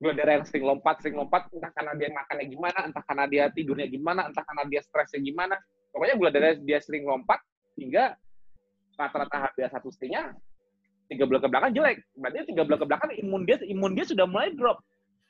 [0.00, 3.44] gula darah yang sering lompat sering lompat entah karena dia makannya gimana entah karena dia
[3.52, 5.54] tidurnya gimana entah karena dia stresnya gimana
[5.92, 7.38] pokoknya gula darah dia sering lompat
[7.76, 8.16] hingga
[8.96, 10.32] rata-rata HbA1c nya
[11.12, 14.24] tiga bulan ke belakang jelek berarti tiga bulan ke belakang imun dia imun dia sudah
[14.24, 14.80] mulai drop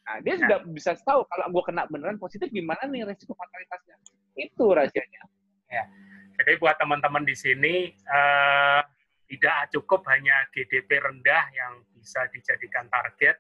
[0.01, 0.41] Nah, dia Ya.
[0.43, 3.95] sudah bisa tahu kalau gue kena beneran positif gimana nih resiko fatalitasnya.
[4.35, 5.23] Itu rahasianya.
[6.41, 8.81] Jadi buat teman-teman di sini eh,
[9.31, 13.39] tidak cukup hanya GDP rendah yang bisa dijadikan target,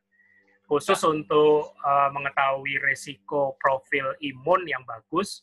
[0.70, 5.42] khusus untuk eh, mengetahui resiko profil imun yang bagus,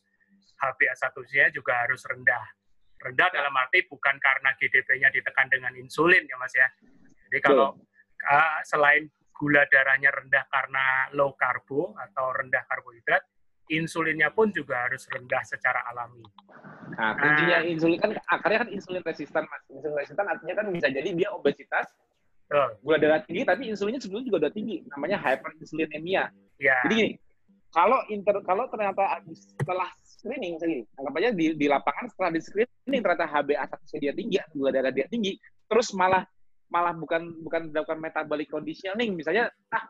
[0.56, 2.56] HbA1c juga harus rendah.
[2.96, 6.64] Rendah dalam arti bukan karena GDP-nya ditekan dengan insulin ya mas ya.
[7.28, 7.76] Jadi kalau
[8.24, 9.04] eh, selain
[9.36, 13.22] gula darahnya rendah karena low karbo atau rendah karbohidrat,
[13.68, 16.24] insulinnya pun juga harus rendah secara alami.
[16.96, 19.62] Nah, kuncinya insulin kan akarnya kan insulin resistan, Mas.
[19.68, 21.86] Insulin resistan artinya kan bisa jadi dia obesitas,
[22.48, 22.68] Betul.
[22.80, 24.76] gula darah tinggi, tapi insulinnya sebetulnya juga udah tinggi.
[24.88, 26.22] Namanya hyperinsulinemia.
[26.56, 27.10] Ya, Jadi gini,
[27.68, 32.40] kalau inter kalau ternyata habis- setelah screening, gini, anggap aja di, di lapangan setelah di
[32.40, 35.36] screening ternyata HbA1c dia tinggi, gula darah dia tinggi,
[35.68, 36.24] terus malah
[36.72, 39.84] malah bukan bukan dilakukan metabolic conditioning, misalnya ah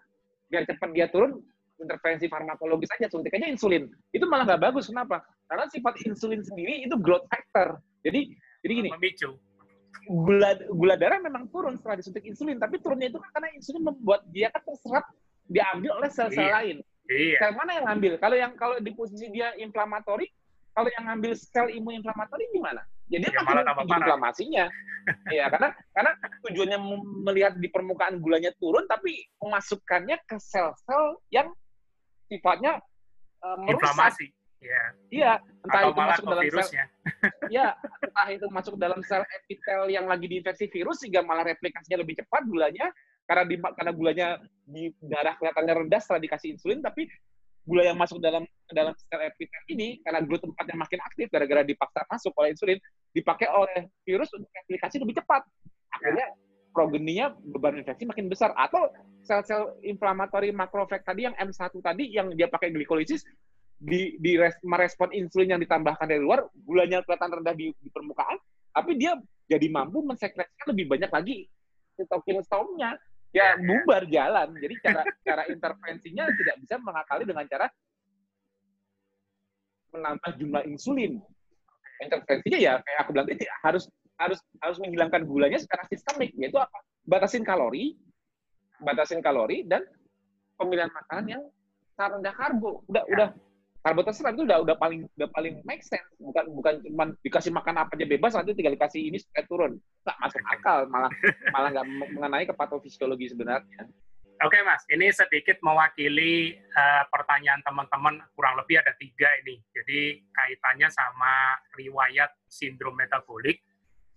[0.51, 1.39] biar cepat dia turun
[1.79, 6.83] intervensi farmakologis aja suntik aja insulin itu malah nggak bagus kenapa karena sifat insulin sendiri
[6.83, 8.27] itu growth factor jadi
[8.67, 9.39] jadi gini memicu.
[10.07, 14.23] Gula gula darah memang turun setelah disuntik insulin tapi turunnya itu kan karena insulin membuat
[14.31, 15.05] dia kan terserap
[15.49, 16.55] diambil oleh sel-sel Iya.
[16.61, 16.77] lain.
[17.09, 18.13] Iya, sel mana yang ngambil?
[18.21, 20.29] Kalau yang kalau di posisi dia inflamatori
[20.77, 22.85] kalau yang ngambil sel imun inflamatori gimana?
[23.09, 24.67] Jadi Ya, makin tinggi inflamasinya?
[25.33, 26.13] Ya karena karena
[26.45, 26.79] tujuannya
[27.25, 31.49] melihat di permukaan gulanya turun tapi memasukkannya ke sel-sel yang
[32.29, 32.77] sifatnya
[33.41, 33.89] eh, merusak.
[33.89, 34.27] Inflamasi.
[34.59, 34.83] Iya.
[35.15, 35.33] iya
[35.63, 36.85] entah Atau itu masuk dalam sel virusnya.
[37.57, 42.19] ya entah itu masuk dalam sel epitel yang lagi diinfeksi virus sehingga malah replikasinya lebih
[42.19, 42.91] cepat gulanya
[43.29, 44.27] karena di karena gulanya
[44.67, 47.07] di darah kelihatannya rendah setelah dikasih insulin tapi
[47.69, 48.43] gula yang masuk dalam
[48.73, 52.79] dalam sel epitel ini karena gula tempatnya makin aktif gara-gara dipaksa masuk oleh insulin
[53.15, 55.47] dipakai oleh virus untuk replikasi lebih cepat
[55.95, 56.27] akhirnya
[56.73, 58.89] progeninya beban infeksi makin besar atau
[59.25, 63.27] sel-sel inflamatori makrofag tadi yang M1 tadi yang dia pakai glikolisis
[63.79, 68.37] di, di res- merespon insulin yang ditambahkan dari luar, gulanya kelihatan rendah di, di permukaan,
[68.75, 69.15] tapi dia
[69.47, 71.37] jadi mampu mensekresikan lebih banyak lagi
[71.97, 72.99] sitokin stormnya.
[73.29, 74.57] Ya bubar jalan.
[74.57, 77.67] Jadi cara cara intervensinya tidak bisa mengakali dengan cara
[79.93, 81.21] menambah jumlah insulin.
[82.01, 83.85] Intervensinya ya kayak aku bilang tadi harus
[84.17, 86.79] harus harus menghilangkan gulanya secara sistemik, yaitu apa?
[87.05, 88.01] Batasin kalori,
[88.81, 89.85] batasin kalori dan
[90.57, 91.43] pemilihan makanan yang
[91.99, 92.81] rendah karbo.
[92.89, 93.13] Udah Ya.
[93.13, 93.29] udah
[93.79, 96.05] karbo terserah itu udah udah paling udah paling make sense.
[96.19, 99.73] Bukan bukan cuma dikasih makan apa aja bebas nanti tinggal dikasih ini supaya turun.
[100.05, 101.13] Nggak masuk akal malah
[101.55, 101.87] malah nggak
[102.19, 103.87] mengenai kepatofisiologi sebenarnya.
[104.39, 109.59] Oke Mas, ini sedikit mewakili eh, pertanyaan teman-teman kurang lebih ada tiga ini.
[109.75, 113.59] Jadi kaitannya sama riwayat sindrom metabolik.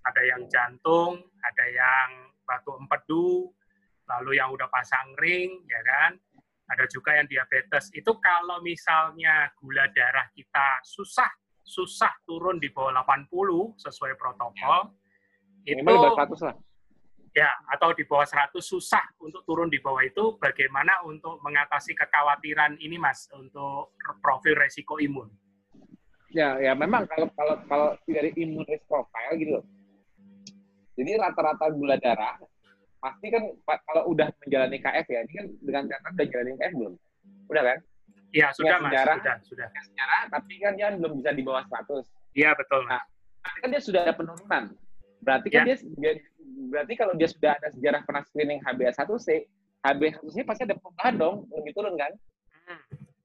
[0.06, 2.10] Ada yang jantung, ada yang
[2.46, 3.50] batu empedu,
[4.10, 6.18] lalu yang udah pasang ring, ya kan?
[6.72, 7.92] Ada juga yang diabetes.
[7.92, 11.28] Itu kalau misalnya gula darah kita susah
[11.72, 14.92] susah turun di bawah 80 sesuai protokol,
[15.64, 16.56] itu Minimal di bawah 100 lah.
[17.32, 22.76] ya atau di bawah 100 susah untuk turun di bawah itu bagaimana untuk mengatasi kekhawatiran
[22.82, 25.32] ini Mas untuk profil resiko imun.
[26.32, 29.60] Ya, ya memang kalau kalau kalau dari imun risk profile gitu.
[31.00, 32.36] Jadi rata-rata gula darah
[33.02, 36.94] pasti kan kalau udah menjalani KF ya, ini kan dengan catatan udah menjalani KF belum?
[37.50, 37.78] Udah kan?
[38.32, 39.16] Ya sudah Mas, sejarah.
[39.20, 39.68] sudah, sudah.
[39.84, 42.08] Secara, tapi kan dia belum bisa di bawah 100.
[42.32, 43.04] Iya betul Mas.
[43.42, 44.64] Berarti kan dia sudah ada penurunan.
[45.20, 45.76] Berarti kan Ya.
[45.76, 46.24] dia, dia-
[46.72, 49.28] berarti kalau dia sudah ada sejarah pernah screening HbA1c,
[49.82, 52.14] HbA1c pasti ada perubahan dong, lebih turun kan?
[52.70, 52.80] Hmm.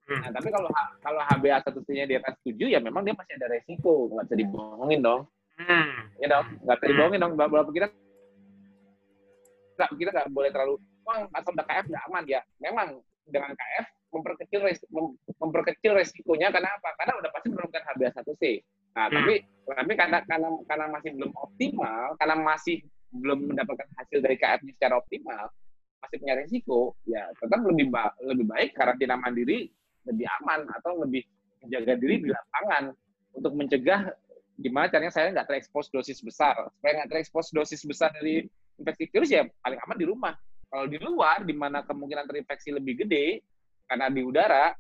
[0.07, 0.21] Hmm.
[0.23, 4.25] Nah, tapi kalau kalau HbA1c-nya di atas 7 ya memang dia masih ada resiko, nggak
[4.27, 5.21] bisa dibohongin dong.
[5.57, 6.11] Hmm.
[6.19, 7.33] Ya dong, nggak bisa dibohongin dong.
[7.37, 7.87] Walaupun kita
[9.77, 10.75] nggak kita nggak boleh terlalu
[11.05, 12.41] wah asal udah KF nggak aman ya.
[12.59, 12.89] Memang
[13.27, 16.91] dengan KF memperkecil res- mem- memperkecil resikonya karena apa?
[16.97, 18.43] Karena udah pasti menurunkan HbA1c.
[18.97, 19.15] Nah, Hmm.
[19.21, 19.35] tapi
[19.67, 22.77] tapi karena karena karena masih belum optimal, karena masih
[23.13, 25.45] belum mendapatkan hasil dari KF-nya secara optimal,
[26.01, 29.69] masih punya resiko, ya tetap lebih ba lebih baik karantina mandiri
[30.07, 31.27] lebih aman atau lebih
[31.61, 32.95] menjaga diri di lapangan
[33.35, 34.15] untuk mencegah
[34.57, 36.57] gimana caranya saya nggak terekspos dosis besar.
[36.79, 38.47] Supaya nggak terekspos dosis besar dari
[38.77, 40.35] infeksi virus ya paling aman di rumah.
[40.67, 43.41] Kalau di luar, di mana kemungkinan terinfeksi lebih gede,
[43.87, 44.75] karena di udara,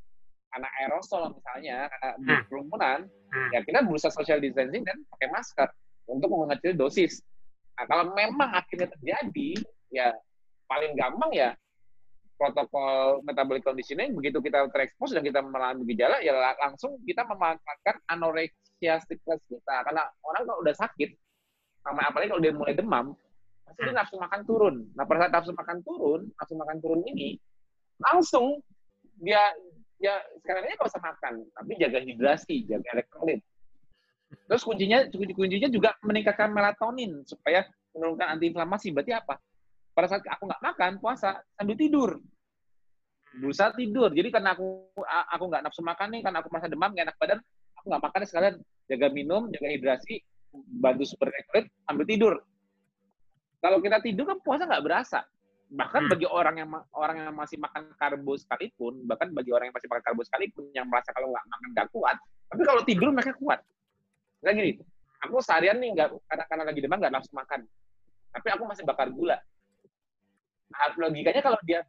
[0.51, 2.44] karena aerosol misalnya, karena di Hmm.
[2.51, 3.51] kerumunan, Hmm.
[3.55, 5.68] ya kita berusaha social distancing dan pakai masker
[6.11, 7.22] untuk mengecil dosis.
[7.78, 9.62] Nah, kalau memang akhirnya terjadi,
[9.94, 10.11] ya
[10.66, 11.51] paling gampang ya
[12.36, 17.97] protokol metabolic conditioning begitu kita terekspos dan kita mengalami gejala ya la- langsung kita memanfaatkan
[18.12, 21.16] anoreksia stimulus kita karena orang kalau udah sakit
[21.80, 23.16] sama apalagi kalau dia mulai demam
[23.75, 24.75] dia nafsu makan turun.
[24.95, 27.37] Nah pada saat nafsu makan turun nafsu makan turun ini
[27.99, 28.62] langsung
[29.19, 29.41] dia
[29.97, 33.41] ya sekarang ini nggak usah makan tapi jaga hidrasi jaga elektrolit.
[34.47, 38.91] Terus kuncinya kuncinya juga meningkatkan melatonin supaya menurunkan antiinflamasi.
[38.95, 39.39] Berarti apa?
[39.97, 42.11] Pada saat aku nggak makan puasa sambil tidur.
[43.37, 44.11] Berusaha tidur.
[44.12, 47.41] Jadi karena aku aku nggak nafsu makan nih karena aku merasa demam nggak enak badan
[47.77, 48.55] aku nggak makan sekalian
[48.91, 50.19] jaga minum jaga hidrasi
[50.83, 52.35] bantu super elektrolit sambil tidur
[53.67, 55.27] kalau kita tidur kan puasa nggak berasa
[55.67, 56.11] bahkan Hmm.
[56.14, 60.05] bagi orang yang orang yang masih makan karbo sekalipun bahkan bagi orang yang masih makan
[60.07, 63.59] karbo sekalipun yang merasa kalau nggak makan nggak kuat tapi kalau tidur mereka kuat
[64.39, 64.71] Kayak gini
[65.27, 67.67] aku seharian nih nggak karena karena lagi demam nggak nafsu makan
[68.31, 69.43] tapi aku masih bakar gula
[70.71, 71.83] nah, logikanya kalau dia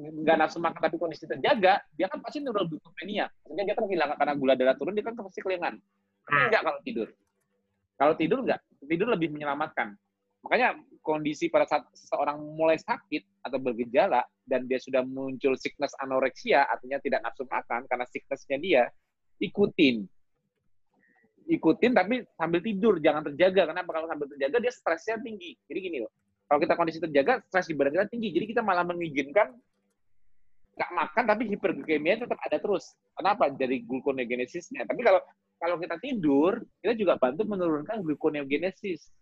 [0.00, 3.28] nggak nafsu makan tapi kondisi terjaga, dia kan pasti neuroglycopenia.
[3.44, 5.76] Maksudnya dia kan kehilangan karena gula darah turun, dia kan pasti kelingan.
[6.24, 6.46] Tapi Hmm.
[6.48, 7.08] enggak kalau tidur.
[8.00, 9.92] Kalau tidur enggak, tidur lebih menyelamatkan.
[10.40, 16.64] Makanya kondisi pada saat seseorang mulai sakit atau bergejala dan dia sudah muncul sickness anoreksia,
[16.64, 18.82] artinya tidak nafsu makan karena sicknessnya dia,
[19.40, 20.08] ikutin.
[21.50, 23.68] Ikutin tapi sambil tidur, jangan terjaga.
[23.72, 25.58] Karena kalau sambil terjaga dia stresnya tinggi.
[25.66, 26.12] Jadi gini loh,
[26.46, 28.28] kalau kita kondisi terjaga, stres di badan kita tinggi.
[28.30, 29.54] Jadi kita malah mengizinkan
[30.80, 32.96] nggak makan tapi hiperglikemia tetap ada terus.
[33.12, 33.52] Kenapa?
[33.52, 34.88] Dari gluconeogenesisnya.
[34.88, 35.20] Tapi kalau
[35.60, 39.12] kalau kita tidur, kita juga bantu menurunkan gluconeogenesis.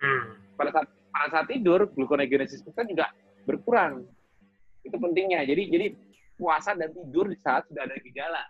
[0.00, 0.38] Hmm.
[0.54, 3.10] Pada saat pada saat tidur, gluconeogenesis kita juga
[3.46, 4.06] berkurang.
[4.82, 5.46] Itu pentingnya.
[5.46, 5.86] Jadi jadi
[6.34, 8.42] puasa dan tidur di saat sudah ada gejala.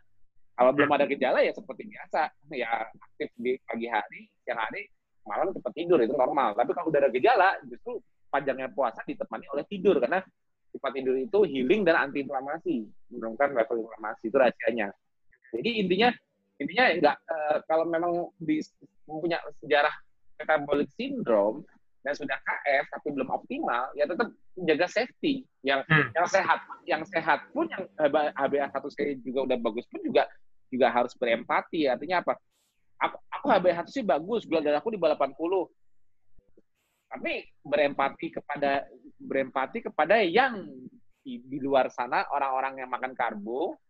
[0.55, 4.87] Kalau belum ada gejala ya seperti biasa, ya aktif di pagi hari, siang hari,
[5.27, 6.55] malam cepat tidur itu normal.
[6.55, 7.99] Tapi kalau udah ada gejala, justru
[8.31, 10.23] panjangnya puasa ditemani oleh tidur karena
[10.71, 14.89] sifat tidur itu healing dan antiinflamasi, menurunkan level inflamasi itu rahasianya.
[15.55, 16.09] Jadi intinya
[16.59, 18.63] intinya enggak eh, kalau memang di,
[19.07, 19.95] punya sejarah
[20.39, 21.63] metabolic syndrome
[22.05, 24.29] dan sudah KF tapi belum optimal, ya tetap
[24.61, 26.13] menjaga safety yang Hmm.
[26.13, 27.89] yang sehat yang sehat pun yang
[28.37, 30.29] HbA1c juga udah bagus pun juga
[30.69, 31.89] juga harus berempati.
[31.89, 32.37] Artinya apa?
[33.09, 35.65] Aku, aku HbA1c bagus, gula darahku di bawah 80.
[37.09, 37.33] Tapi
[37.65, 38.85] berempati kepada
[39.17, 40.67] berempati kepada yang
[41.25, 43.81] di, di luar sana orang-orang yang makan karbo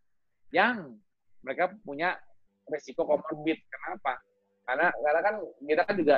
[0.55, 0.95] yang
[1.43, 2.15] mereka punya
[2.71, 3.59] resiko komorbid.
[3.67, 4.23] Kenapa?
[4.65, 5.35] Karena karena kan
[5.67, 6.17] kita kan juga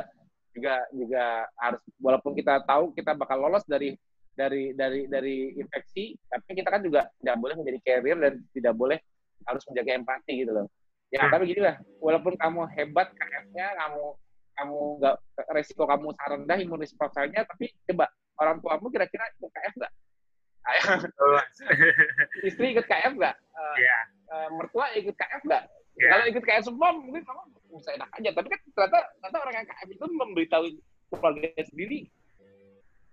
[0.56, 1.24] juga juga
[1.60, 3.92] harus walaupun kita tahu kita bakal lolos dari
[4.32, 8.98] dari dari dari infeksi, tapi kita kan juga tidak boleh menjadi carrier dan tidak boleh
[9.44, 10.66] harus menjaga empati gitu loh.
[11.08, 11.32] Ya Hmm.
[11.32, 14.04] tapi gini lah, walaupun kamu hebat KF-nya, kamu
[14.56, 15.16] kamu nggak
[15.52, 18.08] resiko kamu sangat rendah imun responnya, tapi coba
[18.40, 19.92] orang tuamu kira-kira ikut KF nggak?
[22.44, 23.36] Istri ikut KF nggak?
[23.36, 23.98] Eh, Iya.
[24.34, 25.64] eh, mertua ikut KF nggak?
[25.96, 26.08] Iya.
[26.12, 27.40] Kalau ikut KF semua mungkin kamu
[27.70, 28.30] bisa enak aja.
[28.32, 30.64] Tapi kan ternyata, ternyata orang yang KF itu memberitahu
[31.10, 31.98] keluarga sendiri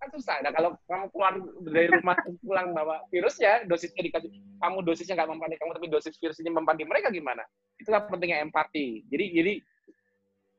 [0.04, 0.36] kan susah.
[0.44, 1.34] Nah kalau kamu keluar
[1.64, 6.52] dari rumah pulang bawa virusnya, dosisnya dikasih, kamu dosisnya nggak mempan kamu, tapi dosis virusnya
[6.52, 7.48] di mereka gimana?
[7.80, 9.08] Itulah pentingnya empati.
[9.08, 9.54] Jadi jadi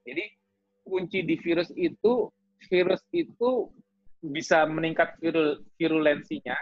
[0.09, 0.25] jadi
[0.89, 2.33] kunci di virus itu
[2.73, 3.69] virus itu
[4.25, 6.57] bisa meningkat virul, virulensinya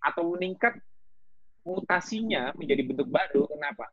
[0.00, 0.80] atau meningkat
[1.68, 3.44] mutasinya menjadi bentuk baru.
[3.52, 3.92] Kenapa?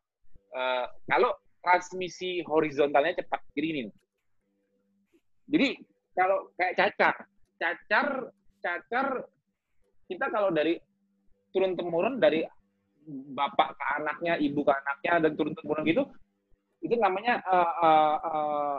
[0.52, 3.82] Eh, kalau transmisi horizontalnya cepat, jadi gini.
[5.52, 5.68] Jadi
[6.18, 7.16] kalau kayak cacar,
[7.62, 8.08] cacar,
[8.60, 9.08] cacar
[10.10, 10.76] kita kalau dari
[11.56, 12.44] turun temurun dari
[13.08, 16.04] bapak ke anaknya, ibu ke anaknya dan turun temurun gitu,
[16.82, 18.78] itu namanya eh, eh,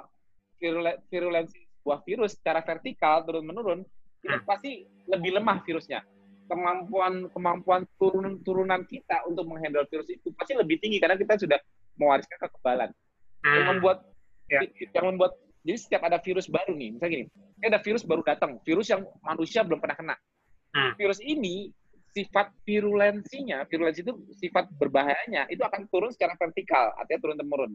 [0.58, 3.80] virule- virulensi sebuah virus secara vertikal turun menurun
[4.22, 4.46] itu Hmm.
[4.46, 6.06] pasti lebih lemah virusnya.
[6.46, 11.58] Kemampuan kemampuan turun turunan kita untuk menghandle virus itu pasti lebih tinggi karena kita sudah
[11.96, 12.90] mewariskan kekebalan.
[13.42, 13.70] Yang Hmm.
[13.76, 13.98] membuat
[14.50, 14.60] Ya.
[14.92, 15.32] yang membuat
[15.62, 19.06] jadi setiap ada virus baru nih, misalnya gini, ini ada virus baru datang, virus yang
[19.22, 20.16] manusia belum pernah kena.
[20.74, 20.92] Hmm.
[20.98, 21.70] Virus ini
[22.12, 27.72] sifat virulensinya, virulensi itu sifat berbahayanya itu akan turun secara vertikal, artinya turun temurun.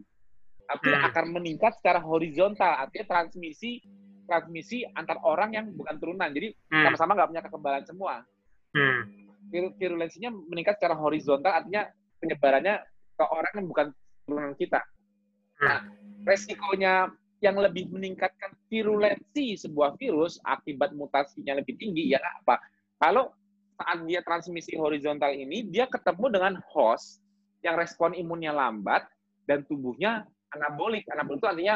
[0.67, 1.07] Tapi Hmm.
[1.07, 3.79] akan meningkat secara horizontal, artinya transmisi
[4.27, 6.27] transmisi antar orang yang bukan turunan.
[6.35, 6.91] Jadi Hmm.
[6.91, 8.13] sama-sama nggak punya kekebalan semua.
[8.75, 8.99] Hmm.
[9.47, 11.87] Vir- Virulensinya meningkat secara horizontal, artinya
[12.19, 12.75] penyebarannya
[13.15, 13.87] ke orang yang bukan
[14.27, 14.83] turunan kita.
[15.63, 15.87] Nah,
[16.27, 17.09] resikonya
[17.39, 22.59] yang lebih meningkatkan virulensi sebuah virus akibat mutasinya lebih tinggi ya apa?
[22.99, 23.31] Kalau
[23.79, 27.23] saat dia transmisi horizontal ini dia ketemu dengan host
[27.63, 29.07] yang respon imunnya lambat
[29.47, 31.07] dan tubuhnya anabolik.
[31.07, 31.75] Anabolik itu artinya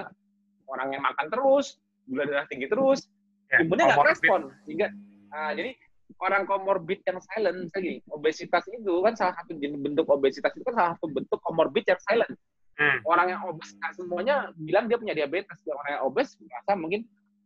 [0.68, 1.80] orang yang makan terus,
[2.10, 3.08] gula darah tinggi terus,
[3.52, 4.40] Ya, imunnya nggak respon.
[4.64, 4.88] Sehingga
[5.36, 5.76] ah, jadi
[6.22, 10.64] orang komorbid yang silent, misalnya gini, obesitas itu kan salah satu jenis bentuk obesitas itu
[10.70, 12.38] kan salah satu bentuk komorbid yang silent
[12.82, 12.98] Hmm.
[13.06, 15.62] orang yang obes nggak semuanya bilang dia punya diabetes.
[15.70, 17.02] Yang orang yang obes merasa mungkin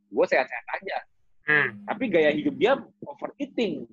[0.08, 0.98] gue sehat-sehat aja.
[1.44, 1.68] Hmm.
[1.92, 3.84] Tapi gaya hidup dia overeating.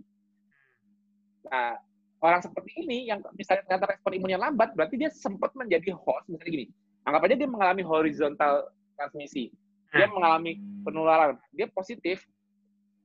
[1.51, 1.83] Nah,
[2.23, 6.31] orang seperti ini yang misalnya ternyata respon imunnya lambat, berarti dia sempat menjadi host.
[6.31, 6.67] Misalnya gini,
[7.03, 9.51] anggap aja dia mengalami horizontal transmisi.
[9.91, 10.15] Dia Hmm.
[10.15, 11.37] mengalami penularan.
[11.51, 12.23] Dia positif,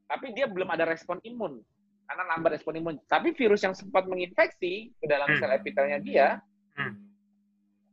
[0.08, 1.60] tapi dia belum ada respon imun.
[2.08, 2.95] Karena lambat respon imun.
[3.05, 5.39] Tapi virus yang sempat menginfeksi ke dalam Hmm.
[5.43, 6.28] sel epitelnya dia,
[6.80, 6.95] Hmm.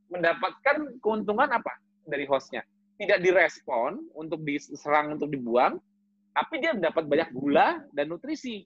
[0.08, 1.74] mendapatkan keuntungan apa
[2.06, 2.62] dari hostnya?
[2.94, 5.82] Tidak direspon untuk diserang untuk dibuang,
[6.30, 8.62] tapi dia dapat banyak gula dan nutrisi.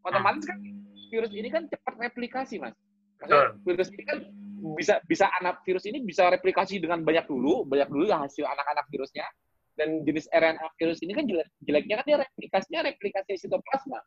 [0.00, 0.56] Otomatis kan
[1.12, 2.72] virus ini kan cepat replikasi, mas.
[3.20, 4.18] Maksudnya, virus ini kan
[4.72, 8.88] bisa bisa anak virus ini bisa replikasi dengan banyak dulu, banyak dulu ya hasil anak-anak
[8.88, 9.28] virusnya.
[9.72, 14.04] Dan jenis RNA virus ini kan jelek, jeleknya kan dia replikasinya replikasi sitoplasma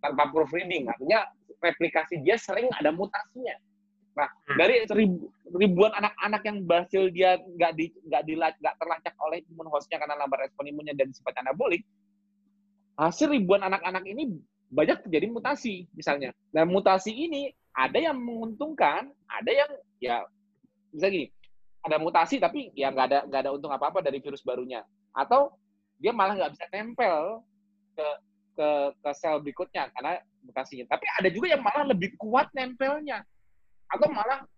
[0.00, 1.28] tanpa proofreading, artinya
[1.60, 3.56] replikasi dia sering ada mutasinya.
[4.14, 4.56] Nah, Hmm.
[4.56, 9.68] dari ribu- ribuan anak-anak yang berhasil dia nggak di nggak dila- nggak terlacak oleh imun
[9.68, 11.82] hostnya karena lambat respon imunnya dan sifat anabolik,
[12.96, 14.32] hasil ribuan anak-anak ini
[14.70, 16.30] banyak terjadi mutasi misalnya.
[16.54, 20.16] Dan mutasi ini ada yang menguntungkan, ada yang ya
[20.94, 21.26] bisa gini,
[21.84, 24.80] ada mutasi tapi ya nggak ada nggak ada untung apa apa dari virus barunya,
[25.12, 25.52] atau
[26.00, 27.44] dia malah nggak bisa tempel
[27.92, 28.08] ke
[28.56, 28.68] ke
[29.04, 30.96] ke sel berikutnya karena mutasinya.
[30.96, 33.20] Tapi ada juga yang malah lebih kuat nempelnya,
[33.92, 34.48] atau malah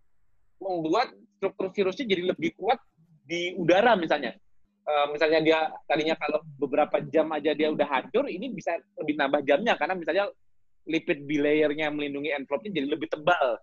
[0.63, 2.79] membuat struktur virusnya jadi lebih kuat
[3.27, 4.39] di udara misalnya.
[4.87, 5.59] Eh, misalnya dia
[5.91, 10.31] tadinya kalau beberapa jam aja dia udah hancur, ini bisa lebih nambah jamnya karena misalnya
[10.87, 13.59] lipid bilayernya melindungi envelope-nya jadi lebih tebal.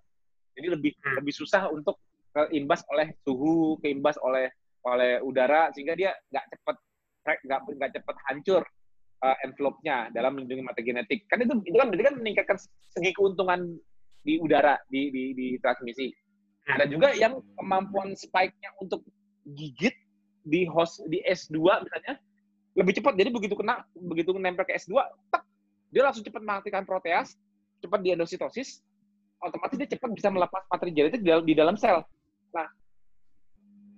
[0.54, 1.24] Jadi lebih Hmm.
[1.24, 1.96] lebih susah untuk
[2.34, 4.50] keimbas oleh suhu, keimbas oleh
[4.84, 6.76] oleh udara sehingga dia nggak cepat
[7.24, 8.62] nggak nggak cepat hancur
[9.24, 11.24] uh, envelope-nya dalam melindungi mata genetik.
[11.32, 12.58] Kan itu itu kan berarti kan meningkatkan
[12.92, 13.80] segi keuntungan
[14.24, 16.12] di udara di di, di transmisi.
[16.68, 16.76] Hmm.
[16.80, 19.04] Ada juga yang kemampuan spike-nya untuk
[19.56, 19.96] gigit
[20.44, 21.56] di host di S2
[21.88, 22.20] misalnya
[22.76, 23.14] lebih cepat.
[23.16, 24.98] Jadi begitu kena begitu nempel ke S2,
[25.32, 25.44] tek,
[25.94, 27.38] dia langsung cepat mengaktifkan proteas,
[27.80, 28.82] cepat diendositosis,
[29.40, 32.02] otomatis dia cepat bisa melepas materi genetik di dalam, di dalam sel.
[32.54, 32.70] Nah,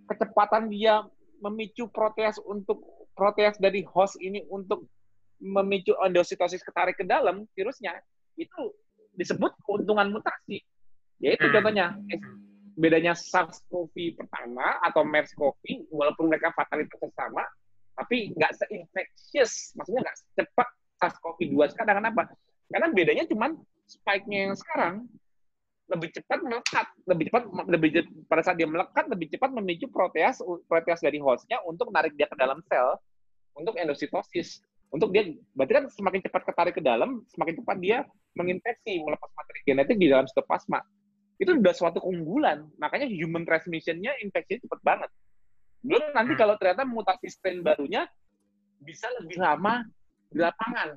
[0.10, 1.04] kecepatan dia
[1.44, 2.82] memicu proteas untuk
[3.16, 4.88] proteas dari host ini untuk
[5.40, 8.00] memicu endositosis ketarik ke dalam virusnya
[8.40, 8.72] itu
[9.16, 10.64] disebut keuntungan mutasi.
[11.20, 11.54] Yaitu Hmm.
[11.60, 11.86] contohnya
[12.76, 17.44] bedanya SARS-CoV pertama atau MERS-CoV walaupun mereka fatalitasnya sama
[17.96, 20.68] tapi nggak se-infectious, maksudnya nggak secepat
[21.00, 22.22] SARS-CoV SARS-CoV-2 sekarang kenapa?
[22.68, 23.52] Karena bedanya cuman
[23.88, 24.94] spike-nya yang sekarang
[25.86, 27.90] lebih cepat melekat, lebih cepat lebih
[28.26, 32.34] pada saat dia melekat lebih cepat memicu proteas proteas dari hostnya untuk menarik dia ke
[32.34, 32.98] dalam sel
[33.56, 34.66] untuk endositosis.
[34.94, 35.28] Untuk dia
[35.58, 37.98] berarti kan semakin cepat ketarik ke dalam, semakin cepat dia
[38.38, 40.80] menginfeksi, melepas materi genetik di dalam sitoplasma.
[41.36, 42.64] Itu sudah suatu keunggulan.
[42.80, 45.10] Makanya human transmission-nya infeksi cepat banget.
[45.84, 46.42] Belum nanti Hmm.
[46.42, 48.08] kalau ternyata mutasi strain barunya
[48.80, 49.84] bisa lebih lama
[50.32, 50.96] di lapangan.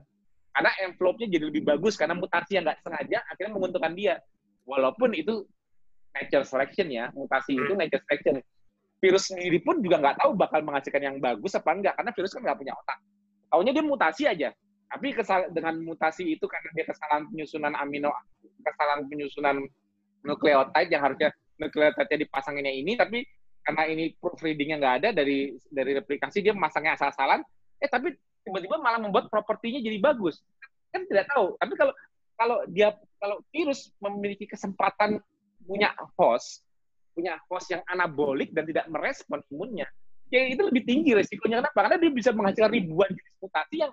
[0.54, 4.22] Karena envelope-nya jadi lebih bagus karena mutasi yang nggak sengaja akhirnya menguntungkan dia.
[4.68, 5.48] Walaupun itu
[6.12, 8.44] nature selection ya, mutasi itu nature selection.
[9.00, 12.42] Virus sendiri pun juga nggak tahu bakal menghasilkan yang bagus apa enggak, karena virus kan
[12.44, 12.98] nggak punya otak.
[13.48, 14.48] Taunya dia mutasi aja.
[14.88, 18.12] Tapi kesal dengan mutasi itu karena dia kesalahan penyusunan amino,
[18.60, 19.56] kesalahan penyusunan
[20.26, 23.24] nukleotide yang harusnya nukleotide dipasanginnya ini, tapi
[23.64, 27.44] karena ini proofreadingnya nggak ada dari dari replikasi dia memasangnya asal-asalan,
[27.80, 30.40] eh tapi tiba-tiba malah membuat propertinya jadi bagus.
[30.88, 31.54] Kan tidak tahu.
[31.60, 31.92] Tapi kalau
[32.34, 35.18] kalau dia kalau virus memiliki kesempatan
[35.66, 36.64] punya host,
[37.12, 39.86] punya host yang anabolik dan tidak merespon imunnya,
[40.30, 41.60] ya itu lebih tinggi resikonya.
[41.60, 41.78] Kenapa?
[41.86, 43.92] Karena dia bisa menghasilkan ribuan jenis mutasi yang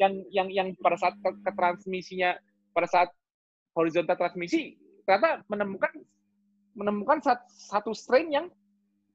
[0.00, 2.36] yang yang yang pada saat ke, ke transmisinya
[2.72, 3.08] pada saat
[3.76, 5.92] horizontal transmisi ternyata menemukan
[6.72, 8.46] menemukan sat- satu strain yang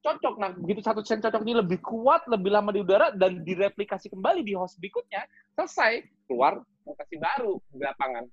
[0.06, 0.36] cocok.
[0.38, 4.46] Nah, begitu satu strain cocok ini lebih kuat, lebih lama di udara dan direplikasi kembali
[4.46, 5.26] di host berikutnya,
[5.58, 8.30] selesai keluar mutasi baru di lapangan.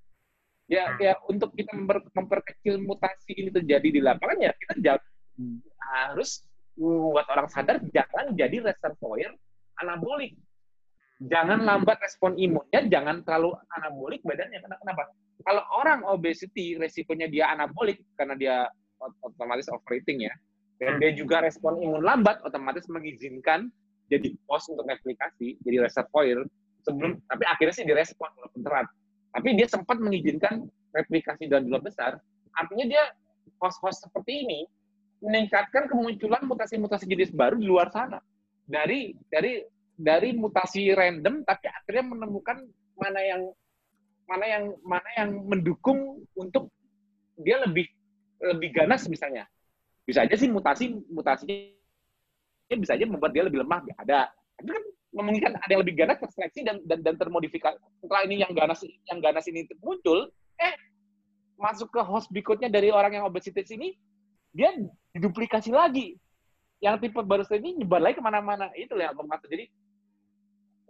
[0.71, 4.79] Ya, ya untuk kita memper- memperkecil mutasi ini terjadi di lapangan ya kita
[5.91, 9.35] harus buat orang sadar jangan jadi reservoir
[9.83, 10.39] anabolik.
[11.23, 14.59] Jangan lambat respon imunnya, jangan terlalu anabolik badannya.
[14.59, 15.03] Karena kenapa?
[15.43, 18.55] Kalau orang obesity, resikonya dia anabolik karena dia
[18.99, 20.33] ot- otomatis overeating ya.
[20.81, 23.71] Dan dia juga respon imun lambat, otomatis mengizinkan
[24.11, 26.43] jadi host untuk replikasi, jadi reservoir.
[26.83, 28.87] Sebelum, tapi akhirnya sih direspon walaupun terat.
[29.33, 32.21] Tapi dia sempat mengizinkan replikasi dalam jumlah besar.
[32.53, 33.03] Artinya dia
[33.57, 34.59] host-host seperti ini
[35.23, 38.21] meningkatkan kemunculan mutasi-mutasi jenis baru di luar sana.
[38.69, 39.65] Dari dari
[39.97, 42.61] dari mutasi random tapi akhirnya menemukan
[42.93, 43.41] mana yang
[44.29, 46.69] mana yang mana yang mendukung untuk
[47.41, 47.89] dia lebih
[48.53, 49.49] lebih ganas misalnya.
[50.05, 54.29] Bisa aja sih mutasi mutasinya bisa aja membuat dia lebih lemah ada.
[54.59, 54.83] Tapi kan
[55.13, 57.77] memungkinkan ada yang lebih ganas terseleksi dan dan, dan termodifikasi.
[58.01, 60.73] Setelah ini yang ganas yang ganas ini muncul, eh
[61.55, 63.93] masuk ke host berikutnya dari orang yang obesitas ini
[64.51, 64.73] dia
[65.13, 66.17] diduplikasi lagi.
[66.83, 68.67] Yang tipe baru ini nyebar lagi ke mana-mana.
[68.75, 69.47] Itu yang aku maksud.
[69.47, 69.71] Jadi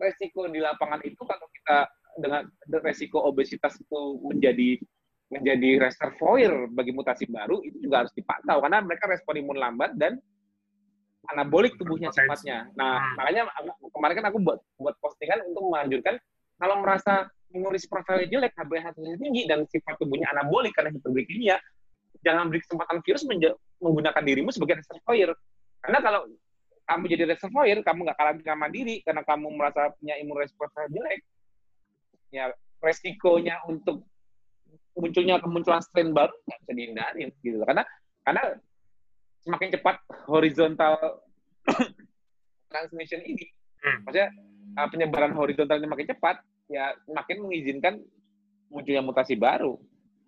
[0.02, 1.78] resiko di lapangan itu kalau kita
[2.18, 2.42] dengan
[2.82, 4.82] resiko obesitas itu menjadi
[5.34, 10.22] menjadi reservoir bagi mutasi baru itu juga harus dipantau karena mereka respon imun lambat dan
[11.32, 12.68] anabolik tubuhnya sifatnya.
[12.76, 13.16] Nah, Hmm.
[13.16, 13.42] makanya
[13.96, 16.16] kemarin kan aku buat buat postingan untuk menganjurkan
[16.60, 21.56] kalau merasa mengurus profilnya jelek, HbA1c tinggi dan sifat tubuhnya anabolik karena hiperglikemia,
[22.26, 23.24] jangan beri kesempatan virus
[23.80, 25.38] menggunakan dirimu sebagai reservoir.
[25.84, 26.22] Karena kalau
[26.84, 31.22] kamu jadi reservoir, kamu nggak karantina mandiri karena kamu merasa punya imun respons jelek,
[32.34, 32.50] ya
[32.84, 34.04] resikonya untuk
[34.98, 37.84] munculnya kemunculan strain baru nggak bisa dihindarin gitu karena
[38.26, 38.44] karena
[39.44, 39.96] semakin cepat
[40.28, 40.96] horizontal
[42.72, 43.46] transmission ini.
[43.84, 44.00] Hmm.
[44.08, 44.32] maksudnya
[44.80, 46.40] uh, penyebaran horizontal ini makin cepat
[46.72, 48.00] ya makin mengizinkan
[48.72, 49.76] munculnya mutasi baru.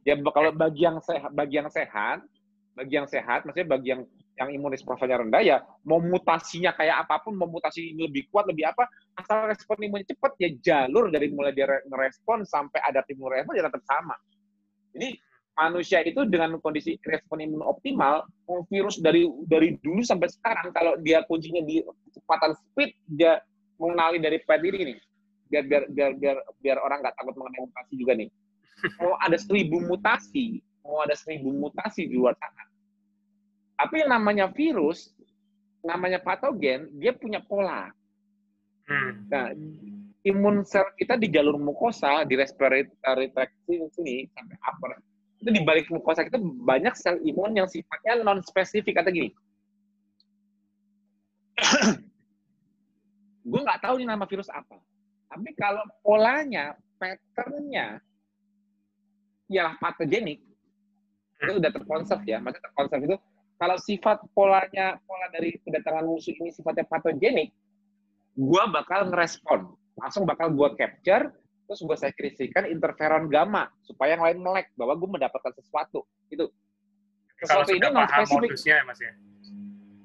[0.06, 2.22] Ya kalau bagi yang sehat bagi yang sehat
[2.76, 4.02] bagi yang sehat maksudnya bagi yang
[4.36, 5.58] yang imunis profilnya rendah ya
[5.88, 8.84] mau mutasinya kayak apa pun mau mutasi ini lebih kuat lebih apa
[9.16, 13.56] asal respon imunnya cepat ya jalur dari mulai dia re- ngerespon sampai adaptif imun respon
[13.56, 14.16] ya tetap sama.
[14.92, 15.16] Jadi
[15.56, 18.28] manusia itu dengan kondisi respon imun optimal
[18.68, 21.80] virus dari dari dulu sampai sekarang kalau dia kuncinya di
[22.12, 23.40] kecepatan speed dia
[23.80, 24.98] mengenali dari pet ini nih.
[25.46, 28.30] Biar biar biar biar biar orang nggak takut mengenai mutasi juga nih.
[29.00, 32.64] Mau ada seribu mutasi mau ada seribu mutasi di luar sana.
[33.76, 35.12] Tapi yang namanya virus
[35.82, 37.90] namanya patogen dia punya pola.
[38.86, 39.26] Hmm.
[39.28, 39.50] Nah,
[40.22, 44.92] imun sel kita di jalur mukosa, di respiratory tract sini sampai upper,
[45.42, 49.30] itu di balik mukosa kita banyak sel imun yang sifatnya non spesifik atau gini.
[53.46, 54.82] gue nggak tahu ini nama virus apa.
[55.30, 58.02] Tapi kalau polanya, patternnya,
[59.52, 60.42] ialah patogenik,
[61.44, 62.42] itu udah terkonsep ya.
[62.42, 63.16] Maksudnya terkonsep itu,
[63.60, 67.54] kalau sifat polanya, pola dari kedatangan musuh ini sifatnya patogenik,
[68.34, 69.76] gua bakal ngerespon.
[69.96, 71.32] Langsung bakal gua capture,
[71.66, 76.06] terus gua sekresikan interferon gamma, supaya yang lain melek, bahwa gua mendapatkan sesuatu.
[76.30, 76.50] Itu.
[77.42, 78.56] Sesuatu ini non spesifik.
[78.64, 79.14] ya mas ya.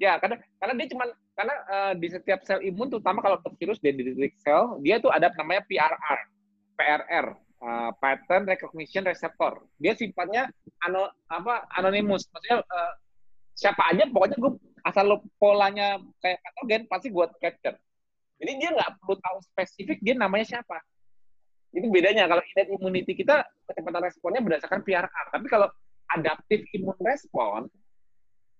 [0.01, 3.77] Ya, karena karena dia cuman karena eh, di setiap sel imun terutama kalau untuk virus
[3.79, 6.19] dendritic cell, dia tuh ada namanya PRR.
[6.81, 7.27] PRR,
[7.61, 9.61] uh, Pattern Recognition Receptor.
[9.77, 10.49] Dia sifatnya
[10.81, 12.25] ano, apa anonimus.
[12.33, 12.93] Maksudnya uh,
[13.53, 14.51] siapa aja pokoknya gue
[14.81, 17.77] asal lo polanya kayak patogen pasti gue capture.
[18.41, 20.81] Jadi dia nggak perlu tahu spesifik dia namanya siapa.
[21.71, 25.25] Itu bedanya kalau innate immunity kita kecepatan responnya berdasarkan PRR.
[25.31, 25.67] Tapi kalau
[26.11, 27.71] adaptive immune response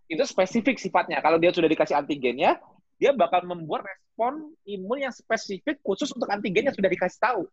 [0.07, 1.19] itu spesifik sifatnya.
[1.23, 2.59] Kalau dia sudah dikasih antigennya,
[2.99, 7.43] dia bakal membuat respon imun yang spesifik khusus untuk antigen yang sudah dikasih tahu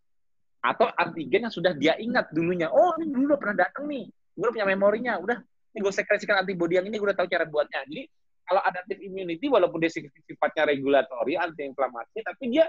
[0.59, 2.67] atau antigen yang sudah dia ingat dulunya.
[2.71, 4.11] Oh, ini dulu pernah datang nih.
[4.35, 5.19] Gue punya memorinya.
[5.23, 5.39] Udah,
[5.75, 7.87] ini gue sekresikan antibodi yang ini, gue udah tahu cara buatnya.
[7.87, 8.11] Jadi,
[8.43, 12.67] kalau adaptive immunity, walaupun dia sifatnya regulatori, anti-inflamasi, tapi dia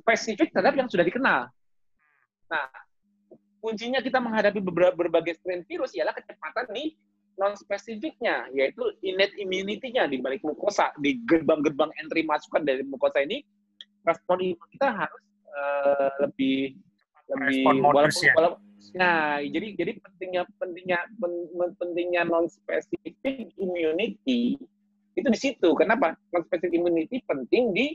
[0.00, 1.50] spesifik terhadap yang sudah dikenal.
[2.50, 2.66] Nah,
[3.62, 4.58] kuncinya kita menghadapi
[4.96, 6.96] berbagai strain virus ialah kecepatan nih
[7.38, 13.40] non spesifiknya yaitu innate immunity-nya di balik mukosa di gerbang-gerbang entry masukan dari mukosa ini
[14.04, 16.76] respon imun kita harus uh, lebih
[17.32, 18.34] lebih walaupun, ya.
[18.36, 18.60] walaupun
[18.96, 21.32] nah jadi jadi pentingnya pentingnya pen,
[21.80, 23.16] pentingnya non specific
[23.60, 24.56] immunity
[25.18, 25.68] itu di situ.
[25.76, 26.16] Kenapa?
[26.32, 27.86] Non specific immunity penting di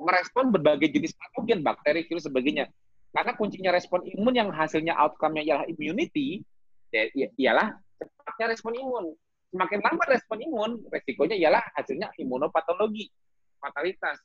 [0.00, 2.68] merespon berbagai jenis patogen bakteri virus sebagainya
[3.10, 6.46] karena kuncinya respon imun yang hasilnya outcome-nya ialah immunity
[6.94, 9.04] ya, ya, ialah cepatnya respon imun
[9.50, 13.10] semakin lambat respon imun resikonya ialah hasilnya imunopatologi
[13.58, 14.18] fatalitas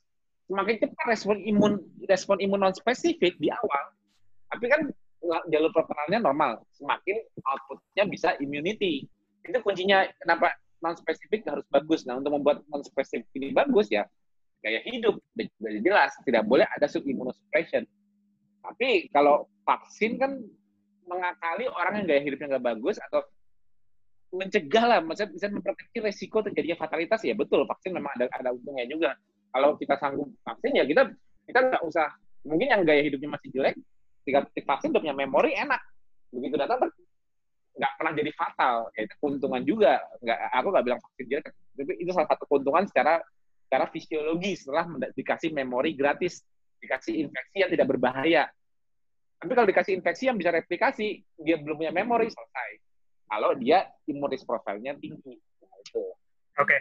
[0.46, 3.96] semakin cepat respon imun respon imun non spesifik di awal
[4.46, 4.80] tapi kan
[5.50, 6.52] jalur perkenalannya normal.
[6.76, 9.06] Semakin outputnya bisa immunity.
[9.42, 12.06] Itu kuncinya kenapa non spesifik harus bagus.
[12.06, 14.06] Nah, untuk membuat non spesifik ini bagus ya
[14.64, 15.14] gaya hidup
[15.62, 17.86] jelas tidak boleh ada sub immunosuppression.
[18.66, 20.42] Tapi kalau vaksin kan
[21.06, 23.22] mengakali orang yang gaya hidupnya nggak bagus atau
[24.34, 28.86] mencegah lah, maksudnya bisa memproteksi resiko terjadinya fatalitas ya betul vaksin memang ada ada untungnya
[28.90, 29.10] juga.
[29.54, 31.08] Kalau kita sanggup vaksin ya kita
[31.46, 32.10] kita nggak usah
[32.42, 33.78] mungkin yang gaya hidupnya masih jelek
[34.26, 35.78] ketika vaksin udah punya memori enak.
[36.34, 36.90] Begitu datang
[37.76, 38.76] nggak pernah jadi fatal.
[38.98, 40.02] Ya, itu keuntungan juga.
[40.18, 41.46] Nggak aku nggak bilang vaksin jelek
[41.76, 43.20] tapi itu salah satu keuntungan secara
[43.68, 46.40] secara fisiologi setelah dikasih memori gratis
[46.82, 48.44] dikasih infeksi yang tidak berbahaya
[49.36, 52.70] tapi kalau dikasih infeksi yang bisa replikasi dia belum punya memori selesai
[53.26, 56.12] kalau dia imun profile-nya tinggi nah, oke
[56.56, 56.80] okay.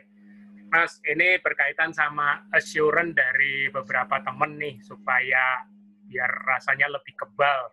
[0.66, 5.62] Mas, ini berkaitan sama assurance dari beberapa temen nih supaya
[6.10, 7.70] biar rasanya lebih kebal.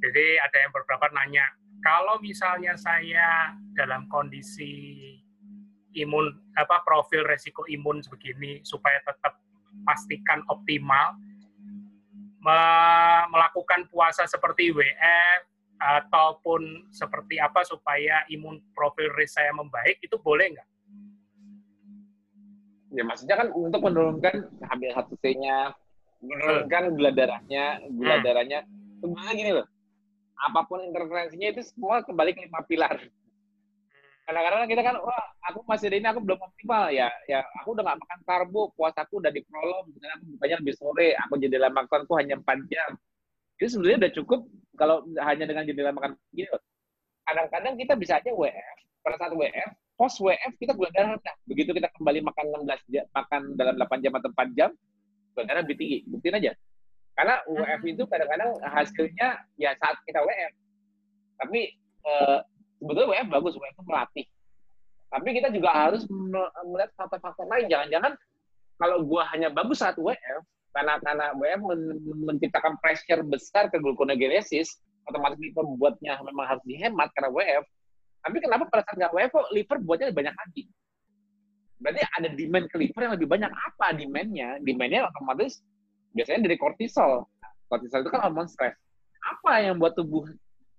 [0.00, 1.44] Jadi ada yang beberapa nanya,
[1.82, 4.96] kalau misalnya saya dalam kondisi
[5.96, 9.40] imun apa profil resiko imun begini supaya tetap
[9.84, 11.16] pastikan optimal
[12.46, 12.60] me
[13.34, 15.40] melakukan puasa seperti WF
[15.76, 20.68] ataupun seperti apa supaya imun profil risk saya membaik itu boleh nggak?
[22.94, 25.74] Ya maksudnya kan untuk menurunkan HbA1c-nya
[26.22, 28.24] menurunkan gula darahnya, gula hmm.
[28.24, 28.58] darahnya.
[29.02, 29.66] Sebenarnya gini loh,
[30.40, 32.94] apa pun intervensinya itu semua kembali ke lima pilar.
[34.26, 37.98] Kadang-kadang kita kan, wah aku masih ini aku belum optimal ya, ya aku udah gak
[38.02, 42.34] makan karbo, puasaku udah di prolong, misalnya aku bukanya lebih sore, aku jendela makanku hanya
[42.42, 42.90] 4 jam.
[43.62, 44.40] Itu sebenarnya udah cukup
[44.74, 46.58] kalau hanya dengan jendela makan gini loh.
[47.22, 51.36] Kadang-kadang kita bisa aja WF, pada saat WF, post WF kita gula darah rendah.
[51.46, 54.70] Begitu kita kembali makan 16 jam, makan dalam 8 jam atau 4 jam,
[55.38, 55.98] darah lebih tinggi.
[56.10, 56.50] Buktiin aja.
[57.14, 60.52] Karena WF itu kadang-kadang hasilnya ya saat kita WF.
[61.38, 61.60] Tapi
[62.04, 62.40] uh,
[62.78, 64.26] sebetulnya WF bagus, WF itu melatih.
[65.06, 66.02] Tapi kita juga harus
[66.66, 67.66] melihat faktor-faktor lain.
[67.70, 68.12] Jangan-jangan
[68.76, 70.42] kalau gua hanya bagus saat WF,
[70.76, 71.80] karena karena WF men
[72.28, 77.64] menciptakan pressure besar ke gluconeogenesis, otomatis liver buatnya memang harus dihemat karena WF.
[78.26, 80.64] Tapi kenapa pada saat nggak WF kok liver buatnya banyak lagi?
[81.76, 83.50] berarti ada demand ke liver yang lebih banyak.
[83.52, 84.56] Apa demandnya?
[84.64, 85.60] Demandnya otomatis
[86.16, 87.28] biasanya dari kortisol.
[87.68, 88.76] Kortisol itu kan hormon stres.
[89.20, 90.24] Apa yang buat tubuh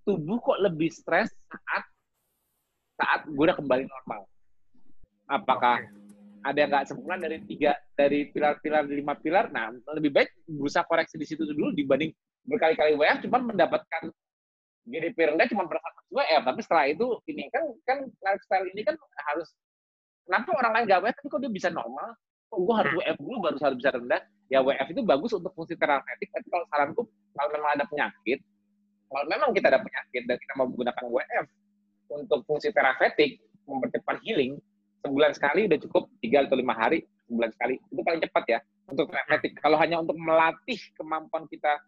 [0.07, 1.83] tubuh kok lebih stres saat
[2.95, 4.23] saat gue udah kembali normal?
[5.27, 5.83] Apakah
[6.47, 9.51] ada yang nggak sempurna dari tiga dari pilar-pilar lima pilar?
[9.51, 12.15] Nah, lebih baik berusaha koreksi di situ dulu dibanding
[12.47, 14.07] berkali-kali WF cuma mendapatkan
[14.87, 18.95] GDP rendah cuma pada WF, tapi setelah itu ini kan kan lifestyle ini kan
[19.27, 19.51] harus
[20.27, 22.11] Kenapa orang lain gak WF, tapi kok dia bisa normal?
[22.51, 24.21] Kok gue harus WF dulu baru harus bisa rendah?
[24.51, 27.01] Ya WF itu bagus untuk fungsi terapeutik, tapi kalau saranku,
[27.31, 28.43] kalau memang ada penyakit,
[29.07, 31.45] kalau memang kita ada penyakit dan kita mau menggunakan WF
[32.11, 34.59] untuk fungsi terapeutik, mempercepat healing,
[35.03, 37.75] sebulan sekali udah cukup, tiga atau lima hari, sebulan sekali.
[37.91, 38.59] Itu paling cepat ya,
[38.91, 39.53] untuk terapeutik.
[39.59, 41.79] Kalau hanya untuk melatih kemampuan kita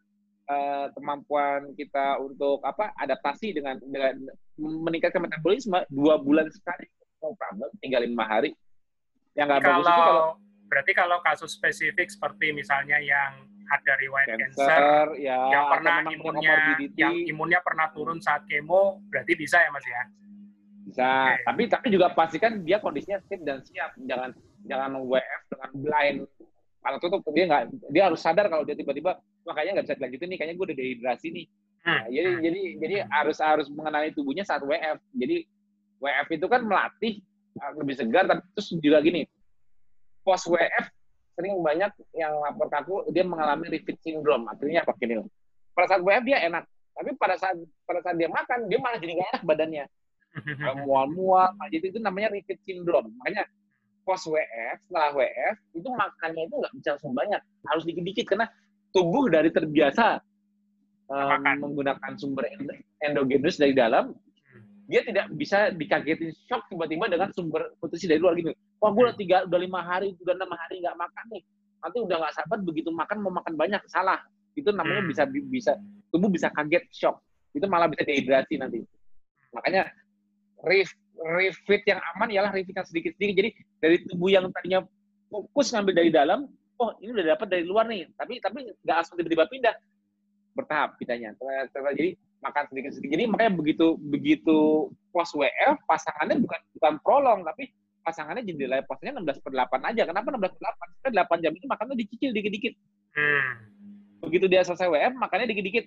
[0.47, 4.15] uh, kemampuan kita untuk apa adaptasi dengan dengan
[4.59, 6.87] meningkatkan metabolisme dua bulan sekali
[7.19, 8.55] no problem, tinggal lima hari.
[9.35, 10.27] Yang nggak bagus itu kalau
[10.69, 16.55] berarti kalau kasus spesifik seperti misalnya yang ada riwayat cancer, Cancer, ya, yang pernah imunnya
[16.97, 20.03] yang imunnya pernah turun saat kemo, berarti bisa ya Mas ya?
[20.89, 21.05] bisa.
[21.05, 21.43] Oke.
[21.45, 23.93] Tapi tapi juga pastikan dia kondisinya fit dan siap.
[24.01, 24.33] Jangan
[24.65, 26.19] jangan WF dengan blind.
[26.79, 27.63] Kalau tutup dia nggak
[27.93, 30.77] dia harus sadar kalau dia tiba-tiba wah kayaknya nggak bisa dilanjutin nih, kayaknya gue udah
[30.77, 31.45] dehidrasi nih.
[31.79, 31.89] Hmm.
[31.89, 34.97] Nah, jadi jadi jadi harus harus mengenali tubuhnya saat WF.
[35.13, 35.45] Jadi
[36.01, 37.13] WF itu kan melatih
[37.61, 39.23] uh, lebih segar tapi terus juga gini.
[40.25, 40.85] Post WF
[41.39, 41.87] sering banyak
[42.19, 44.43] yang lapor ke aku dia mengalami refit syndrome.
[44.51, 45.23] Artinya apa gini?
[45.71, 47.55] Pada saat WF dia enak, tapi pada saat
[47.87, 49.85] pada saat dia makan dia malah jadi nggak enak badannya.
[50.83, 53.15] Mual-mual, nah, jadi itu namanya refit syndrome.
[53.23, 53.47] Makanya
[54.03, 57.41] post WF, setelah WF itu makannya itu nggak bisa langsung banyak,
[57.71, 58.45] harus dikit-dikit karena
[58.91, 60.19] tubuh dari terbiasa
[61.07, 64.11] um, menggunakan sumber endo- endogenus dari dalam,
[64.89, 68.49] dia tidak bisa dikagetin shock tiba-tiba dengan sumber nutrisi dari luar gitu.
[68.81, 71.43] Wah, gue udah tiga, udah lima hari, udah enam hari nggak makan nih.
[71.79, 74.17] Nanti udah nggak sabar begitu makan mau makan banyak, salah.
[74.57, 75.09] Itu namanya Hmm.
[75.13, 75.71] bisa bisa
[76.09, 77.21] tubuh bisa kaget shock.
[77.53, 78.81] Itu malah bisa dehidrasi nanti.
[79.53, 79.93] Makanya
[80.65, 80.89] ref,
[81.37, 83.37] refit yang aman ialah refit yang sedikit-sedikit.
[83.37, 84.81] Jadi dari tubuh yang tadinya
[85.29, 86.49] fokus ngambil dari dalam,
[86.81, 88.09] oh ini udah dapat dari luar nih.
[88.17, 89.75] Tapi tapi nggak langsung tiba-tiba pindah.
[90.57, 91.37] Bertahap pindahnya.
[91.93, 93.13] Jadi makan sedikit-sedikit.
[93.15, 99.43] Jadi makanya begitu begitu post WF pasangannya bukan bukan prolong tapi pasangannya jendela posnya 16
[99.43, 100.01] per 8 aja.
[100.07, 101.03] Kenapa 16 per 8?
[101.03, 102.73] Karena 8 jam itu makannya dicicil dikit-dikit.
[103.13, 103.51] Hmm.
[104.23, 105.85] Begitu dia selesai WF, makannya dikit-dikit.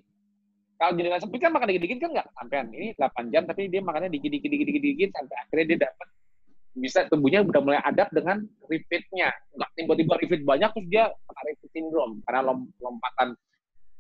[0.76, 2.66] Kalau jendela sempit kan makan dikit-dikit kan nggak sampean.
[2.70, 6.08] Ini 8 jam tapi dia makannya dikit-dikit dikit-dikit dikit sampai akhirnya dia dapat
[6.72, 9.28] bisa tubuhnya udah mulai adapt dengan refitnya.
[9.56, 13.36] Nggak tiba-tiba refit banyak terus dia kena refit syndrome karena lom- lompatan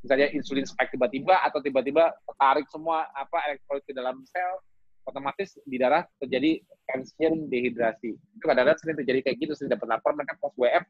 [0.02, 4.58] misalnya insulin spike tiba-tiba atau tiba-tiba tertarik semua apa elektrolit ke dalam sel
[5.06, 8.14] otomatis di darah terjadi tension dehidrasi.
[8.14, 10.86] Itu kadang-kadang sering terjadi kayak gitu, sering dapat lapor mereka post WF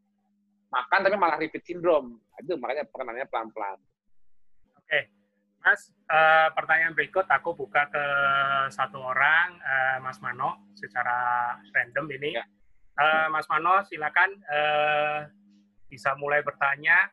[0.72, 2.16] makan tapi malah repeat syndrome.
[2.40, 3.78] Itu makanya pengenannya pelan-pelan.
[4.80, 5.00] Oke,
[5.60, 8.04] Mas, eh, pertanyaan berikut aku buka ke
[8.72, 12.40] satu orang, eh, Mas Mano, secara random ini.
[12.40, 12.44] Ya.
[12.96, 15.18] Eh, Mas Mano, silakan eh,
[15.92, 17.12] bisa mulai bertanya.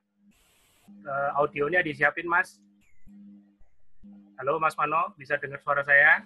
[1.09, 2.61] Eh, audionya disiapin, Mas.
[4.37, 6.23] Halo, Mas Mano, bisa dengar suara saya?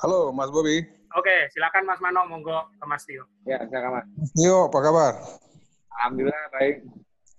[0.00, 0.86] Halo, Mas Bobi.
[1.18, 3.26] Oke, silakan Mas Mano, monggo ke Mas Tio.
[3.44, 4.06] Ya, silakan Mas.
[4.38, 5.12] Yo, apa kabar?
[6.00, 6.76] Alhamdulillah baik.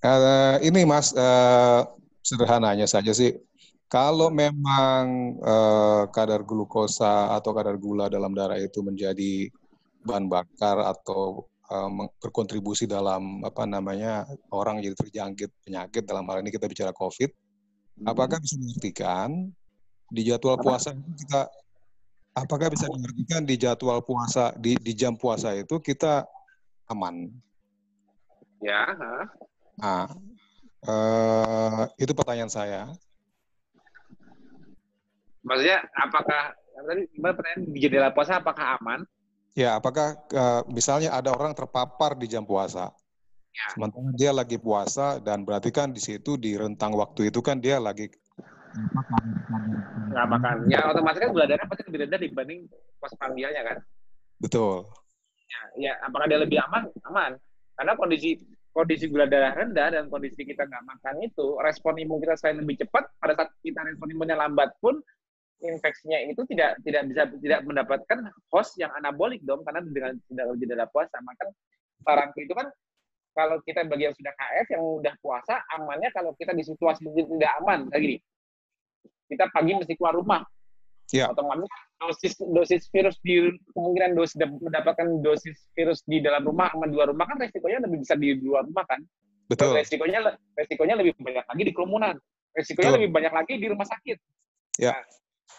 [0.02, 1.82] Eh, ini Mas, eh,
[2.22, 3.34] sederhananya saja sih.
[3.92, 9.50] Kalau memang eh, kadar glukosa atau kadar gula dalam darah itu menjadi
[10.02, 11.51] bahan bakar atau
[12.20, 17.32] berkontribusi dalam apa namanya orang jadi terjangkit penyakit dalam hal ini kita bicara COVID,
[18.04, 19.48] apakah bisa diartikan
[20.12, 21.48] di jadwal puasa itu kita
[22.36, 26.28] apakah bisa diartikan di jadwal puasa di di jam puasa itu kita
[26.92, 27.32] aman?
[28.60, 28.92] Ya.
[29.80, 30.12] Nah,
[30.84, 32.92] eh, itu pertanyaan saya.
[35.42, 36.54] maksudnya apakah
[36.86, 39.02] tadi gimana pertanyaan di jendela puasa apakah aman?
[39.52, 42.92] Ya, apakah eh, misalnya ada orang terpapar di jam puasa,
[43.52, 43.68] Ya.
[43.76, 47.84] sementara dia lagi puasa dan berarti kan di situ di rentang waktu itu kan dia
[47.84, 48.08] lagi
[48.72, 50.56] Nggak makan.
[50.72, 52.60] Ya otomatis kan gula darah pasti lebih rendah dibanding
[53.00, 53.78] pos prandialnya kan.
[54.40, 54.88] betul.
[55.52, 56.88] Ya, ya, apakah dia lebih aman?
[57.12, 57.32] Aman.
[57.76, 58.40] Karena kondisi
[58.72, 62.88] kondisi gula darah rendah dan kondisi kita nggak makan itu, respon imun kita selain lebih
[62.88, 65.04] cepat, pada saat kita respon imunnya lambat pun,
[65.62, 68.18] infeksinya itu tidak tidak bisa tidak mendapatkan
[68.50, 71.18] host yang anabolik dong, karena dengan tidak jendela puasa.
[71.22, 71.54] Maka
[72.02, 72.68] saranku itu kan
[73.32, 77.30] kalau kita bagi yang sudah KF yang udah puasa, amannya kalau kita di situasi yang
[77.30, 78.18] tidak aman, kayak gini.
[79.32, 80.44] Kita pagi mesti keluar rumah,
[81.12, 81.28] Ya.
[81.28, 81.68] otomatis
[82.00, 87.12] dosis dosis virus di kemungkinan dosis mendapatkan dosis virus di dalam rumah sama di luar
[87.12, 89.04] rumah kan resikonya lebih besar di luar rumah kan
[89.52, 89.76] Betul.
[89.76, 92.16] resikonya resikonya lebih banyak lagi di kerumunan
[92.56, 93.00] resikonya Betul.
[93.04, 94.18] lebih banyak lagi di rumah sakit
[94.80, 94.96] Ya.
[94.96, 95.04] Nah,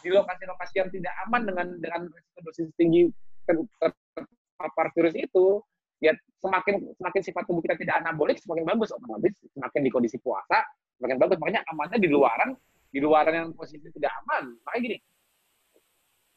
[0.01, 3.12] di lokasi-lokasi yang tidak aman dengan dengan resiko dosis tinggi
[3.44, 5.60] ter- ter- terpapar virus itu
[6.02, 10.66] ya semakin semakin sifat tubuh kita tidak anabolik semakin bagus otomatis semakin di kondisi puasa
[10.98, 12.56] semakin bagus makanya amannya di luaran
[12.90, 14.97] di luaran yang posisi tidak aman makanya gini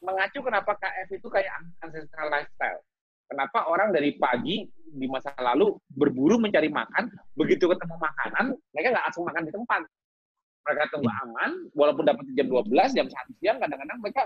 [0.04, 2.80] mengacu kenapa KF itu kayak ancestral lifestyle.
[3.26, 9.04] Kenapa orang dari pagi di masa lalu berburu mencari makan, begitu ketemu makanan, mereka nggak
[9.10, 9.82] langsung makan di tempat.
[10.66, 14.22] Mereka tunggu aman, walaupun dapat jam 12, jam 1 siang, kadang-kadang mereka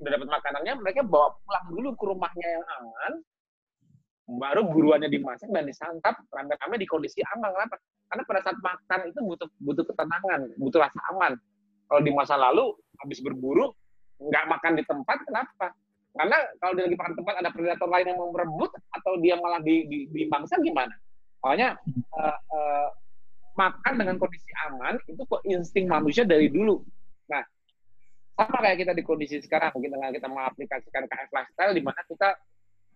[0.00, 3.12] udah dapat makanannya, mereka bawa pulang dulu ke rumahnya yang aman,
[4.24, 7.52] baru buruannya dimasak dan disantap rame-rame di kondisi aman.
[7.52, 7.76] Kenapa?
[8.08, 11.32] Karena pada saat makan itu butuh butuh ketenangan, butuh rasa aman.
[11.84, 12.72] Kalau di masa lalu
[13.04, 13.68] habis berburu
[14.16, 15.66] nggak makan di tempat, kenapa?
[16.14, 19.60] Karena kalau dia lagi makan tempat ada predator lain yang mau merebut atau dia malah
[19.60, 20.94] di, di, dimangsa gimana?
[21.42, 22.88] Makanya eh, eh,
[23.54, 26.82] makan dengan kondisi aman itu kok insting manusia dari dulu.
[27.30, 27.42] Nah,
[28.34, 32.28] sama kayak kita di kondisi sekarang, mungkin dengan kita mengaplikasikan KF lifestyle di mana kita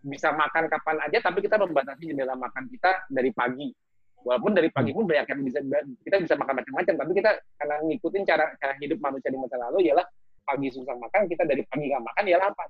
[0.03, 3.71] bisa makan kapan aja, tapi kita membatasi jendela makan kita dari pagi.
[4.19, 5.63] Walaupun dari pagi pun banyak yang bisa
[6.03, 9.79] kita bisa makan macam-macam, tapi kita karena ngikutin cara cara hidup manusia di masa lalu
[9.87, 10.07] ialah
[10.43, 12.65] pagi susah makan, kita dari pagi nggak makan ialah apa?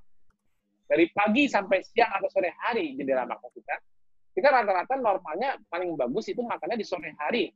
[0.89, 3.75] Dari pagi sampai siang atau sore hari jendela makan kita,
[4.37, 7.49] kita rata-rata normalnya paling bagus itu makannya di sore hari.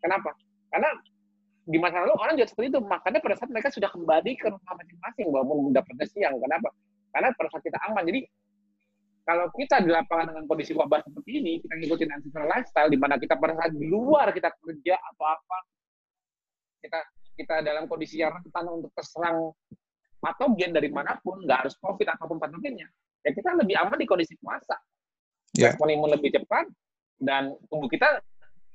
[0.00, 0.30] Kenapa?
[0.72, 0.90] Karena
[1.66, 4.74] di masa lalu orang juga seperti itu makannya pada saat mereka sudah kembali ke rumah
[4.78, 6.34] masing-masing walaupun dapatnya siang.
[6.38, 6.68] Kenapa?
[7.10, 8.02] Karena pada saat kita aman.
[8.06, 8.20] Jadi
[9.26, 13.18] kalau kita di lapangan dengan kondisi wabah seperti ini, kita ngikutin ancestral lifestyle, di mana
[13.18, 15.58] kita pada saat di luar kita kerja atau apa,
[16.78, 17.00] kita
[17.34, 19.50] kita dalam kondisi yang rentan untuk terserang
[20.22, 22.86] patogen dari mana pun, nggak harus COVID ataupun patogennya,
[23.26, 24.78] ya kita lebih aman di kondisi puasa.
[25.58, 25.74] Yeah.
[25.74, 26.70] Respon imun lebih cepat,
[27.18, 28.22] dan tubuh kita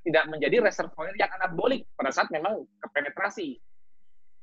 [0.02, 3.61] tidak menjadi reservoir yang anabolik pada saat memang kepenetrasi.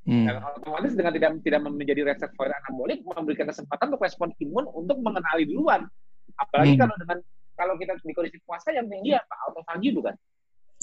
[0.08, 0.24] Hmm.
[0.24, 5.44] Dan otomatis dengan tidak tidak menjadi reservoir anabolik memberikan kesempatan untuk respon imun untuk mengenali
[5.44, 5.84] duluan.
[6.38, 6.80] Apalagi hmm.
[6.80, 7.18] kalau dengan
[7.58, 10.14] kalau kita di kondisi puasa yang tinggi apa autofagi bukan?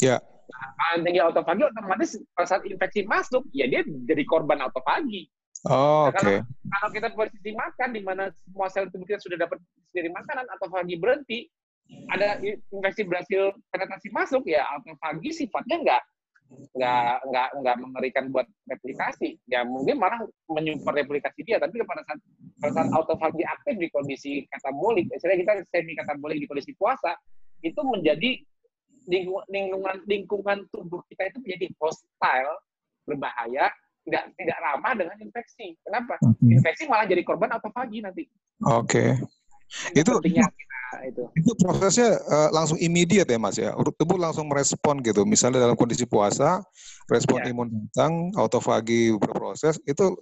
[0.03, 0.19] Ya.
[0.45, 5.31] Nah, yang tinggi autofagi otomatis pada saat infeksi masuk ya dia jadi korban autofagi.
[5.65, 6.19] Oh, nah, oke.
[6.21, 6.37] Okay.
[6.37, 9.57] Kalau, kalau kita posisi makan di mana semua sel tubuh kita sudah dapat
[9.95, 11.49] dari makanan atau autofagi berhenti,
[12.09, 12.41] ada
[12.71, 16.03] infeksi berhasil penetrasi masuk ya autofagi sifatnya enggak
[16.77, 19.41] nggak nggak nggak mengerikan buat replikasi.
[19.49, 22.19] Ya mungkin malah menyupport replikasi dia tapi pada saat
[22.61, 27.17] pada saat autofagi aktif di kondisi katabolik misalnya kita semi katabolik di kondisi puasa
[27.65, 28.37] itu menjadi
[29.09, 32.53] lingkungan lingkungan lingkungan tubuh kita itu menjadi hostile
[33.05, 33.69] berbahaya
[34.05, 35.73] tidak tidak ramah dengan infeksi.
[35.81, 36.21] Kenapa?
[36.45, 38.29] Infeksi malah jadi korban autofagi nanti.
[38.61, 39.17] Oke.
[39.17, 39.97] Okay.
[39.97, 40.13] itu
[41.05, 41.23] itu.
[41.35, 43.73] Itu prosesnya uh, langsung immediate ya Mas ya.
[43.75, 45.25] Tubuh langsung merespon gitu.
[45.27, 46.61] Misalnya dalam kondisi puasa,
[47.09, 47.51] respon ya.
[47.51, 50.15] imun datang, autofagi berproses, itu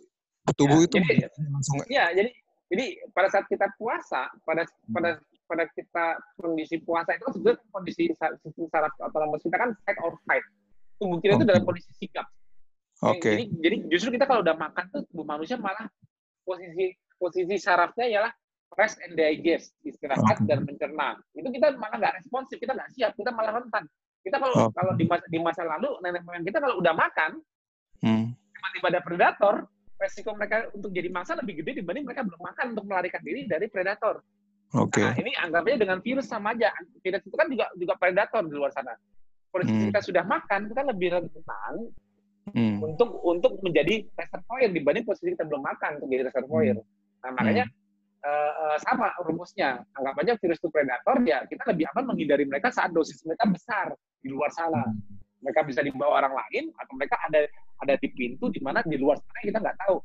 [0.55, 2.29] tubuh ya, itu jadi, langsung Iya, jadi
[2.73, 6.05] jadi pada saat kita puasa, pada pada pada kita
[6.39, 8.03] kondisi puasa itu kan sebetulnya kondisi
[8.41, 10.43] sistem saraf otonomus kita kan fight or fight.
[10.97, 11.39] Tubuh kita okay.
[11.43, 12.27] itu dalam kondisi sigap.
[13.03, 13.19] Oke.
[13.19, 13.33] Okay.
[13.35, 15.85] Jadi, jadi justru kita kalau udah makan tuh tubuh manusia malah
[16.47, 18.31] posisi posisi sarafnya ialah
[18.77, 21.19] rest and digest, istirahat dan mencerna.
[21.37, 23.85] Itu kita malah nggak responsif, kita nggak siap, kita malah rentan.
[24.23, 24.69] Kita kalau oh.
[24.71, 27.31] kalau di masa, di masa lalu nenek moyang kita kalau udah makan,
[28.01, 28.25] hmm.
[28.33, 29.55] tiba-tiba ada predator,
[29.99, 33.67] resiko mereka untuk jadi mangsa lebih gede dibanding mereka belum makan untuk melarikan diri dari
[33.67, 34.23] predator.
[34.73, 34.97] Oke.
[34.97, 35.05] Okay.
[35.05, 36.73] Nah, ini anggapnya dengan virus sama aja.
[37.03, 38.95] Virus itu kan juga juga predator di luar sana.
[39.53, 39.93] Kalau hmm.
[39.93, 41.73] kita sudah makan, kita lebih rentan
[42.57, 42.81] hmm.
[42.81, 46.73] untuk untuk menjadi reservoir dibanding posisi kita belum makan untuk jadi reservoir.
[46.73, 46.87] Hmm.
[47.21, 47.82] Nah, makanya hmm
[48.23, 49.83] uh, sama rumusnya.
[49.99, 53.87] Anggap aja virus itu predator, ya kita lebih aman menghindari mereka saat dosis mereka besar
[54.23, 54.87] di luar sana.
[55.43, 57.43] Mereka bisa dibawa orang lain, atau mereka ada
[57.83, 59.99] ada di pintu di mana di luar sana kita nggak tahu.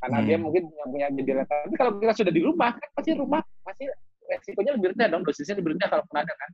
[0.00, 0.26] Karena hmm.
[0.26, 1.44] dia mungkin punya punya jendela.
[1.44, 3.84] Tapi kalau kita sudah di rumah, kan pasti rumah pasti
[4.30, 6.50] resikonya lebih rendah dong, dosisnya lebih rendah kalau pun ada kan.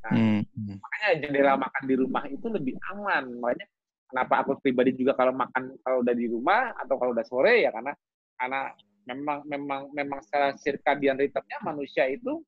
[0.00, 0.76] Nah, hmm.
[0.80, 3.24] makanya jendela makan di rumah itu lebih aman.
[3.38, 3.66] Makanya
[4.10, 7.70] kenapa aku pribadi juga kalau makan kalau udah di rumah atau kalau udah sore ya
[7.70, 7.94] karena
[8.34, 8.60] karena
[9.10, 12.40] memang memang memang secara circadian rhythmnya manusia itu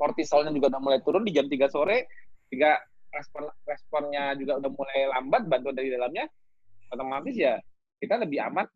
[0.00, 2.08] kortisolnya juga udah mulai turun di jam 3 sore,
[2.48, 2.80] tiga
[3.12, 6.24] respon responnya juga udah mulai lambat bantuan dari dalamnya,
[6.90, 7.60] otomatis ya
[8.00, 8.66] kita lebih aman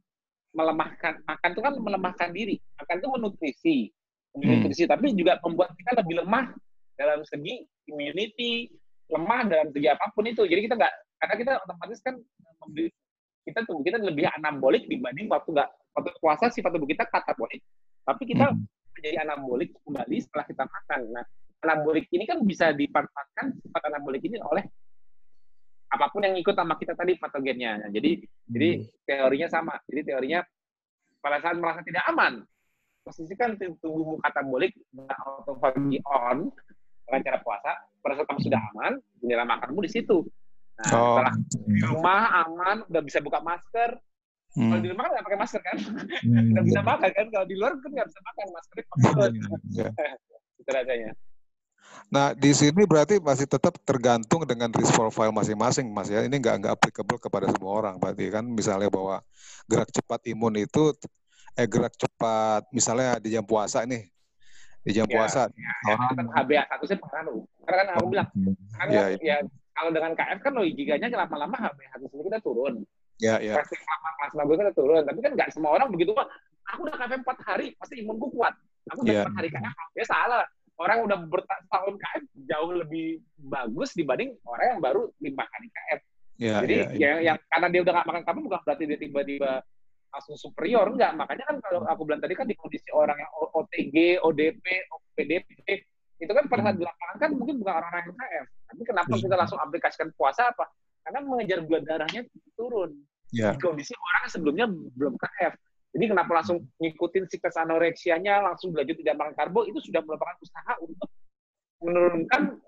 [0.55, 3.77] melemahkan makan itu kan melemahkan diri, makan itu menutrisi,
[4.37, 4.93] menutrisi hmm.
[4.93, 6.47] tapi juga membuat kita lebih lemah
[6.97, 8.71] dalam segi immunity,
[9.11, 10.47] lemah dalam segi apa pun itu.
[10.47, 12.15] Jadi kita nggak karena kita otomatis kan
[13.47, 17.63] kita tubuh kita lebih anabolik dibanding waktu nggak waktu puasa sifat tubuh kita katabolik.
[18.03, 18.67] Tapi kita hmm.
[18.99, 21.01] menjadi anabolik kembali setelah kita makan.
[21.15, 21.25] Nah
[21.63, 24.67] anabolik ini kan bisa dimanfaatkan sifat anabolik ini oleh
[25.87, 27.87] apa pun yang ikut sama kita tadi patogennya.
[27.87, 28.51] Nah, jadi hmm.
[28.51, 28.71] jadi
[29.07, 29.79] teorinya sama.
[29.87, 30.43] Jadi teorinya
[31.23, 32.43] pada saat merasa tidak aman
[33.07, 36.51] posisikan tubuhmu katabolik autofagi on
[37.07, 37.71] dengan cara puasa
[38.03, 38.93] pada saat kamu sudah aman
[39.23, 40.27] jendela makanmu di situ
[40.77, 41.17] Nah, oh.
[41.17, 41.35] setelah
[41.65, 43.97] di rumah aman, udah bisa buka masker.
[44.57, 44.73] Hmm.
[44.73, 46.45] Kalau di rumah kan nggak pakai masker kan, hmm.
[46.53, 47.27] nggak bisa makan kan.
[47.33, 49.33] Kalau di luar kan nggak bisa makan, maskernya pakai mulut.
[49.73, 49.93] Yeah.
[50.61, 51.11] Itu rasanya.
[52.07, 56.23] Nah, di sini berarti masih tetap tergantung dengan risk profile masing-masing, Mas ya.
[56.25, 57.95] Ini nggak nggak applicable kepada semua orang.
[57.97, 59.25] Berarti kan misalnya bahwa
[59.67, 60.93] gerak cepat imun itu
[61.57, 64.05] eh gerak cepat misalnya di jam puasa ini
[64.87, 67.43] di jam ya, puasa ya, orang HbA1 sih pengaruh.
[67.67, 68.29] Karena kan aku bilang,
[68.77, 69.19] kan ya, ya.
[69.19, 69.37] ya
[69.77, 72.75] kalau dengan KF kan logikanya lama-lama HbA1c kita turun.
[73.21, 73.61] Ya, ya.
[73.61, 73.77] Pasti
[74.17, 75.03] plasma gue kan turun.
[75.05, 76.17] Tapi kan nggak semua orang begitu.
[76.73, 78.57] Aku udah KF 4 hari, pasti imunku kuat.
[78.89, 79.23] Aku udah ya.
[79.29, 79.77] 4 hari KF.
[79.93, 80.45] Ya salah.
[80.77, 86.01] orang udah bertahun KF jauh lebih bagus dibanding orang yang baru lima kali KF.
[86.37, 86.97] Ya, Jadi ya, ya.
[87.01, 89.65] yang, yang karena dia udah nggak makan karbo bukan berarti dia tiba-tiba
[90.13, 91.17] langsung superior enggak.
[91.17, 94.65] Makanya kan kalau aku bilang tadi kan di kondisi orang yang OTG, ODP,
[95.17, 95.49] PDP
[96.17, 98.47] itu kan pada saat di lapangan kan mungkin bukan orang-orang yang KF.
[98.67, 99.23] Tapi kenapa Hmm.
[99.23, 100.67] kita langsung aplikasikan puasa apa?
[101.07, 102.27] Karena mengejar gula darahnya
[102.59, 102.99] turun
[103.31, 103.55] Ya.
[103.55, 105.55] di kondisi orang sebelumnya belum KF.
[105.97, 110.73] Jadi kenapa langsung ngikutin siklus anoreksianya, langsung belajar tidak makan karbo, itu sudah merupakan usaha
[110.83, 111.09] untuk
[111.81, 112.61] menurunkan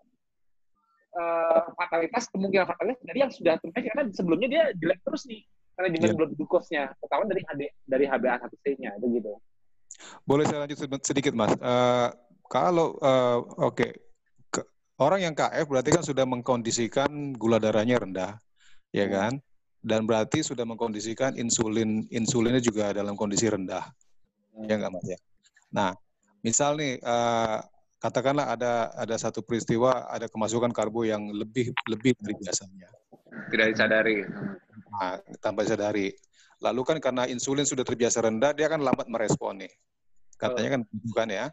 [1.08, 3.86] eh, fatalitas, kemungkinan fatalitas dari yang sudah terjadi.
[3.90, 5.40] Karena sebelumnya dia jelek terus nih,
[5.74, 6.94] karena jumlah blood glucose-nya.
[7.00, 9.32] Ketahuan dari HD, dari HbA1c-nya, itu gitu.
[10.22, 11.52] Boleh saya lanjut sed- sedikit, Mas.
[11.52, 12.08] Eh,
[12.46, 13.98] kalau eh, oke, Ke-
[14.98, 18.36] orang yang KF berarti kan sudah mengkondisikan gula darahnya rendah,
[18.90, 19.14] ya Hmm.
[19.14, 19.32] kan?
[19.78, 23.86] Dan berarti sudah mengkondisikan insulin insulinnya juga dalam kondisi rendah,
[24.66, 25.18] ya nggak Mas ya?
[25.70, 25.90] Nah,
[26.42, 27.58] misal nih eh,
[28.02, 32.90] katakanlah ada ada satu peristiwa ada kemasukan karbo yang lebih lebih dari biasanya.
[33.54, 34.26] Tidak disadari.
[34.90, 36.10] Nah, tanpa disadari.
[36.58, 39.70] Lalu kan karena insulin sudah terbiasa rendah, dia kan lambat merespon nih.
[40.34, 41.46] Katanya kan bukan ya.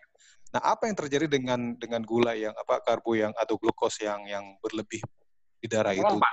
[0.55, 4.55] Nah, apa yang terjadi dengan dengan gula yang apa karbo yang atau glukos yang yang
[4.63, 5.03] berlebih
[5.59, 5.99] di darah itu?
[5.99, 6.31] Lompat.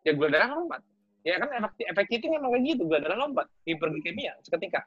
[0.00, 0.80] Ya gula darah lompat.
[1.20, 3.52] Ya kan efek, efek itu memang kayak gitu, gula darah lompat.
[3.68, 4.80] Hiperglikemia seketika.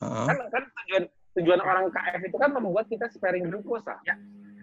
[0.00, 0.26] Heeh.
[0.32, 1.04] Kan, kan tujuan,
[1.36, 4.00] tujuan orang KF itu kan membuat kita sparing glukosa.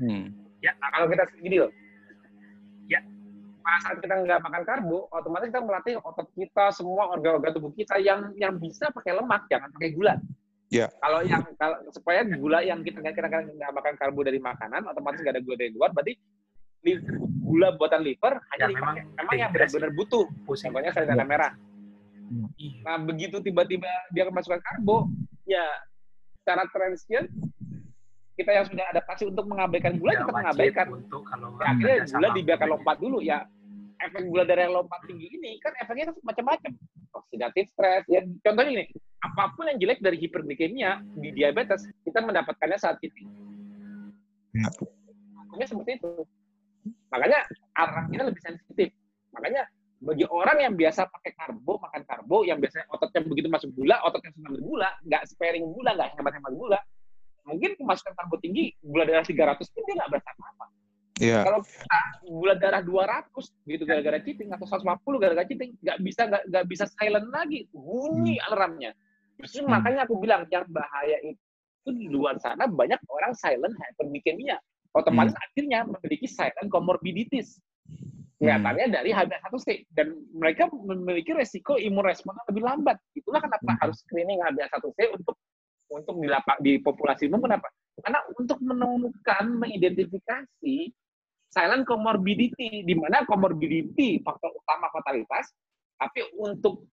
[0.01, 0.33] Hmm.
[0.57, 1.69] Nah, kalau kita gini loh.
[2.89, 3.05] Ya.
[3.61, 8.01] Pada saat kita nggak makan karbo, otomatis kita melatih otot kita, semua organ-organ tubuh kita
[8.01, 10.17] yang yang bisa pakai lemak, jangan pakai gula.
[10.67, 10.91] Ya.
[10.99, 15.19] Kalau yang kalau supaya gula yang kita nggak kita nggak makan karbo dari makanan, otomatis
[15.19, 16.13] nggak ada gula dari luar, berarti
[16.83, 17.03] li-
[17.39, 18.75] gula buatan liver hanya Ya, dipakai.
[18.75, 20.25] memang Memang yang benar-benar butuh.
[20.45, 21.51] Contohnya sel darah merah.
[22.57, 22.83] Iya.
[22.83, 25.07] Nah, begitu tiba-tiba dia kemasukan karbo,
[25.43, 25.63] ya
[26.37, 27.31] secara transient
[28.35, 30.85] kita yang sudah adaptasi untuk mengabaikan gula, Tidak kita mengabaikan.
[30.91, 33.47] untuk kalau Ya, akhirnya gula dibiarkan lompat dulu ya.
[33.97, 36.71] Efek gula darah yang lompat tinggi ini kan efeknya kan macam-macam.
[37.17, 38.05] Oksidatif stres.
[38.05, 38.85] Ya contohnya ini,
[39.25, 43.25] apa pun yang jelek dari hiperglikemia di diabetes kita mendapatkannya saat titik.
[44.53, 44.69] Ya.
[45.47, 46.11] Hukumnya seperti itu.
[47.09, 47.39] Makanya
[47.73, 48.89] arah kita lebih sensitif.
[49.33, 49.65] Makanya
[49.97, 54.29] bagi orang yang biasa pakai karbo, makan karbo, yang biasanya ototnya begitu masuk gula, ototnya
[54.37, 56.79] senang gula, nggak sparing gula, nggak hemat-hemat gula,
[57.49, 60.65] mungkin kemasukan karbo tinggi, gula darah 300 pun dia nggak berasa apa-apa.
[61.17, 61.41] Ya.
[61.41, 61.99] Kalau kita
[62.29, 63.33] gula darah 200
[63.65, 68.93] gitu gara-gara cheating atau 150 gara-gara cheating nggak bisa nggak bisa silent lagi bunyi alarmnya.
[69.37, 69.73] Justru Hmm.
[69.73, 71.39] makanya aku bilang yang bahaya itu
[71.89, 74.57] di luar sana banyak orang silent hyperglycemia.
[74.93, 77.57] Otomatis akhirnya memiliki silent comorbidities.
[78.37, 83.01] Kelihatannya dari HbA1c dan mereka memiliki resiko imun respon lebih lambat.
[83.17, 83.79] Itulah kenapa Hmm.
[83.81, 85.33] harus screening HbA1c untuk
[85.87, 87.71] untuk di, lapa- di populasi umum kenapa?
[87.97, 90.75] Karena untuk menemukan mengidentifikasi
[91.51, 95.51] silent comorbidity di mana comorbidity faktor utama fatalitas
[95.97, 96.85] tapi untuk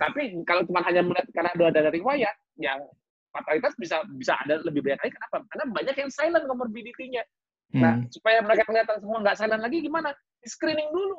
[0.00, 2.80] tapi kalau cuma hanya melihat karena ada ada riwayat yang
[3.32, 5.36] fatalitas bisa bisa ada lebih banyak lagi kenapa?
[5.48, 7.22] Karena banyak yang silent comorbidity-nya.
[7.72, 8.04] Nah, Hmm.
[8.12, 10.12] supaya mereka kelihatan semua nggak silent lagi gimana?
[10.44, 11.16] Di screening dulu.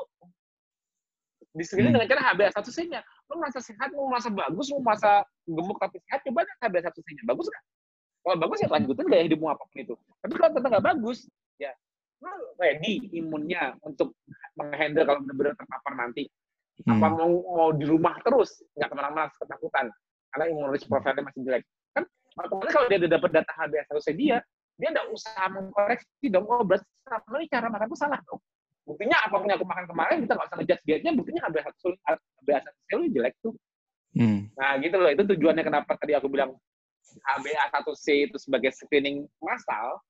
[1.53, 2.05] Di screening Hmm.
[2.05, 3.01] dengan cara HbA1c-nya.
[3.29, 7.23] Lu merasa sehat, lu merasa bagus, lu merasa gemuk tapi sehat, coba lihat HbA1c-nya.
[7.25, 7.63] Bagus nggak?
[8.23, 9.95] Kalau bagus ya lanjutin gaya hidupmu apa pun itu.
[10.21, 11.17] Tapi kalau ternyata nggak bagus,
[11.57, 11.71] ya
[12.57, 14.15] ready imunnya untuk
[14.55, 16.23] menghandle kalau benar-benar terpapar nanti.
[16.89, 17.15] Apa Hmm.
[17.15, 19.93] mau mau di rumah terus, nggak ke mana-mana ketakutan.
[20.33, 21.63] Karena imun risk profile masih jelek.
[21.93, 22.03] Kan
[22.41, 24.37] otomatis kalau dia udah dapat data HbA1c dia,
[24.81, 26.49] dia nggak usaha mengkoreksi dong.
[26.49, 28.41] Oh berarti selama ini cara makan tuh salah dong.
[28.83, 31.83] Buktinya apa pun yang aku makan kemarin, kita nggak usah ngejudge dietnya, buktinya HbA1c
[32.41, 33.53] HbA1c lu jelek tuh.
[34.17, 34.49] Hmm.
[34.57, 36.57] Nah gitu loh, itu tujuannya kenapa tadi aku bilang
[37.21, 40.01] HbA1c itu sebagai screening massal,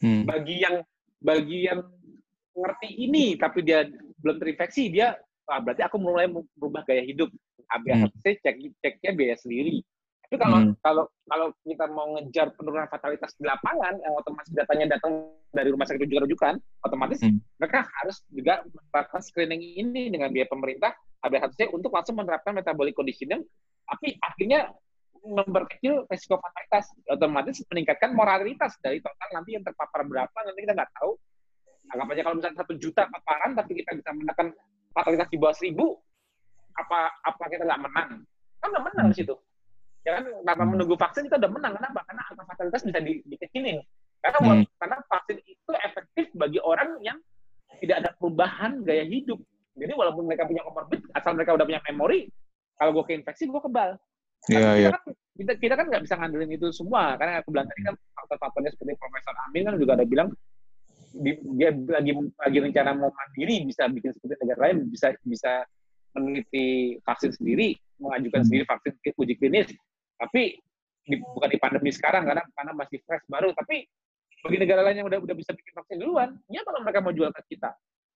[0.00, 0.24] Hmm.
[0.24, 0.80] bagi yang
[1.20, 1.84] bagi yang
[2.56, 3.86] ngerti ini tapi dia
[4.20, 5.16] belum terinfeksi dia
[5.48, 7.30] ah, berarti aku mulai merubah gaya hidup
[7.70, 9.84] HbA1c cek ceknya biaya sendiri
[10.26, 10.74] tapi kalau Hmm.
[10.78, 15.86] kalau kalau kita mau ngejar penurunan fatalitas di lapangan yang otomatis datanya datang dari rumah
[15.90, 16.54] sakit rujukan rujukan
[16.86, 17.42] otomatis Hmm.
[17.58, 18.62] mereka harus juga
[18.94, 20.94] melakukan screening ini dengan biaya pemerintah
[21.26, 23.42] HbA1c untuk langsung menerapkan metabolic conditioning
[23.90, 24.70] tapi akhirnya
[25.24, 30.90] memperkecil resiko fatalitas otomatis meningkatkan moralitas dari total nanti yang terpapar berapa nanti kita nggak
[30.96, 31.12] tahu.
[31.90, 34.54] Anggap aja kalau misalnya satu juta paparan tapi kita bisa menekan
[34.94, 35.86] fatalitas di bawah seribu
[36.78, 38.10] apa apa kita nggak menang?
[38.60, 39.34] Kan udah menang di situ.
[40.06, 41.72] Ya kan tanpa menunggu vaksin kita udah menang.
[41.76, 42.00] Kenapa?
[42.08, 43.78] Karena angka fatalitas bisa di, dikecilin.
[44.20, 44.64] Karena Hmm.
[44.76, 47.18] karena vaksin itu efektif bagi orang yang
[47.80, 49.40] tidak ada perubahan gaya hidup.
[49.76, 52.28] Jadi walaupun mereka punya komorbid asal mereka udah punya memori
[52.76, 53.96] kalau gue keinfeksi gue kebal
[54.48, 54.88] Iya, iya.
[54.88, 57.16] kita kan kita, kita kan nggak bisa ngandelin itu semua.
[57.20, 60.28] Karena aku bilang tadi kan faktor-faktornya seperti Profesor Amin kan juga ada bilang
[61.10, 65.66] di- dia lagi lagi rencana mau mandiri bisa bikin seperti negara lain bisa bisa
[66.14, 68.46] meneliti vaksin sendiri mengajukan Hmm.
[68.48, 69.68] sendiri vaksin ke uji klinis.
[70.16, 70.56] Tapi
[71.00, 73.50] di, bukan di pandemi sekarang karena karena masih fresh baru.
[73.56, 73.84] Tapi
[74.40, 77.28] bagi negara lain yang udah udah bisa bikin vaksin duluan ya kalau mereka mau jual
[77.32, 77.72] ke kita.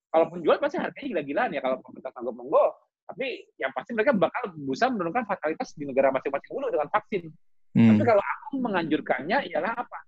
[0.08, 2.66] Kalaupun jual pasti harganya gila-gilaan ya kalau pemerintah sanggup monggo
[3.04, 7.28] tapi yang pasti mereka bakal berusaha menurunkan fatalitas di negara masing-masing dulu dengan vaksin
[7.74, 7.90] Hmm.
[7.90, 9.98] tapi kalau aku menganjurkannya ialah apa?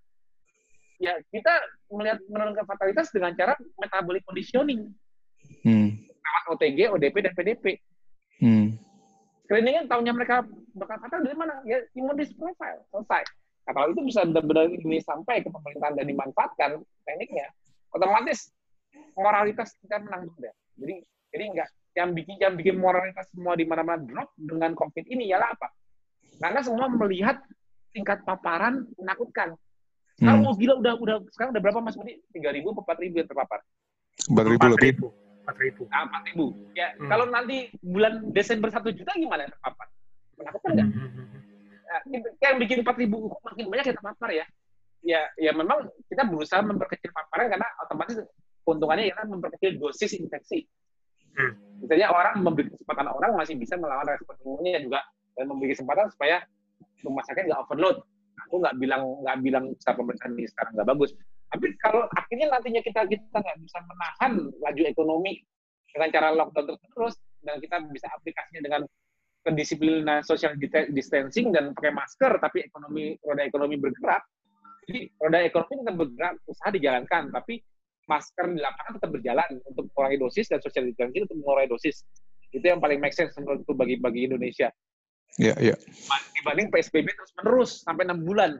[1.03, 1.51] Ya kita
[1.91, 4.87] melihat menurunkan fatalitas dengan cara metabolic conditioning,
[5.67, 5.99] Hmm.
[5.99, 7.65] lewat OTG, ODP, dan PDP.
[8.39, 8.79] Hmm.
[9.45, 10.47] Screeningnya tahunya mereka
[10.79, 11.59] bakal fatal dari mana?
[11.67, 13.23] Ya imun profile, selesai.
[13.67, 16.69] Nah kalau itu bisa benar-benar ini sampai ke pemerintahan dan dimanfaatkan
[17.03, 17.51] tekniknya,
[17.91, 18.55] otomatis
[19.19, 20.55] moralitas kita menang juga.
[20.79, 21.03] Jadi
[21.35, 25.49] jadi enggak yang bikin yang bikin moralitas semua di mana-mana drop dengan COVID ini ialah
[25.57, 25.73] apa?
[26.37, 27.41] Karena semua melihat
[27.89, 29.57] tingkat paparan menakutkan.
[30.13, 30.53] Sekarang Hmm.
[30.53, 32.21] mau gila udah udah sekarang udah berapa Mas Budi?
[32.29, 33.65] 3000 atau 4000 yang terpapar?
[34.29, 34.91] Empat ribu lebih.
[35.49, 35.83] 4000.
[35.89, 36.45] Ah, 4000.
[36.77, 37.09] Ya, Hmm.
[37.09, 39.87] kalau nanti bulan Desember 1 juta gimana yang terpapar?
[40.37, 40.87] Menakutkan nggak?
[41.87, 44.45] Nah, itu yang bikin 4000 makin banyak yang terpapar ya.
[45.01, 48.21] Ya, ya memang kita berusaha memperkecil paparan karena otomatis
[48.61, 50.67] keuntungannya ialah memperkecil dosis infeksi.
[51.37, 51.53] Hmm.
[51.77, 54.99] Misalnya orang memberi kesempatan orang masih bisa melawan respon imunnya juga
[55.37, 56.41] dan memberi kesempatan supaya
[57.05, 58.01] rumah sakit nggak overload.
[58.47, 61.11] Aku nggak bilang nggak bilang secara pemerintahan ini sekarang nggak bagus.
[61.47, 64.31] Tapi kalau akhirnya nantinya kita kita nggak bisa menahan
[64.61, 65.33] laju ekonomi
[65.93, 68.81] dengan cara lockdown terus dan kita bisa aplikasinya dengan
[69.47, 70.59] kedisiplinan social
[70.91, 74.27] distancing dan pakai masker tapi ekonomi roda ekonomi bergerak.
[74.87, 77.59] Jadi roda ekonomi tetap bergerak, usaha dijalankan, tapi
[78.07, 82.07] masker di lapangan tetap berjalan untuk mengurangi dosis dan social distancing untuk mengurangi dosis.
[82.55, 84.71] Itu yang paling make sense menurutku bagi bagi Indonesia
[85.35, 85.75] Iya, iya.
[86.39, 88.57] dibanding PSBB terus menerus sampai enam bulan.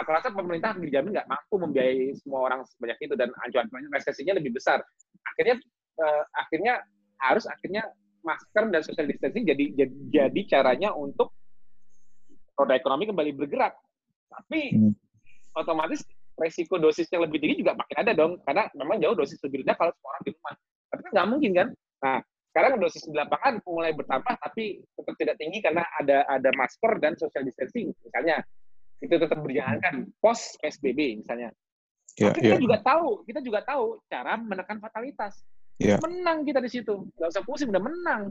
[0.00, 4.56] Aku rasa pemerintah dijamin nggak mampu membiayai semua orang sebanyak itu dan ancaman resesinya lebih
[4.56, 4.80] besar.
[5.28, 5.60] Akhirnya
[6.00, 6.74] eh, akhirnya
[7.20, 7.84] harus akhirnya
[8.24, 11.36] masker dan social distancing jadi jadi, jadi caranya untuk
[12.56, 13.76] roda ekonomi kembali bergerak.
[14.30, 14.94] Tapi Hmm.
[15.58, 16.06] otomatis
[16.40, 19.76] resiko dosis yang lebih tinggi juga makin ada dong karena memang jauh dosis lebih rendah
[19.76, 20.54] kalau semua orang di rumah.
[20.90, 21.68] Tapi kan nggak mungkin kan?
[22.00, 22.18] Nah,
[22.50, 27.14] sekarang dosis di lapangan mulai bertambah tapi tetap tidak tinggi karena ada ada masker dan
[27.14, 28.42] social distancing misalnya
[29.00, 31.52] itu tetap berjalankan pos PSBB misalnya.
[32.18, 35.40] Iya, Tapi kita juga tahu, kita juga tahu cara menekan fatalitas.
[35.80, 35.96] Iya.
[36.04, 38.22] Menang kita di situ, nggak usah pusing, udah menang.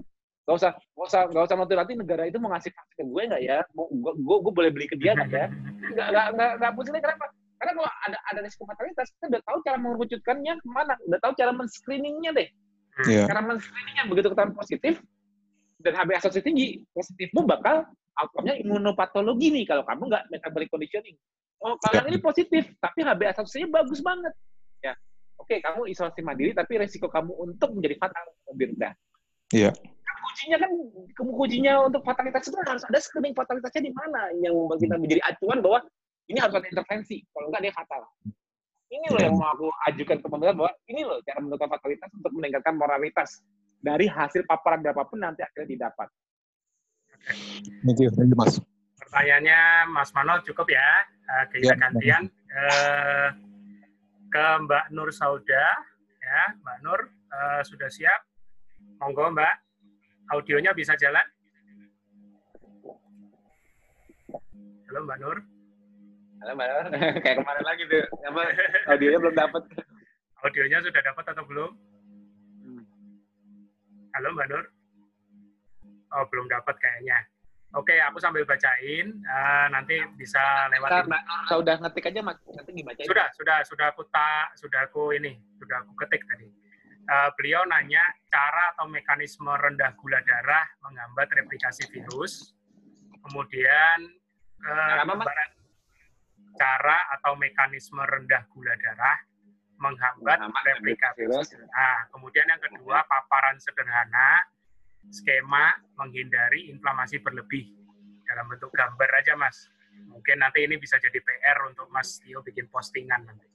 [0.45, 3.23] Nggak usah, nggak usah, nggak usah nanti nanti negara itu mau ngasih vaksin ke gue
[3.33, 3.57] nggak ya?
[3.73, 5.47] Gue, gue, boleh beli ke dia nggak ya?
[5.95, 7.25] Nggak, nggak, nggak, nggak pusing deh, kenapa?
[7.59, 11.33] Karena kalau ada ada risiko fatalitas, kita udah tahu cara mengerucutkannya ke mana, udah tahu
[11.35, 12.47] cara men-screeningnya deh.
[13.03, 13.27] Iya.
[13.27, 15.03] Cara men-screeningnya begitu ketahuan positif
[15.83, 17.83] dan HbA1c tinggi, positifmu bakal
[18.15, 21.15] outcome-nya imunopatologi nih kalau kamu nggak metabolic conditioning.
[21.59, 24.31] Oh, kalau yang ini positif, tapi HbA1c-nya bagus banget.
[24.79, 24.95] Ya,
[25.35, 28.23] oke, kamu isolasi mandiri, tapi resiko kamu untuk menjadi fatal
[28.55, 28.95] lebih rendah.
[29.51, 29.75] Iya.
[29.75, 30.71] Kan Kuncinya kan,
[31.19, 35.59] kuncinya untuk fatalitas itu harus ada screening fatalitasnya di mana yang membuat kita menjadi acuan
[35.59, 35.79] bahwa
[36.29, 38.05] ini harus ada intervensi, kalau nggak dia fatal.
[38.89, 42.31] Ini loh yang mau aku ajukan ke pemerintah bahwa ini loh cara menentukan fatalitas untuk
[42.37, 43.29] meningkatkan moralitas
[43.81, 46.09] dari hasil paparan berapapun nanti akhirnya didapat.
[47.85, 48.57] Thank you, thank you, Mas.
[48.97, 50.89] Pertanyaannya Mas Mano cukup ya.
[51.05, 53.27] Eh, kita Ya, gantian eh,
[54.33, 55.65] ke Mbak Nur Sauda.
[56.21, 58.21] Ya, Mbak Nur eh, sudah siap.
[59.01, 59.53] Monggo Mbak.
[60.33, 61.25] Audionya bisa jalan.
[64.89, 65.37] Halo Mbak Nur.
[67.23, 68.41] Kayak kemarin lagi tuh, apa
[68.87, 69.61] audionya belum dapat.
[70.39, 71.71] Audionya sudah dapat atau belum?
[72.63, 72.83] Hmm.
[74.15, 74.63] Halo Mbak Nur.
[76.09, 77.19] Oh, belum dapat kayaknya.
[77.77, 79.13] Oke, aku sambil bacain.
[79.13, 80.41] eh, nanti bisa
[80.71, 83.05] lewat Nah, Mbak Nur, kalau udah ngetik aja nanti dibacain.
[83.05, 86.47] sudah sudah sudah aku tak sudah aku ini sudah aku ketik tadi
[87.09, 92.53] Eh, beliau nanya cara atau mekanisme rendah gula darah menghambat replikasi virus
[93.25, 93.97] kemudian
[94.61, 95.25] eh, apa, Mas?
[95.25, 95.49] gambaran
[96.57, 99.17] cara atau mekanisme rendah gula darah
[99.79, 100.43] menghambat
[100.75, 101.55] replikasi virus.
[101.55, 104.43] nah kemudian yang kedua paparan sederhana
[105.07, 107.71] skema menghindari inflamasi berlebih
[108.27, 109.71] dalam bentuk gambar aja mas
[110.07, 113.47] mungkin nanti ini bisa jadi PR untuk Mas Tio bikin postingan nanti.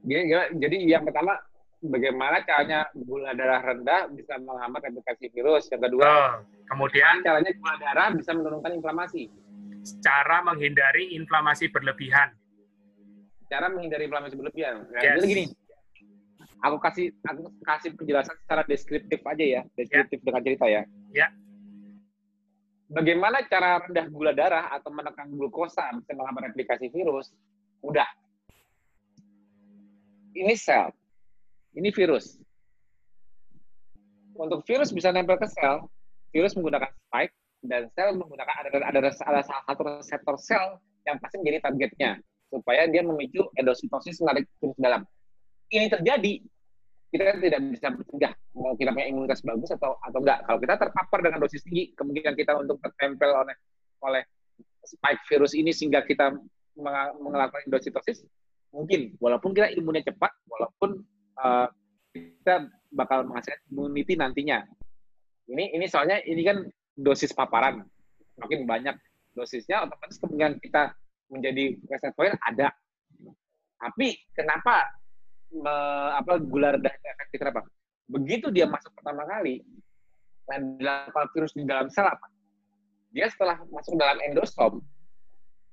[0.00, 1.36] Gini, gini, jadi yang pertama,
[1.80, 5.68] bagaimana caranya gula darah rendah bisa menghambat replikasi virus.
[5.68, 6.32] Yang kedua, Oh,
[6.72, 9.28] kemudian caranya gula darah bisa menurunkan inflamasi.
[10.00, 12.32] Cara menghindari inflamasi berlebihan.
[13.50, 14.86] Cara menghindari inflamasi berlebihan.
[14.86, 15.16] Nah, Yes.
[15.18, 15.44] Jadi gini,
[16.62, 20.82] aku kasih aku kasih penjelasan secara deskriptif aja ya, deskriptif dengan cerita ya.
[21.10, 21.28] Ya.
[22.90, 27.30] Bagaimana cara rendah gula darah atau menekan glukosa bisa menghambat replikasi virus?
[27.86, 28.06] Udah.
[30.34, 30.90] Ini sel.
[31.74, 32.38] Ini virus.
[34.34, 35.86] Untuk virus bisa nempel ke sel,
[36.34, 41.40] virus menggunakan spike dan sel menggunakan ada ada, ada salah satu reseptor sel yang pasti
[41.40, 42.10] menjadi targetnya
[42.50, 45.02] supaya dia memicu endositosis menarik virus dalam.
[45.70, 46.42] Ini terjadi,
[47.14, 50.42] kita tidak bisa mencegah mau kita punya imunitas bagus atau atau enggak.
[50.46, 53.54] Kalau kita terpapar dengan dosis tinggi, kemungkinan kita untuk tertempel oleh
[54.02, 54.22] oleh
[54.82, 56.34] spike virus ini sehingga kita
[56.74, 58.24] melakukan endositosis
[58.74, 61.02] mungkin walaupun kita imunnya cepat, walaupun
[61.38, 61.68] uh,
[62.14, 64.66] kita bakal menghasilkan immunity nantinya.
[65.50, 66.62] Ini ini soalnya ini kan
[66.96, 67.84] dosis paparan
[68.40, 68.96] makin banyak
[69.36, 70.94] dosisnya otomatis kemungkinan kita
[71.30, 72.74] menjadi reservoir ada.
[73.80, 74.90] Tapi kenapa
[75.54, 75.74] me,
[76.18, 77.64] apa gula rendah efektif kenapa?
[78.10, 79.62] Begitu dia masuk pertama kali,
[80.50, 82.26] dan dilakukan virus di dalam sel apa?
[83.14, 84.82] Dia setelah masuk dalam endosom,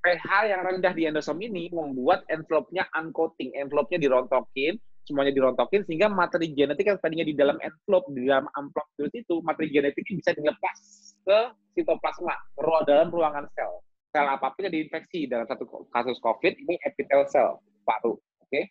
[0.06, 4.78] pH yang rendah di endosom ini membuat envelope-nya uncoating, envelope-nya dirontokin,
[5.08, 9.40] semuanya dirontokin sehingga materi genetik yang tadinya di dalam envelope, di dalam amplop virus itu,
[9.40, 10.78] materi genetiknya bisa dilepas
[11.24, 11.40] ke
[11.80, 16.76] sitoplasma, ke dalam ruangan sel sel apa pun yang diinfeksi dalam satu kasus COVID ini
[16.84, 18.16] epitel sel paru.
[18.18, 18.64] Oke, okay?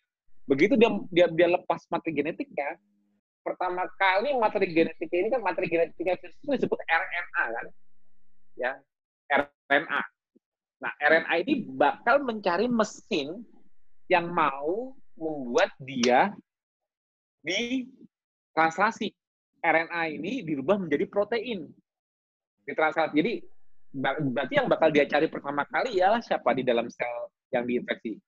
[0.48, 2.80] begitu dia dia dia lepas materi genetiknya,
[3.44, 7.66] pertama kali materi genetiknya ini kan materi genetiknya virus itu disebut RNA kan,
[8.58, 8.72] ya
[9.30, 10.02] RNA.
[10.82, 13.44] Nah RNA ini bakal mencari mesin
[14.10, 16.32] yang mau membuat dia
[17.40, 17.88] di
[18.52, 19.12] translasi
[19.60, 21.66] RNA ini dirubah menjadi protein
[22.66, 23.14] ditranslasi.
[23.14, 23.32] Jadi
[24.34, 28.18] berarti yang bakal dia cari pertama kali ialah siapa di dalam sel yang diinfeksi.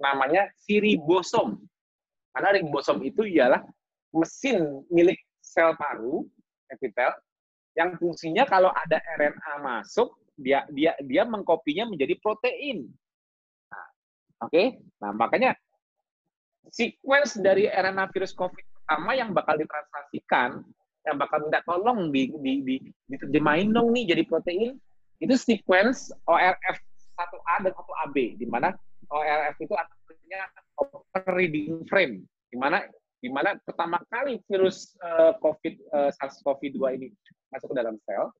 [0.00, 1.60] Namanya si ribosom.
[2.32, 3.60] Karena ribosom itu ialah
[4.16, 6.24] mesin milik sel paru,
[6.72, 7.12] epitel,
[7.76, 12.88] yang fungsinya kalau ada RNA masuk, dia dia dia mengkopinya menjadi protein.
[13.68, 13.86] Nah,
[14.48, 14.66] Oke, okay?
[14.98, 15.52] nah makanya
[16.70, 20.62] sequence dari RNA virus COVID pertama yang bakal ditranslasikan,
[21.08, 22.76] yang bakal minta tolong di, di, di,
[23.10, 24.78] diterjemahin dong nih jadi protein,
[25.18, 26.78] itu sequence ORF
[27.18, 28.74] 1A dan 1AB, di mana
[29.10, 30.42] ORF itu artinya
[30.78, 32.82] open reading frame, di mana
[33.22, 37.06] di mana pertama kali virus uh, COVID uh, SARS-CoV-2 ini
[37.54, 38.34] masuk ke dalam sel,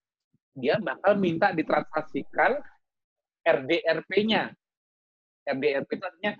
[0.58, 2.58] dia bakal minta ditransaksikan
[3.46, 4.50] RDRP-nya.
[5.46, 6.32] RDRP itu artinya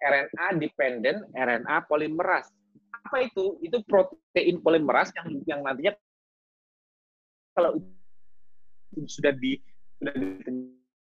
[0.00, 2.48] RNA dependent RNA polimeras.
[2.90, 3.60] Apa itu?
[3.60, 5.92] Itu protein polimeras yang yang nantinya
[7.54, 7.76] kalau
[9.06, 9.60] sudah di
[10.00, 10.14] sudah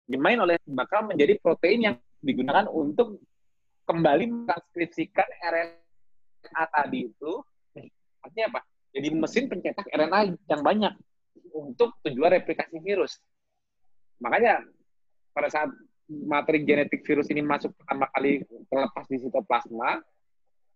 [0.07, 3.21] dimain oleh bakal menjadi protein yang digunakan untuk
[3.85, 7.33] kembali mentranskripsikan RNA tadi itu
[8.25, 8.61] artinya apa?
[8.95, 10.95] Jadi mesin pencetak RNA yang banyak
[11.53, 13.19] untuk tujuan replikasi virus.
[14.23, 14.63] Makanya
[15.35, 15.69] pada saat
[16.09, 20.05] materi genetik virus ini masuk pertama kali terlepas di sitoplasma,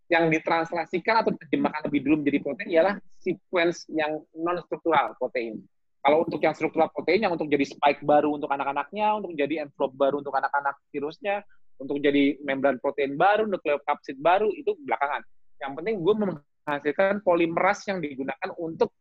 [0.09, 5.61] yang ditranslasikan atau diterjemahkan lebih dulu menjadi protein ialah sequence yang non struktural protein.
[6.01, 9.93] Kalau untuk yang struktural protein, yang untuk jadi spike baru untuk anak-anaknya, untuk jadi envelope
[10.01, 11.45] baru untuk anak-anak virusnya,
[11.77, 15.21] untuk jadi membran protein baru, nukleokapsid baru, itu belakangan.
[15.61, 18.95] Yang penting gue menghasilkan polimeras yang digunakan untuk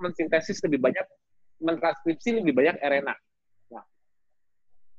[0.00, 1.04] mensintesis lebih banyak,
[1.60, 3.14] mentranskripsi lebih banyak RNA.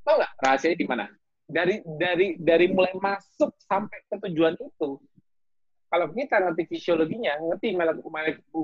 [0.05, 1.05] Tau nggak rahasianya di mana?
[1.45, 5.01] Dari dari dari mulai masuk sampai ke tujuan itu,
[5.89, 7.73] kalau kita ngerti fisiologinya, ngerti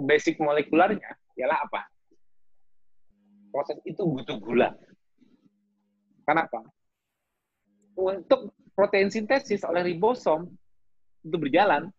[0.05, 1.81] basic molekularnya, ialah apa?
[3.51, 4.71] proses itu butuh gula.
[6.23, 6.63] Kenapa?
[7.99, 10.47] Untuk protein sintesis oleh ribosom
[11.21, 11.91] itu berjalan,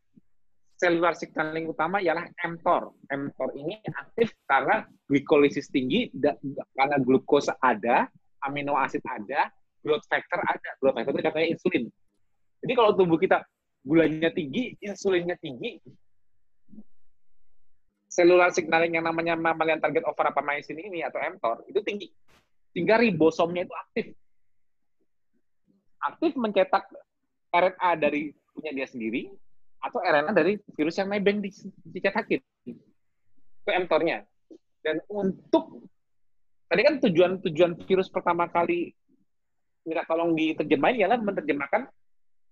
[0.80, 2.96] selular signaling utama ialah mTOR.
[3.06, 6.08] mTOR ini aktif karena glikolisis tinggi,
[6.74, 8.08] karena glukosa ada,
[8.42, 9.50] amino asid ada,
[9.82, 10.70] growth factor ada.
[10.78, 11.84] Growth factor itu katanya insulin.
[12.62, 13.42] Jadi kalau tubuh kita
[13.82, 15.82] gulanya tinggi, insulinnya tinggi,
[18.12, 22.08] selular signaling yang namanya mammalian target overapamycin ini atau mTOR itu tinggi.
[22.76, 24.06] Sehingga ribosomnya itu aktif.
[26.02, 26.86] Aktif mencetak
[27.52, 29.32] RNA dari punya dia sendiri
[29.80, 32.40] atau RNA dari virus yang nebeng dicetakin.
[32.68, 34.28] Itu mTOR-nya.
[34.84, 35.82] Dan untuk
[36.72, 38.96] tadi kan tujuan-tujuan virus pertama kali
[39.84, 41.84] minta tolong diterjemahin ialah menerjemahkan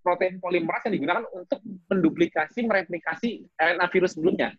[0.04, 4.52] protein polimeras yang digunakan untuk menduplikasi, mereplikasi RNA virus sebelumnya.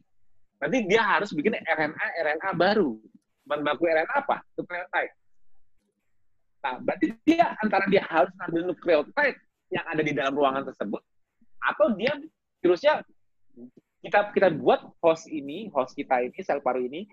[0.57, 2.97] Nanti dia harus bikin RNA RNA baru.
[3.45, 4.41] Bahan baku RNA apa?
[4.57, 5.13] Nukleotide.
[6.61, 9.37] Nah, berarti dia antara dia harus ambil nukleotide
[9.73, 11.01] yang ada di dalam ruangan tersebut,
[11.61, 12.13] atau dia
[12.61, 13.01] virusnya
[14.01, 17.05] kita kita buat host ini, host kita ini, sel paru ini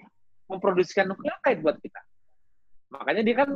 [0.48, 2.00] memproduksikan nukleotide buat kita.
[2.88, 3.50] Makanya dia kan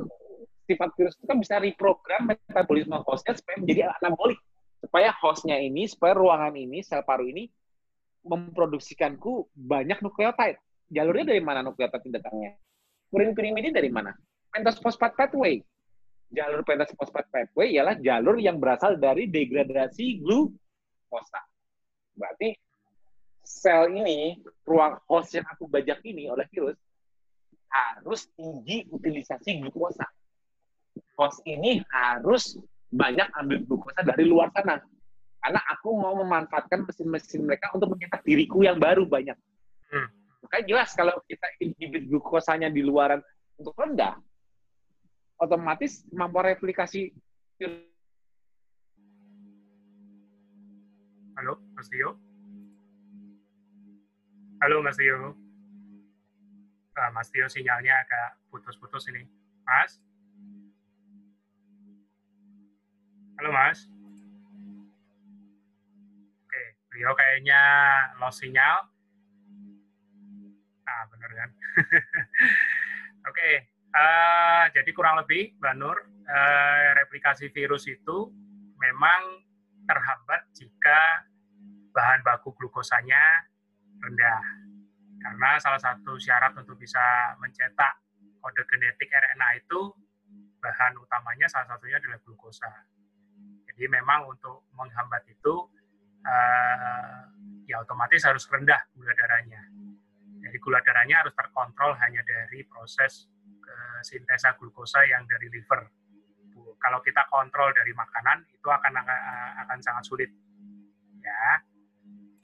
[0.68, 4.38] sifat virus itu kan bisa reprogram metabolisme hostnya supaya menjadi anabolik.
[4.82, 7.46] Supaya hostnya ini, supaya ruangan ini, sel paru ini
[8.26, 10.58] memproduksikanku banyak nukleotide.
[10.90, 12.58] Jalurnya dari mana nukleotide datangnya?
[13.06, 14.10] Purin pirimidin dari mana?
[14.50, 15.62] Pentose phosphate pathway.
[16.32, 21.40] Jalur pentose phosphate pathway ialah jalur yang berasal dari degradasi glukosa.
[22.18, 22.56] Berarti
[23.42, 26.78] sel ini, ruang host yang aku bajak ini oleh virus,
[27.72, 30.04] harus tinggi utilisasi glukosa.
[31.16, 32.60] Host ini harus
[32.92, 34.76] banyak ambil glukosa dari luar sana.
[35.42, 39.34] Karena aku mau memanfaatkan mesin-mesin mereka untuk mencetak diriku yang baru banyak.
[39.90, 40.06] Hmm.
[40.46, 43.18] Makanya jelas kalau kita inhibit glukosanya di luaran
[43.58, 44.20] untuk rendah,
[45.40, 47.10] otomatis kemampuan replikasi
[51.42, 52.10] Halo, Mas Tio?
[54.62, 55.34] Halo, Mas Tio?
[56.92, 59.24] Ah, Mas Tio sinyalnya agak putus-putus ini.
[59.64, 59.96] Mas?
[63.40, 63.88] Halo, Mas?
[66.44, 66.62] Oke,
[66.92, 67.60] beliau kayaknya
[68.20, 68.76] lost sinyal.
[70.84, 71.50] Ah, benar kan?
[73.32, 75.96] Oke, eh, jadi kurang lebih, Mbak Nur,
[76.28, 78.28] eh, replikasi virus itu
[78.76, 79.40] memang
[79.88, 81.24] terhambat jika
[81.96, 83.48] bahan baku glukosanya
[84.04, 84.61] rendah.
[85.22, 87.00] Karena salah satu syarat untuk bisa
[87.38, 88.02] mencetak
[88.42, 89.80] kode genetik RNA itu
[90.58, 92.70] bahan utamanya salah satunya adalah glukosa.
[93.70, 95.54] Jadi memang untuk menghambat itu
[96.26, 97.18] eh,
[97.70, 99.62] ya otomatis harus rendah gula darahnya.
[100.42, 103.30] Jadi gula darahnya harus terkontrol hanya dari proses
[103.62, 106.02] eh, sintesa glukosa yang dari liver
[106.82, 108.92] kalau kita kontrol dari makanan itu akan
[109.66, 110.30] akan sangat sulit
[111.22, 111.62] ya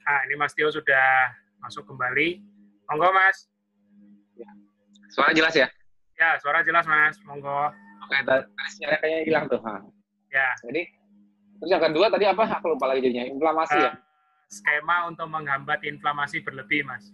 [0.07, 2.39] ah ini Mas Tio sudah masuk kembali
[2.89, 3.37] monggo Mas
[5.09, 5.67] Suara jelas ya?
[6.15, 8.41] ya suara jelas Mas monggo Oke, tadi
[8.73, 9.61] sinyalnya kayaknya hilang tuh.
[9.61, 9.73] Ha.
[10.29, 10.81] ya Jadi,
[11.55, 12.41] terus yang kedua tadi apa?
[12.57, 13.27] Aku lupa lagi jadinya.
[13.27, 13.91] Inflamasi ya?
[13.91, 13.95] eh,
[14.49, 17.13] skema untuk menghambat inflamasi berlebih Mas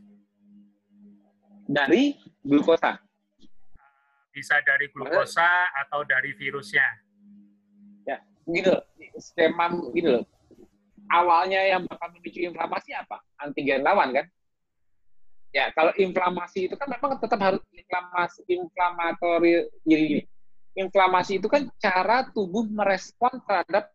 [1.66, 2.96] Dari glukosa.
[4.32, 5.48] bisa dari glukosa
[5.84, 6.84] atau dari virusnya
[8.46, 8.70] Gitu,
[9.18, 10.24] skema gitu loh.
[11.10, 13.18] Awalnya yang bakal memicu inflamasi apa?
[13.42, 14.26] Antigen lawan kan?
[15.56, 20.24] Ya, kalau inflamasi itu kan memang tetap harus inflamasi inflamatori jadi gini.
[20.76, 23.88] Inflamasi itu kan cara tubuh merespon terhadap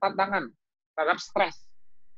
[0.00, 0.48] tantangan,
[0.96, 1.60] terhadap stres.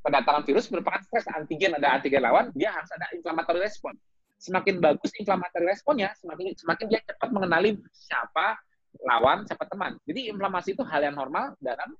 [0.06, 3.98] Kedatangan virus merupakan stres antigen ada antigen lawan, dia harus ada inflamatory respon.
[4.38, 8.54] Semakin bagus inflamatory responnya, semakin semakin dia cepat mengenali siapa
[9.02, 9.98] lawan, siapa teman.
[10.06, 11.90] Jadi inflamasi itu hal yang normal dalam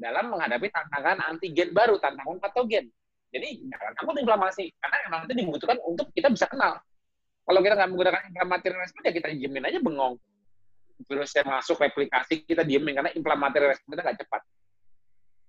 [0.00, 2.88] dalam menghadapi tantangan antigen baru, tantangan patogen.
[3.34, 6.78] Jadi jangan takut inflamasi, karena emang itu dibutuhkan untuk kita bisa kenal.
[7.42, 10.14] Kalau kita nggak menggunakan inflamatory respon, ya kita diemin aja bengong.
[11.10, 14.42] Virus yang masuk replikasi, kita diemin, karena inflamatory respon kita nggak cepat.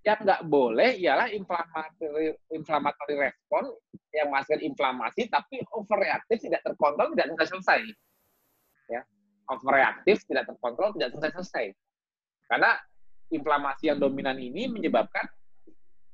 [0.02, 3.64] Yang nggak boleh ialah inflamatory, inflamatory respon
[4.10, 7.86] yang menghasilkan inflamasi, tapi overreaktif, tidak terkontrol, tidak selesai.
[8.90, 9.06] Ya,
[9.46, 11.66] overreaktif, tidak terkontrol, tidak selesai-selesai.
[12.50, 12.82] Karena
[13.30, 15.30] inflamasi yang dominan ini menyebabkan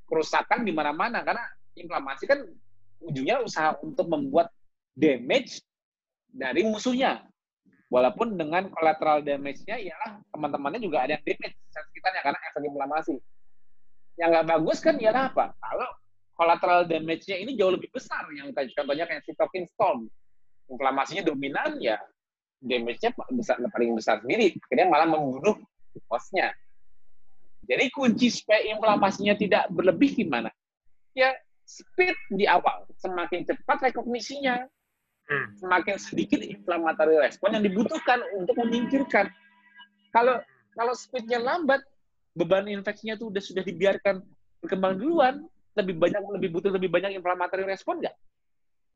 [0.07, 1.23] kerusakan di mana-mana.
[1.23, 1.43] Karena
[1.76, 2.43] inflamasi kan
[3.02, 4.53] ujungnya usaha untuk membuat
[4.93, 5.64] damage
[6.31, 7.26] dari musuhnya.
[7.91, 13.15] Walaupun dengan collateral damage-nya ialah teman-temannya juga ada yang damage sekitarnya karena efek inflamasi.
[14.15, 15.45] Yang nggak bagus kan ialah apa?
[15.60, 15.89] Kalau
[16.39, 18.23] collateral damage-nya ini jauh lebih besar.
[18.31, 20.07] Yang contohnya kayak cytokine storm.
[20.72, 21.99] Inflamasinya dominan, ya
[22.64, 24.56] damage-nya besar, paling besar sendiri.
[24.56, 25.60] Akhirnya malah membunuh
[26.07, 26.56] hostnya.
[27.68, 30.48] Jadi kunci supaya inflamasinya tidak berlebih gimana?
[31.11, 31.35] Ya
[31.72, 32.84] speed di awal.
[32.99, 34.60] Semakin cepat rekognisinya,
[35.31, 35.45] hmm.
[35.64, 39.31] semakin sedikit inflamatory respon yang dibutuhkan untuk menyingkirkan.
[40.11, 40.43] Kalau
[40.76, 41.80] kalau speednya lambat,
[42.35, 44.19] beban infeksinya itu sudah sudah dibiarkan
[44.60, 45.48] berkembang duluan,
[45.80, 48.15] lebih banyak lebih butuh lebih banyak inflamatory respon nggak?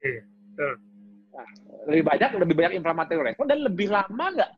[0.03, 0.73] Iya, betul.
[1.35, 1.47] Nah,
[1.91, 4.51] lebih banyak lebih banyak inflamatory respon dan lebih lama nggak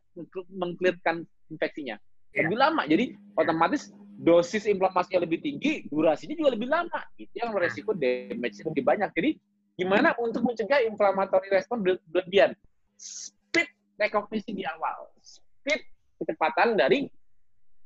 [0.54, 1.96] mengklirkan infeksinya?
[2.34, 2.46] Iya.
[2.46, 2.82] Lebih lama.
[2.86, 3.04] Jadi
[3.38, 7.00] otomatis dosis inflamasinya lebih tinggi, durasinya juga lebih lama.
[7.14, 9.10] Itu yang resiko damage lebih banyak.
[9.14, 9.30] Jadi
[9.78, 12.58] gimana untuk mencegah inflamatory respon berlebihan?
[12.98, 15.14] Speed rekognisi di awal.
[15.22, 15.86] Speed
[16.18, 17.06] kecepatan dari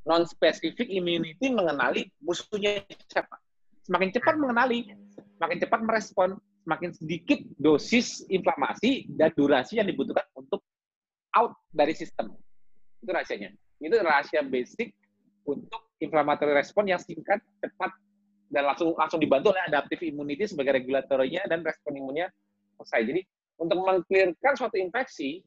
[0.08, 2.80] non-specific immunity mengenali musuhnya
[3.12, 3.36] siapa.
[3.84, 4.88] Semakin cepat mengenali,
[5.36, 10.64] semakin cepat merespon, semakin sedikit dosis inflamasi dan durasi yang dibutuhkan untuk
[11.36, 12.32] out dari sistem.
[13.04, 13.52] Itu rahasianya.
[13.82, 14.94] Itu rahasia basic
[15.46, 17.90] untuk inflammatory respon yang singkat, cepat,
[18.52, 22.28] dan langsung langsung dibantu oleh adaptive immunity sebagai regulatornya dan respon imunnya
[22.76, 23.00] selesai.
[23.08, 23.20] Jadi
[23.58, 25.40] untuk mengklirkan suatu infeksi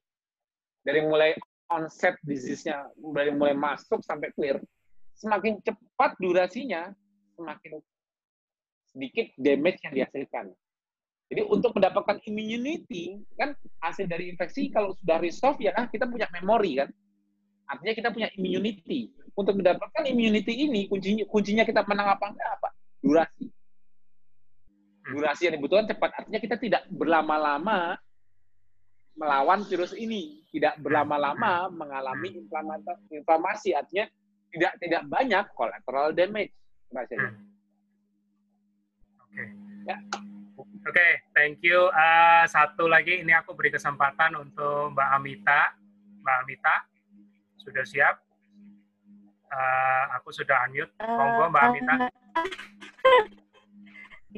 [0.82, 1.38] dari mulai
[1.70, 4.62] onset disease-nya mulai mulai masuk sampai clear,
[5.18, 6.94] semakin cepat durasinya,
[7.38, 7.82] semakin
[8.94, 10.46] sedikit damage yang dihasilkan.
[11.26, 16.78] Jadi untuk mendapatkan immunity, kan hasil dari infeksi kalau sudah resolve ya kita punya memori
[16.78, 16.90] kan.
[17.66, 19.10] Artinya kita punya immunity.
[19.36, 22.70] Untuk mendapatkan immunity ini kuncinya kuncinya kita menang apa enggak apa?
[23.02, 23.46] Durasi.
[25.06, 26.10] Durasi yang dibutuhkan cepat.
[26.24, 28.00] Artinya kita tidak berlama-lama
[29.16, 32.44] melawan virus ini, tidak berlama-lama mengalami
[33.12, 34.06] inflamasi, artinya
[34.52, 36.52] tidak tidak banyak collateral damage.
[36.92, 37.32] Rasanya.
[39.24, 39.44] Oke.
[39.88, 39.98] Ya.
[40.86, 41.90] Oke, okay, thank you.
[41.92, 45.74] Uh, satu lagi, ini aku beri kesempatan untuk Mbak Amita.
[46.22, 46.76] Mbak Amita,
[47.66, 48.16] sudah siap?
[49.50, 50.94] Uh, aku sudah unmute.
[51.02, 51.94] Monggo Mbak Amita.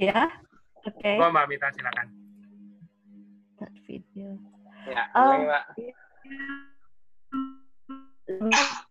[0.08, 0.32] ya,
[0.88, 0.96] oke.
[0.98, 1.16] Okay.
[1.20, 2.08] Monggo Mbak Amita, silakan.
[3.88, 4.30] Video.
[4.88, 5.64] Ya, uh, Mbak.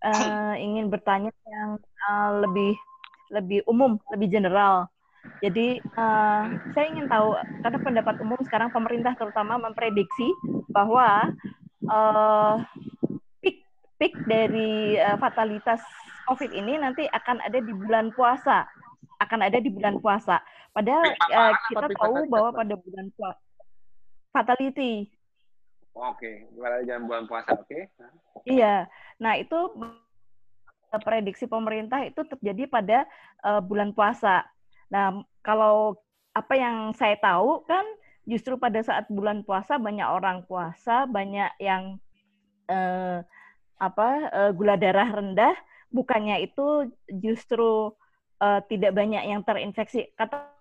[0.04, 1.76] Uh, ingin bertanya yang
[2.08, 2.76] uh, lebih
[3.28, 4.88] lebih umum, lebih general
[5.44, 10.28] jadi uh, saya ingin tahu karena pendapat umum sekarang pemerintah terutama memprediksi
[10.72, 11.30] bahwa
[11.90, 12.62] uh,
[13.96, 15.80] peak dari uh, fatalitas
[16.26, 18.66] COVID ini nanti akan ada di bulan puasa,
[19.22, 20.42] akan ada di bulan puasa.
[20.74, 23.40] Padahal uh, kita tahu bahwa pada bulan puasa
[24.36, 25.08] fatality.
[25.96, 26.84] Oke, okay.
[26.84, 27.64] jam bulan puasa, oke?
[27.64, 27.88] Okay.
[28.44, 28.84] Iya.
[29.16, 29.56] Nah itu
[31.00, 32.98] prediksi pemerintah itu terjadi pada
[33.40, 34.44] uh, bulan puasa.
[34.92, 35.96] Nah, kalau
[36.36, 37.82] apa yang saya tahu kan
[38.28, 41.96] justru pada saat bulan puasa banyak orang puasa, banyak yang
[42.68, 43.22] eh,
[43.76, 45.54] apa eh, gula darah rendah,
[45.92, 47.92] bukannya itu justru
[48.40, 50.12] eh, tidak banyak yang terinfeksi.
[50.16, 50.52] Kata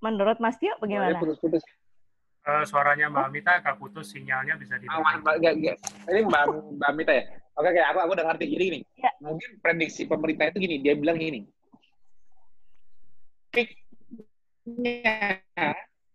[0.00, 1.20] Menurut Mas Tio bagaimana?
[1.20, 1.60] Putus-putus
[2.46, 4.86] uh, suaranya Mbak Mita agak putus, sinyalnya bisa di.
[4.88, 6.44] Oh, Mbak, ini Mbak,
[6.80, 7.24] Mbak Mita ya.
[7.58, 8.44] Oke, oke, aku aku udah ngerti.
[8.48, 9.10] Jadi gini, ya.
[9.20, 11.44] mungkin prediksi pemerintah itu gini, dia bilang gini.
[13.52, 15.42] Peaknya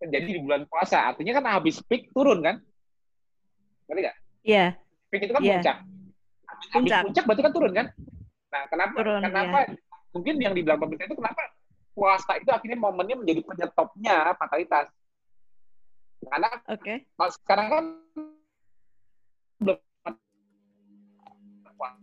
[0.01, 2.59] terjadi di bulan puasa, artinya kan habis peak turun kan?
[3.87, 4.17] Ngerti nggak?
[4.43, 4.65] Iya.
[5.09, 5.53] Peak itu kan yeah.
[5.59, 5.77] puncak.
[6.45, 7.01] Habis puncak.
[7.07, 7.87] puncak berarti kan turun kan?
[8.51, 8.95] Nah, kenapa?
[8.99, 9.57] Turun, kenapa?
[9.63, 9.75] Ya.
[10.15, 11.41] Mungkin yang dibilang pemerintah itu kenapa
[11.95, 14.91] puasa itu akhirnya momennya menjadi penyetopnya fatalitas
[16.29, 16.97] karena okay.
[17.15, 17.83] kalau sekarang kan
[19.61, 19.77] belum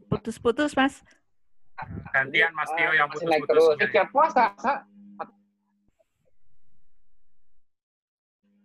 [0.06, 1.02] putus-putus mas.
[2.14, 3.74] Gantian Mas Tio yang putus-putus.
[3.81, 4.55] Setiap puasa.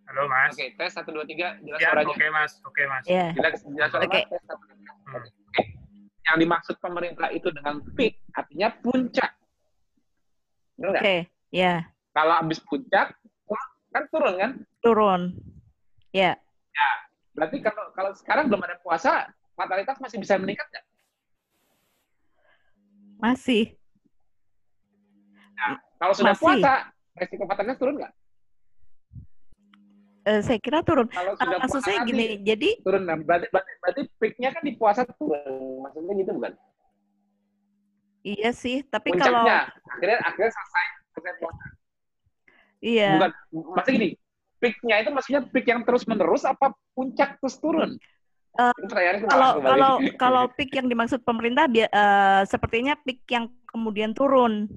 [0.08, 0.56] Halo Mas.
[0.56, 2.08] Oke, tes satu dua tiga jelas ya, suaranya.
[2.08, 3.04] Oke okay, Mas, oke okay, Mas.
[3.04, 3.28] Yeah.
[3.36, 4.24] Jelas jelas suara okay.
[4.24, 4.40] Mas.
[5.04, 5.24] Hmm.
[6.24, 9.32] Yang dimaksud pemerintah itu dengan peak artinya puncak.
[10.80, 11.18] Oke, okay.
[11.52, 11.60] ya.
[11.60, 11.78] Yeah.
[12.16, 13.12] Kalau habis puncak
[13.88, 14.50] kan turun kan?
[14.80, 15.22] Turun.
[16.16, 16.40] Ya.
[16.72, 16.90] Ya.
[17.36, 19.28] Berarti kalau kalau sekarang belum ada puasa,
[19.60, 20.84] fatalitas masih bisa meningkat nggak?
[23.20, 23.76] Masih.
[25.52, 26.44] Nah, kalau sudah masih.
[26.44, 26.72] puasa,
[27.12, 28.12] resiko fatalitas turun nggak?
[30.28, 31.08] Uh, saya kira turun.
[31.08, 33.08] Kalau sudah maksud saya gini, jadi turun.
[33.08, 35.88] Nah, berarti, berarti, berarti peaknya kan di puasa turun.
[35.88, 36.52] Maksudnya gitu bukan?
[38.28, 40.84] Iya sih, tapi Puncaknya, kalau akhirnya akhirnya selesai
[41.16, 41.64] selesai puasa.
[42.84, 43.10] Iya.
[43.16, 43.30] Bukan,
[43.72, 44.08] maksudnya gini,
[44.60, 47.96] peaknya itu maksudnya peak yang terus menerus apa puncak terus turun?
[48.58, 48.74] Uh,
[49.30, 54.68] kalau kalau kalau peak yang dimaksud pemerintah uh, sepertinya peak yang kemudian turun.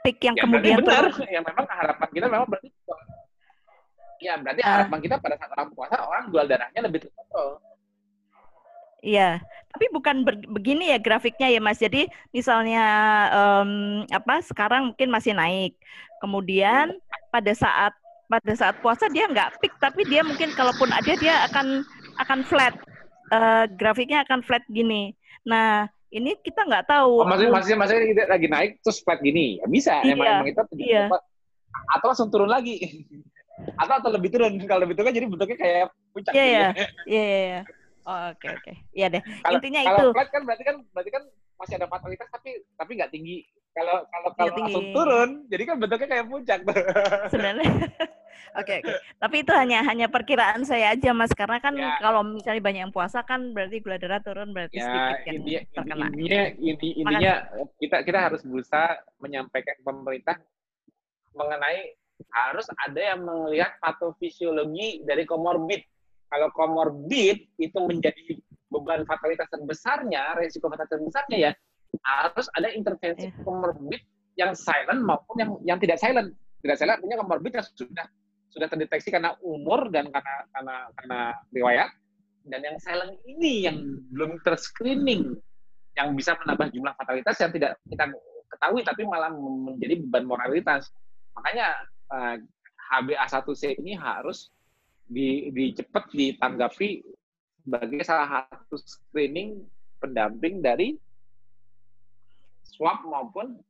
[0.00, 1.12] Peak yang ya, kemudian benar.
[1.12, 1.28] turun.
[1.28, 2.68] Ya memang harapan kita memang berarti
[4.20, 7.56] Ya berarti uh, harapan kita pada saat orang puasa orang jual darahnya lebih terkontrol.
[9.00, 9.40] Iya,
[9.72, 11.80] tapi bukan begini ya grafiknya ya Mas.
[11.80, 12.04] Jadi
[12.36, 12.84] misalnya
[13.32, 15.72] um, apa sekarang mungkin masih naik,
[16.20, 17.00] kemudian
[17.32, 17.96] pada saat
[18.28, 21.80] pada saat puasa dia nggak peak, tapi dia mungkin kalaupun ada dia akan
[22.20, 22.76] akan flat,
[23.32, 25.16] uh, grafiknya akan flat gini.
[25.48, 27.22] Nah ini kita nggak tahu.
[27.22, 29.94] Oh, maksudnya, maksudnya, maksudnya kita lagi naik terus flat gini, ya bisa.
[30.02, 31.06] Iya, emang, emang itu iya.
[31.94, 32.76] atau langsung turun lagi.
[33.80, 36.32] atau atau lebih turun kalau lebih turun kan jadi bentuknya kayak puncak.
[36.32, 36.42] Iya,
[37.12, 37.60] iya, iya, iya.
[38.08, 38.62] Oh, oke okay, oke.
[38.64, 38.76] Okay.
[38.96, 39.22] Iya deh.
[39.44, 40.00] Kalo, Intinya kalau itu.
[40.00, 41.22] Kalau flat kan berarti kan berarti kan
[41.60, 43.36] masih ada fatalitas tapi tapi nggak tinggi.
[43.70, 46.76] Kalau kalau kalau langsung turun, jadi kan bentuknya kayak puncak tuh.
[47.30, 47.70] Sebenarnya.
[48.58, 48.98] Oke, okay, okay.
[49.22, 52.02] Tapi itu hanya hanya perkiraan saya aja Mas karena kan ya.
[52.02, 55.60] kalau misalnya banyak yang puasa kan berarti gula darah turun berarti ya, sedikit yang intinya,
[55.70, 56.06] terkena.
[56.10, 57.34] Intinya inti, intinya
[57.78, 58.90] kita kita harus berusaha
[59.22, 60.36] menyampaikan ke pemerintah
[61.38, 61.94] mengenai
[62.34, 65.86] harus ada yang melihat patofisiologi dari komorbid
[66.26, 68.38] kalau komorbid itu menjadi
[68.70, 71.52] beban fatalitas terbesarnya, resiko fatalitas terbesarnya ya
[72.00, 73.42] harus ada intervensi yeah.
[73.42, 74.02] komorbid
[74.38, 76.32] yang silent maupun yang yang tidak silent.
[76.60, 78.06] tidak salah punya komorbid yang sudah
[78.52, 81.18] sudah terdeteksi karena umur dan karena karena karena
[81.56, 81.88] riwayat
[82.44, 83.80] dan yang silent ini yang
[84.12, 85.40] belum terscreening
[85.96, 88.12] yang bisa menambah jumlah fatalitas yang tidak kita
[88.52, 90.92] ketahui tapi malah menjadi beban moralitas
[91.32, 91.80] makanya
[92.12, 92.36] uh,
[92.90, 94.50] HbA1c ini harus
[95.06, 97.02] di, di cepat ditanggapi
[97.62, 99.62] sebagai salah satu screening
[100.02, 100.98] pendamping dari
[102.80, 103.60] swab maupun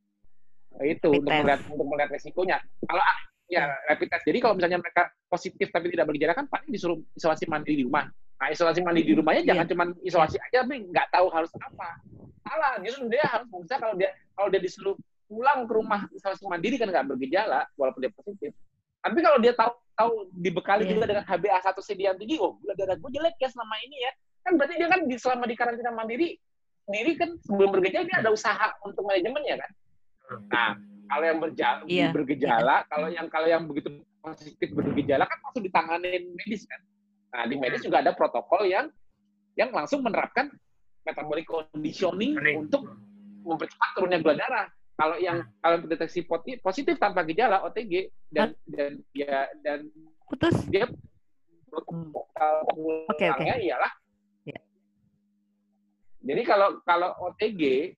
[0.87, 1.43] itu Rapid untuk test.
[1.43, 2.57] melihat untuk melihat resikonya.
[2.87, 3.19] Kalau ah,
[3.51, 4.23] ya rapid test.
[4.23, 8.07] Jadi kalau misalnya mereka positif tapi tidak bergejala kan paling disuruh isolasi mandiri di rumah.
[8.39, 9.73] Nah isolasi mandiri di rumahnya jangan Iya.
[9.75, 11.99] cuma isolasi aja tapi nggak tahu harus apa.
[12.47, 12.79] Salah.
[12.87, 14.95] Justru dia harus bisa kalau dia kalau dia disuruh
[15.27, 18.55] pulang ke rumah isolasi mandiri kan nggak bergejala walaupun dia positif.
[19.03, 20.91] Tapi kalau dia tahu tahu dibekali Iya.
[20.95, 24.13] juga dengan HbA1c yang tinggi, oh gula darah gue jelek ya selama ini ya.
[24.47, 26.39] Kan berarti dia kan selama di karantina mandiri
[26.91, 29.71] sendiri kan sebelum bergejala dia ada usaha untuk manajemennya kan.
[30.51, 30.71] Nah,
[31.07, 32.11] kalau yang berja- Iya.
[32.11, 36.83] bergejala, kalau yang kalau yang begitu positif bergejala kan langsung ditanganin medis kan.
[37.31, 38.91] Nah, di medis juga ada protokol yang
[39.55, 40.51] yang langsung menerapkan
[41.07, 42.91] metabolic conditioning untuk
[43.41, 44.67] mempercepat turunnya gula darah.
[44.95, 49.87] Kalau yang kalau yang terdeteksi poti- positif tanpa gejala OTG dan dan ya dan
[50.27, 50.59] Putus.
[50.67, 50.87] dia
[51.71, 52.11] Hmm.
[52.35, 52.67] kalau
[53.07, 53.31] Oke, oke.
[53.31, 53.93] pulangnya ialah.
[56.21, 57.93] Jadi kalau kalau OTG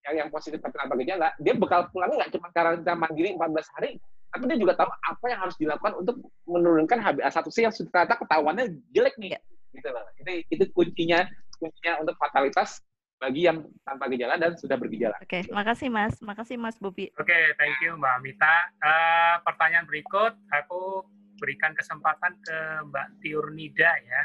[0.00, 4.00] yang yang positif tapi tanpa gejala dia bekal pulangnya nggak cuma karantina mandiri 14 hari
[4.30, 6.16] tapi dia juga tahu apa yang harus dilakukan untuk
[6.46, 9.40] menurunkan HbA1c yang sudah ternyata ketahuannya jelek nih Ya.
[9.70, 12.82] gitu loh itu itu kuncinya kuncinya untuk fatalitas
[13.16, 16.16] bagi yang tanpa gejala dan sudah bergejala Oke, makasih Mas.
[16.18, 17.12] Makasih Mas Bobi.
[17.14, 18.56] Oke, thank you Mbak Mita.
[18.80, 21.04] Eh, pertanyaan berikut, aku
[21.36, 22.56] berikan kesempatan ke
[22.88, 24.22] Mbak Tiurnida ya.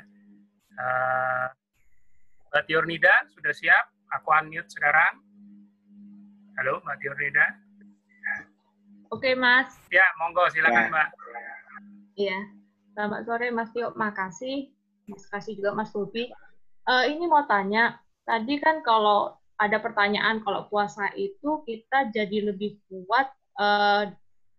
[0.72, 1.46] Eh,
[2.52, 3.86] Mbak Tiurnida, sudah siap?
[4.22, 5.22] Aku unmute sekarang.
[6.56, 7.46] Halo Mbak Tiurnida.
[9.12, 9.70] Oke, Mas.
[9.90, 10.92] Ya, monggo silakan Ya.
[10.92, 11.08] Mbak.
[12.16, 12.40] Iya.
[12.96, 13.92] Selamat sore, Mas Tio.
[13.98, 14.72] Makasih.
[15.10, 16.32] Mas kasih juga Mas Bobi.
[16.86, 22.78] Eh, ini mau tanya, tadi kan kalau ada pertanyaan kalau puasa itu kita jadi lebih
[22.88, 23.30] kuat
[23.62, 24.04] eh,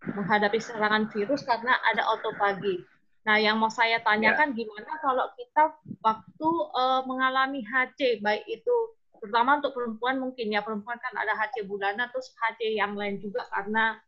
[0.06, 2.82] menghadapi serangan virus karena ada autopagi.
[3.26, 6.48] Nah, yang mau saya tanyakan gimana kalau kita waktu
[6.78, 8.74] eh, mengalami HC, baik itu
[9.18, 13.42] terutama untuk perempuan mungkin ya perempuan kan ada HC bulanan terus HC yang lain juga
[13.50, 13.98] karena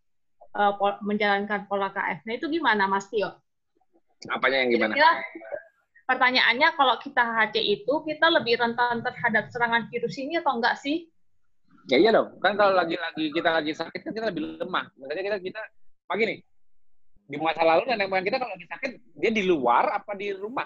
[0.55, 2.23] eh, pol- menjalankan pola KF.
[2.23, 3.35] Nah, itu gimana Mas Tio?
[4.27, 5.11] apanya yang gimana Kira-kira
[6.11, 11.11] pertanyaannya kalau kita HC itu kita lebih rentan terhadap serangan virus ini atau enggak sih?
[11.91, 12.39] Ya iya dong.
[12.43, 14.91] Kan kalau lagi-lagi kita lagi sakit kan kita lebih lemah.
[14.99, 15.61] Makanya kita kita
[16.07, 16.39] pagi nih.
[17.29, 18.91] Di masa lalu nenek moyang kita kalau lagi sakit
[19.21, 20.65] dia di luar apa di rumah?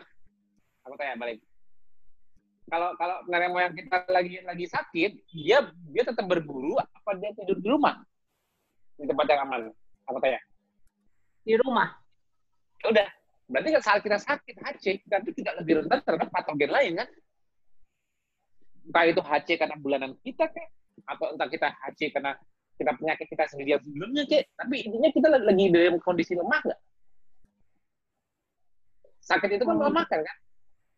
[0.86, 1.42] Aku tanya balik.
[2.70, 5.58] Kalau kalau nenek moyang kita lagi lagi sakit, dia
[5.90, 7.98] dia tetap berburu apa dia tidur di rumah?
[8.94, 9.60] Di tempat yang aman.
[10.06, 10.38] Aku tanya.
[11.42, 11.98] Di rumah.
[12.78, 13.08] Ya udah.
[13.50, 17.08] Berarti kan saat kita sakit HC, kita itu tidak lebih rentan terhadap patogen lain kan?
[18.86, 20.70] Entah itu HC karena bulanan kita kek,
[21.10, 22.38] atau entah kita HC karena
[22.82, 24.50] kita penyakit kita sendiri yang sebelumnya kek.
[24.58, 26.80] Tapi intinya kita lagi dalam kondisi lemah nggak?
[29.22, 30.36] Sakit itu kan melemahkan kan?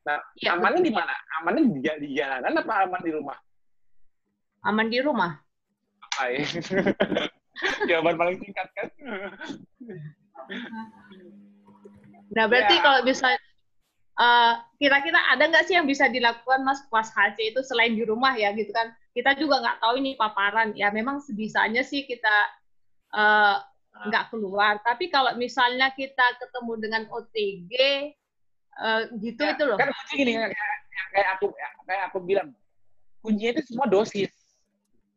[0.05, 1.13] Nah, Iya, amannya di mana?
[1.41, 3.37] Amannya di, di jalanan apa aman di rumah?
[4.65, 5.33] Aman di rumah.
[6.25, 6.41] Ya?
[7.89, 8.89] Jawaban paling singkat kan?
[12.35, 12.83] Nah, berarti Ya.
[12.83, 13.29] kalau bisa
[14.15, 18.35] eh, kira-kira ada nggak sih yang bisa dilakukan Mas pas HC itu selain di rumah
[18.39, 18.93] ya gitu kan?
[19.15, 20.75] Kita juga nggak tahu ini paparan.
[20.75, 22.37] Ya memang sebisanya sih kita
[23.15, 23.57] eh,
[24.11, 24.83] nggak keluar.
[24.83, 27.73] Tapi kalau misalnya kita ketemu dengan OTG
[28.75, 29.79] eh, gitu Ya, itu loh.
[29.79, 30.53] Kan kunci gini, kayak,
[31.15, 31.47] kayak aku
[31.87, 32.49] kayak aku bilang,
[33.23, 34.31] kuncinya itu semua dosis.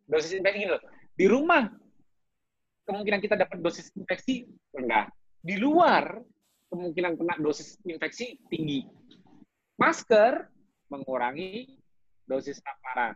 [0.07, 0.81] Dosis infeksi gini loh.
[1.17, 1.65] Di rumah,
[2.87, 5.11] kemungkinan kita dapat dosis infeksi rendah.
[5.43, 6.21] Di luar,
[6.71, 8.87] kemungkinan kena dosis infeksi tinggi.
[9.77, 10.47] Masker
[10.91, 11.79] mengurangi
[12.25, 13.13] dosis paparan.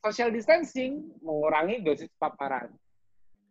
[0.00, 2.72] Social distancing mengurangi dosis paparan.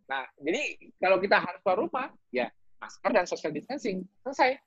[0.09, 2.49] Nah, jadi kalau kita harus keluar rumah, ya
[2.81, 4.01] masker dan social distancing.
[4.25, 4.57] Selesai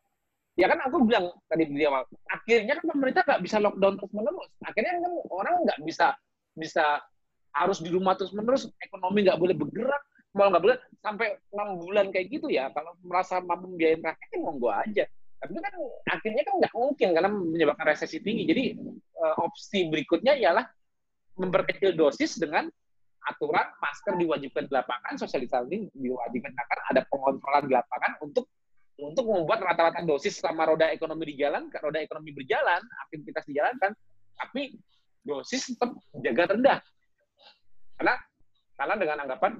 [0.57, 4.49] ya kan aku bilang tadi di awal akhirnya kan pemerintah nggak bisa lockdown terus menerus
[4.61, 6.07] akhirnya kan orang nggak bisa
[6.53, 7.01] bisa
[7.57, 10.03] harus di rumah terus menerus ekonomi nggak boleh bergerak
[10.33, 14.41] mau nggak boleh sampai enam bulan kayak gitu ya kalau merasa mampu membiayain rakyat kan
[14.41, 15.05] monggo aja.
[15.43, 15.75] Tapi kan
[16.07, 18.45] akhirnya kan nggak mungkin karena menyebabkan resesi tinggi.
[18.49, 18.65] Jadi
[18.97, 20.65] eh, opsi berikutnya ialah
[21.37, 22.69] memperkecil dosis dengan
[23.23, 26.51] aturan masker diwajibkan di lapangan, diwajibkan.
[26.51, 28.47] Di lapangan, ada pengontrolan di lapangan untuk
[29.03, 32.79] untuk membuat rata-rata dosis selama roda ekonomi di jalan, roda ekonomi berjalan,
[33.09, 33.91] aktivitas dijalankan,
[34.39, 34.79] tapi
[35.27, 35.91] dosis tetap
[36.23, 36.79] jaga rendah.
[37.99, 38.15] Karena
[38.79, 39.53] karena dengan anggapan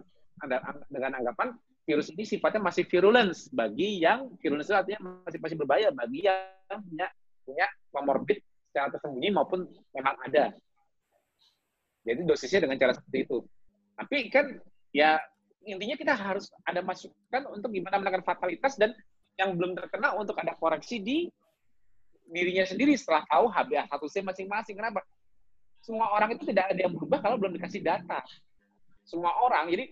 [0.91, 5.89] dengan anggapan virus ini sifatnya masih virulence bagi yang virulence itu artinya masih masih berbahaya
[5.91, 7.07] bagi yang punya
[7.43, 8.39] punya comorbid
[8.71, 10.55] secara tersembunyi maupun memang ada.
[12.03, 13.39] Jadi dosisnya dengan cara seperti itu.
[13.99, 14.47] Tapi kan
[14.95, 15.19] ya
[15.63, 18.95] intinya kita harus ada masukan untuk gimana menekan fatalitas dan
[19.39, 21.31] yang belum terkena untuk ada koreksi di
[22.33, 24.75] dirinya sendiri setelah tahu HbA1c masing-masing.
[24.79, 25.05] Kenapa?
[25.83, 28.23] Semua orang itu tidak ada yang berubah kalau belum dikasih data.
[29.03, 29.69] Semua orang.
[29.69, 29.91] Jadi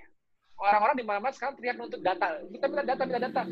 [0.61, 2.37] orang-orang di mana-mana sekarang teriak untuk data.
[2.53, 3.43] Kita minta data, minta data.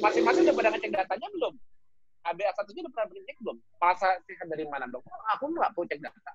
[0.00, 1.54] Masing-masing udah pada ngecek datanya belum?
[2.20, 3.56] HbA1c udah pernah ngecek belum?
[3.80, 5.04] Masa sehat dari mana dong?
[5.04, 6.32] Oh, aku nggak mau cek data.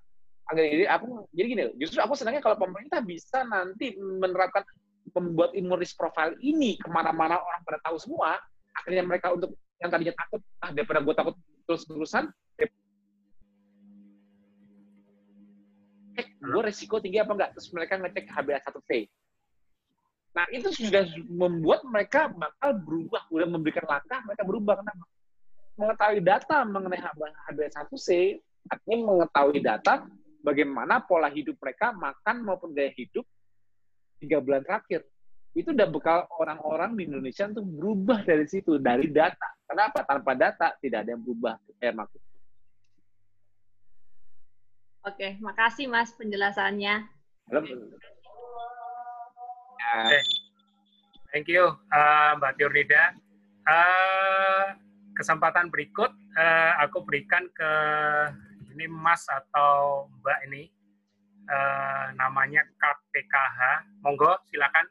[0.54, 4.62] Jadi aku jadi gini, justru aku senangnya kalau pemerintah bisa nanti menerapkan
[5.18, 8.38] membuat imun risk profile ini ke mana-mana orang pada tahu semua,
[8.78, 11.36] akhirnya mereka untuk yang tadinya takut, ah daripada gue takut
[11.66, 12.30] terus-terusan,
[12.62, 12.70] cek
[16.46, 19.10] gue resiko tinggi apa enggak, terus mereka ngecek HbA1c.
[20.36, 24.84] Nah, itu sudah membuat mereka bakal berubah, udah memberikan langkah, mereka berubah.
[24.84, 25.06] Kenapa?
[25.76, 28.08] Mengetahui data mengenai HbA1c,
[28.68, 29.94] artinya mengetahui data
[30.44, 33.24] bagaimana pola hidup mereka, makan maupun gaya hidup,
[34.20, 35.08] tiga bulan terakhir
[35.56, 39.56] itu udah bekal orang-orang di Indonesia untuk berubah dari situ dari data.
[39.64, 40.04] Kenapa?
[40.04, 41.56] Tanpa data tidak ada yang berubah.
[41.80, 42.22] Eh, maksud.
[45.08, 47.08] Oke, makasih Mas penjelasannya.
[47.48, 47.62] Halo.
[49.86, 50.02] Ya.
[50.10, 50.24] Okay.
[51.30, 53.14] Thank you, uh, Mbak Tiurnida.
[53.66, 54.74] Uh,
[55.14, 57.72] kesempatan berikut uh, aku berikan ke
[58.74, 60.74] ini Mas atau Mbak ini
[61.46, 63.86] uh, namanya KPKH.
[64.02, 64.90] Monggo, silakan.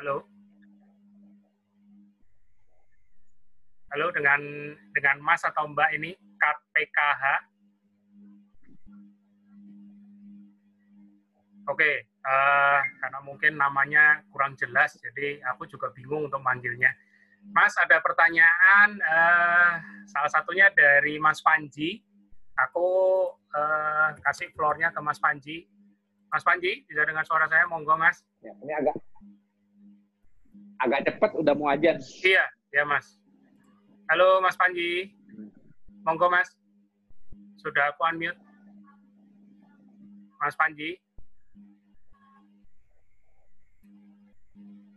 [0.00, 0.24] Halo.
[3.92, 4.40] Halo dengan
[4.96, 7.51] dengan Mas atau Mbak ini KPKH.
[11.70, 16.90] Oke, uh, karena mungkin namanya kurang jelas, jadi aku juga bingung untuk manggilnya.
[17.54, 19.72] Mas, ada pertanyaan, uh,
[20.10, 22.02] salah satunya dari Mas Panji.
[22.66, 22.86] Aku
[23.30, 25.66] uh, kasih floornya ke Mas Panji.
[26.30, 27.66] Mas Panji, bisa dengar suara saya?
[27.70, 28.22] Monggo, Mas.
[28.42, 28.94] Ya, ini agak
[30.82, 31.94] agak cepat, udah mau aja.
[32.26, 32.44] Iya,
[32.74, 33.18] ya Mas.
[34.10, 35.14] Halo, Mas Panji.
[36.02, 36.50] Monggo, Mas.
[37.62, 38.38] Sudah aku unmute.
[40.42, 40.98] Mas Panji.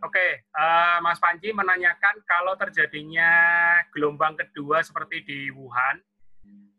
[0.06, 3.26] Oke, uh, Mas Panji menanyakan kalau terjadinya
[3.90, 5.98] gelombang kedua seperti di Wuhan,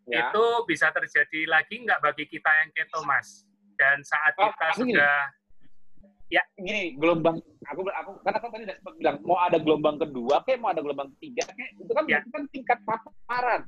[0.06, 0.30] ya.
[0.30, 3.42] itu bisa terjadi lagi nggak bagi kita yang keto, Mas?
[3.74, 6.38] Dan saat oh, kita sudah gini.
[6.38, 10.42] ya gini gelombang aku aku karena kan tadi udah sempat bilang mau ada gelombang kedua
[10.42, 12.18] kayak mau ada gelombang ketiga kayak itu kan ya.
[12.18, 13.62] itu kan tingkat paparan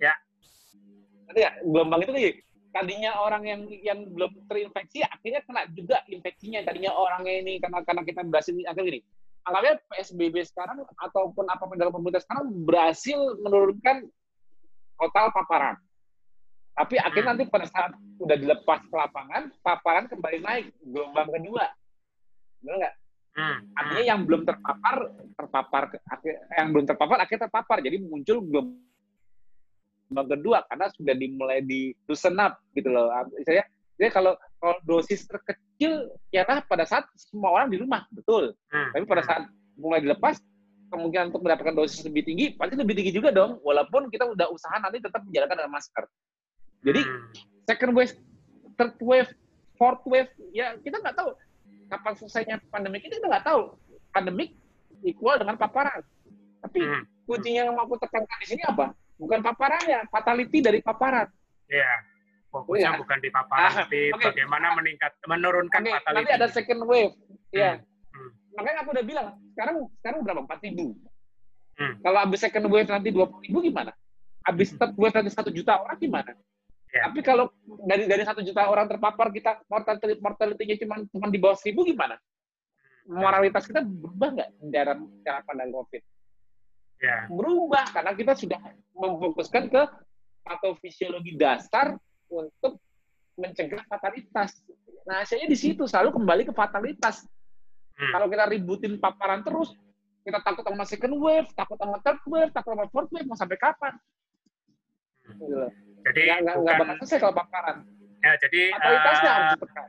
[0.00, 0.14] ya
[1.28, 2.32] nanti ya gelombang itu nih
[2.70, 6.62] tadinya orang yang yang belum terinfeksi akhirnya kena juga infeksinya.
[6.62, 9.00] Tadinya orangnya ini karena karena kita berhasil akhirnya gini.
[9.40, 14.06] Anggapnya PSBB sekarang ataupun apa pun dalam pemerintah sekarang berhasil menurunkan
[15.00, 15.76] total paparan.
[16.76, 21.66] Tapi akhirnya nanti pada saat udah dilepas ke lapangan paparan kembali naik gelombang kedua.
[22.62, 22.96] Benar nggak?
[23.30, 23.62] Hmm.
[23.78, 25.06] artinya yang belum terpapar
[25.38, 25.82] terpapar
[26.50, 27.78] yang belum terpapar akhirnya terpapar.
[27.78, 28.89] Jadi muncul gelombang
[30.10, 33.14] gelombang kedua karena sudah dimulai di loosen up gitu loh.
[33.46, 33.62] Saya
[33.94, 38.50] jadi kalau kalau dosis terkecil ya kan pada saat semua orang di rumah betul.
[38.74, 38.90] Hmm.
[38.90, 39.46] Tapi pada saat
[39.78, 40.42] mulai dilepas
[40.90, 44.74] kemungkinan untuk mendapatkan dosis lebih tinggi pasti lebih tinggi juga dong walaupun kita udah usaha
[44.82, 46.04] nanti tetap menjalankan dengan masker.
[46.82, 47.24] Jadi hmm.
[47.70, 48.14] second wave,
[48.74, 49.30] third wave,
[49.78, 51.30] fourth wave ya kita nggak tahu
[51.86, 53.78] kapan selesainya pandemi ini kita nggak tahu.
[54.10, 54.58] Pandemik
[55.06, 56.02] equal dengan paparan.
[56.66, 57.02] Tapi hmm.
[57.30, 58.90] kuncinya yang mau aku tekankan di sini apa?
[59.20, 61.28] Bukan paparannya, fatality dari paparan.
[61.68, 62.08] Iya.
[62.50, 62.98] Fokusnya oh, ya.
[62.98, 64.26] bukan di paparan, ah, tapi okay.
[64.32, 65.92] bagaimana meningkat, menurunkan okay.
[66.00, 66.18] fatality.
[66.24, 67.14] Nanti ada second wave.
[67.54, 67.78] Iya.
[67.78, 68.16] Hmm.
[68.16, 68.30] Hmm.
[68.58, 70.40] Makanya aku udah bilang, sekarang sekarang berapa?
[70.42, 70.98] Empat ribu.
[71.78, 71.94] Hmm.
[72.02, 73.92] Kalau habis second wave nanti dua puluh ribu gimana?
[74.42, 76.32] Habis third wave nanti satu juta orang gimana?
[76.90, 77.06] Yeah.
[77.06, 77.54] Tapi kalau
[77.86, 82.18] dari dari satu juta orang terpapar kita mortality mortality-nya cuma cuma di bawah seribu gimana?
[83.06, 83.22] Hmm.
[83.22, 86.02] Moralitas kita berubah nggak dalam cara pandang COVID?
[87.00, 87.26] Yeah.
[87.26, 88.60] berubah karena kita sudah
[88.94, 89.82] memfokuskan ke
[90.44, 91.96] patofisiologi dasar
[92.28, 92.78] untuk
[93.40, 94.60] mencegah fatalitas.
[95.08, 97.24] Nah, saya di situ selalu kembali ke fatalitas.
[97.96, 98.12] Hmm.
[98.12, 99.72] Kalau kita ributin paparan terus,
[100.24, 103.56] kita takut sama second wave, takut sama third wave, takut sama fourth wave, mau sampai
[103.56, 103.96] kapan?
[105.24, 105.40] Hmm.
[105.40, 105.66] Gitu.
[106.00, 106.76] Jadi nggak bukan...
[106.80, 107.76] bakal selesai kalau paparan.
[108.20, 109.88] Ya, jadi fatalitasnya uh, harus ditekan.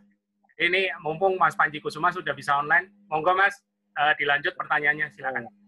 [0.62, 3.60] Ini mumpung Mas Panji Kusuma sudah bisa online, monggo Mas
[4.00, 5.48] uh, dilanjut pertanyaannya, silakan.
[5.48, 5.61] Hmm.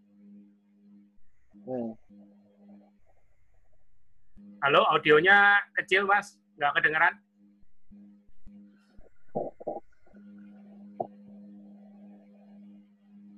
[4.64, 6.35] Halo, audionya kecil, Mas.
[6.60, 7.15] Nggak kedengeran?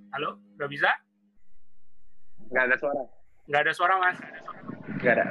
[0.10, 0.90] Halo, udah bisa?
[2.50, 3.04] Nggak ada suara.
[3.46, 4.18] Nggak ada suara, Mas.
[4.98, 5.26] Nggak ada.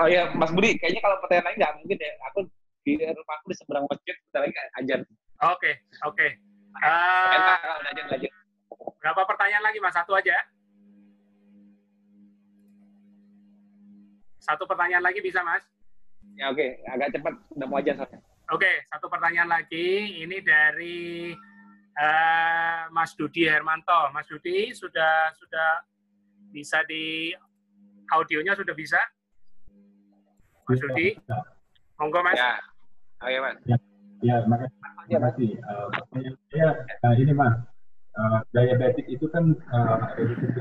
[0.00, 2.12] Oh ya, Mas Budi, kayaknya kalau pertanyaan lain nggak mungkin ya.
[2.32, 2.48] Aku
[2.88, 4.98] di rumah aku di seberang masjid, kita lagi ajar.
[5.52, 6.26] Oke, oke.
[6.80, 7.60] Enak,
[8.08, 8.32] lanjut.
[9.04, 9.92] Berapa pertanyaan lagi, Mas?
[9.92, 10.42] Satu aja ya?
[14.44, 15.64] Satu pertanyaan lagi bisa, Mas?
[16.36, 17.32] Ya oke, agak cepat.
[17.56, 18.18] Udah mau soalnya.
[18.52, 20.20] Oke, satu pertanyaan lagi.
[20.20, 21.32] Ini dari
[21.96, 24.12] eh, Mas Dudi Hermanto.
[24.12, 25.80] Mas Dudi sudah sudah
[26.52, 27.32] bisa di
[28.12, 29.00] audionya sudah bisa?
[30.68, 31.16] Mas Dudi,
[31.96, 32.36] monggo Mas.
[32.36, 32.52] Ya.
[33.24, 33.56] Oke, Mas.
[33.64, 34.76] Ya, makasih.
[35.08, 35.32] Ya, Mas.
[35.32, 35.50] makasih.
[35.56, 37.56] Eh, pertanyaan saya eh, ini mas,
[38.16, 40.60] eh, diabetik itu kan eh, resiko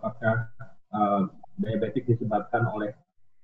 [0.00, 0.48] apakah
[0.96, 1.22] eh,
[1.60, 2.96] diabetik disebabkan oleh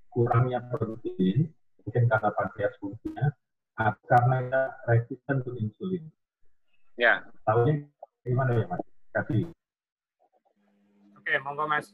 [0.08, 1.52] kurangnya protein,
[1.84, 3.28] mungkin karena pankreas fungsinya,
[3.76, 6.04] atau karena kita resisten untuk insulin.
[6.96, 7.28] Ya.
[7.44, 7.84] Tahunya
[8.24, 8.80] gimana ya mas?
[9.12, 9.52] Kasih.
[11.20, 11.92] Oke, monggo Mas.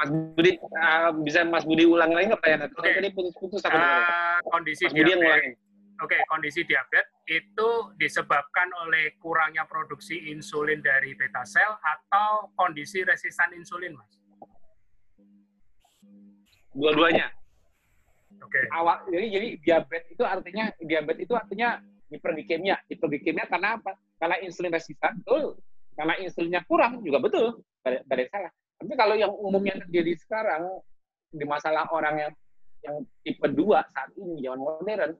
[0.00, 2.72] Mas Budi, eh, bisa Mas Budi ulang lagi nggak pertanyaan?
[2.72, 2.88] Oke.
[2.96, 3.60] Tadi putus-putus.
[3.68, 5.69] Eh, kondisi Mas Budi yang diabetes.
[6.00, 7.68] Oke, kondisi diabetes itu
[8.00, 14.12] disebabkan oleh kurangnya produksi insulin dari beta sel atau kondisi resistan insulin, Mas?
[16.72, 17.28] Dua-duanya.
[18.40, 18.60] Oke.
[18.72, 21.76] awal jadi jadi diabetes itu artinya diabetes itu artinya
[22.08, 25.60] hiperglikemia hiperglikemia karena apa karena insulin resistan betul
[25.92, 30.66] karena insulinnya kurang juga betul tidak ada salah tapi kalau yang umumnya terjadi sekarang
[31.30, 32.32] di masalah orang yang
[32.80, 33.60] yang tipe 2
[33.92, 35.12] saat ini zaman modern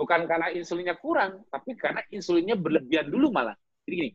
[0.00, 3.52] bukan karena insulinnya kurang tapi karena insulinnya berlebihan dulu malah
[3.84, 4.10] jadi gini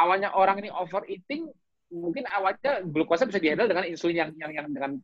[0.00, 1.52] awalnya orang ini overeating
[1.92, 4.96] mungkin awalnya glukosa bisa dihandle dengan insulin yang yang, yang dengan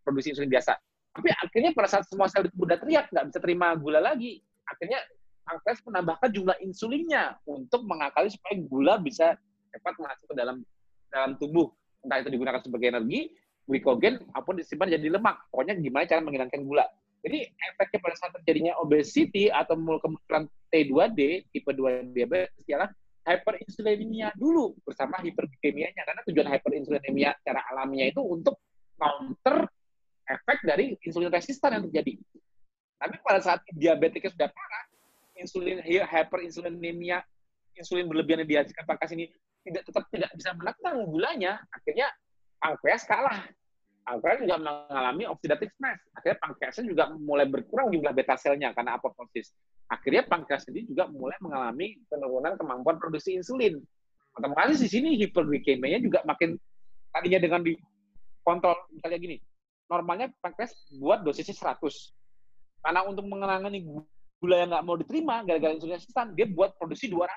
[0.00, 0.80] produksi insulin biasa
[1.18, 4.38] tapi akhirnya pada saat semua sel tubuh udah teriak, nggak bisa terima gula lagi,
[4.70, 5.02] akhirnya
[5.42, 9.34] pankreas menambahkan jumlah insulinnya untuk mengakali supaya gula bisa
[9.74, 10.62] cepat masuk ke dalam
[11.10, 11.74] dalam tubuh.
[12.06, 13.34] Entah itu digunakan sebagai energi,
[13.66, 15.50] glikogen, ataupun disimpan jadi lemak.
[15.50, 16.86] Pokoknya gimana cara menghilangkan gula.
[17.18, 22.88] Jadi efeknya pada saat terjadinya obesity atau kemunculan T2D, tipe 2 diabetes, ialah
[23.26, 26.02] hyperinsulinemia dulu bersama hiperglikemianya.
[26.06, 28.56] Karena tujuan hyperinsulinemia secara alaminya itu untuk
[28.96, 29.66] counter
[30.28, 32.20] efek dari insulin resistan yang terjadi.
[32.98, 34.84] Tapi pada saat diabetiknya sudah parah,
[35.38, 37.22] insulin hyperinsulinemia,
[37.78, 39.30] insulin berlebihan yang dihasilkan pankreas ini
[39.62, 42.10] tidak tetap tidak bisa menekan gulanya, akhirnya
[42.58, 43.46] pankreas kalah.
[44.08, 46.00] Pankreas juga mengalami oxidative stress.
[46.16, 49.52] Akhirnya pankreasnya juga mulai berkurang jumlah beta selnya karena apoptosis.
[49.92, 53.76] Akhirnya pankreas ini juga mulai mengalami penurunan kemampuan produksi insulin.
[54.32, 56.56] Otomatis di sini hiperglikemianya juga makin
[57.12, 59.36] tadinya dengan dikontrol misalnya gini,
[59.92, 61.84] normalnya pankreas buat dosisnya 100.
[62.80, 63.84] Karena untuk mengenangani
[64.40, 67.28] gula yang nggak mau diterima gara-gara insulin resistan, dia buat produksi 200.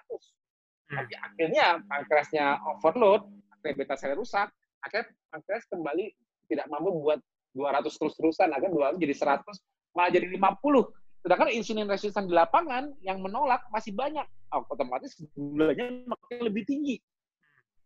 [0.91, 4.47] Tapi akhirnya pankreasnya overload, akhirnya beta sel rusak,
[4.79, 6.15] akhirnya pankreas kembali
[6.51, 7.19] tidak mampu buat
[7.55, 10.91] 200 terus-terusan, akhirnya 200 jadi 100, malah jadi 50.
[11.21, 16.97] Sedangkan insulin resistan di lapangan yang menolak masih banyak, otomatis gulanya makin lebih tinggi.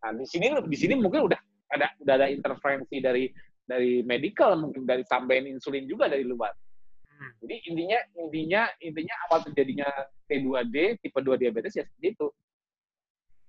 [0.02, 1.40] Nah, di sini di sini mungkin udah
[1.74, 3.26] ada udah ada intervensi dari
[3.66, 6.54] dari medical mungkin dari tambahin insulin juga dari luar.
[7.42, 9.88] Jadi intinya intinya intinya awal terjadinya
[10.30, 12.28] T2D tipe 2 diabetes ya seperti itu.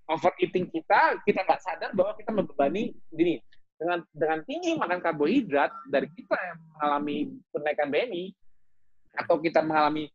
[0.06, 3.42] Overeating kita kita nggak sadar bahwa kita membebani gini
[3.76, 7.16] dengan dengan tinggi makan karbohidrat dari kita yang mengalami
[7.52, 8.24] kenaikan BMI
[9.16, 10.08] atau kita mengalami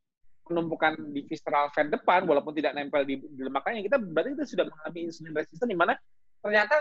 [0.45, 4.65] penumpukan di visceral fat depan walaupun tidak nempel di, di lemaknya kita berarti kita sudah
[4.67, 5.93] mengalami insulin resisten di mana
[6.41, 6.75] ternyata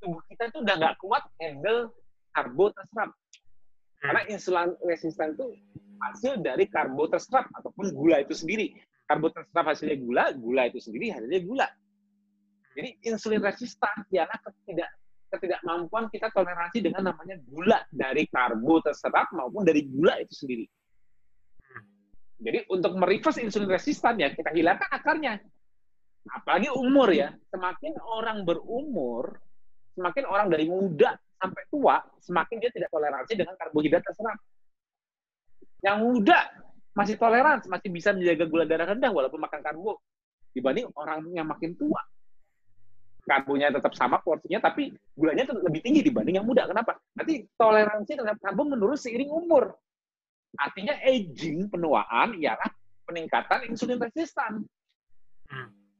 [0.00, 1.92] tubuh kita itu udah nggak kuat handle
[2.32, 3.10] karbo terserap.
[3.96, 5.46] Karena insulin resisten itu
[6.04, 8.76] hasil dari karbo terserap ataupun gula itu sendiri.
[9.08, 11.68] Karbo terserap hasilnya gula, gula itu sendiri hasilnya gula.
[12.76, 14.92] Jadi insulin resisten ialah ketidak
[15.26, 20.66] ketidakmampuan kita toleransi dengan namanya gula dari karbo terserap maupun dari gula itu sendiri.
[22.36, 25.40] Jadi untuk mereverse insulin resisten ya kita hilangkan akarnya.
[26.26, 29.38] Apalagi umur ya, semakin orang berumur,
[29.94, 34.38] semakin orang dari muda sampai tua, semakin dia tidak toleransi dengan karbohidrat terserap.
[35.86, 36.38] Yang muda
[36.98, 40.02] masih toleran, masih bisa menjaga gula darah rendah walaupun makan karbo.
[40.50, 42.00] Dibanding orang yang makin tua.
[43.26, 46.70] Karbonya tetap sama porsinya, tapi gulanya lebih tinggi dibanding yang muda.
[46.70, 46.94] Kenapa?
[47.18, 49.74] Nanti toleransi terhadap karbo menurun seiring umur.
[50.54, 52.70] Artinya aging, penuaan, ialah
[53.02, 54.62] peningkatan insulin resistan.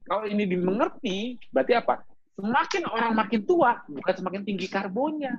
[0.06, 2.06] Kalau ini dimengerti, berarti apa?
[2.38, 5.34] Semakin orang makin tua, bukan semakin tinggi karbonya.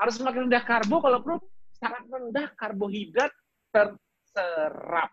[0.00, 1.36] Harus semakin rendah karbo, kalau perlu
[1.76, 3.32] sangat rendah karbohidrat
[3.70, 5.12] terserap.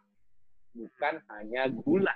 [0.76, 2.12] bukan hanya gula.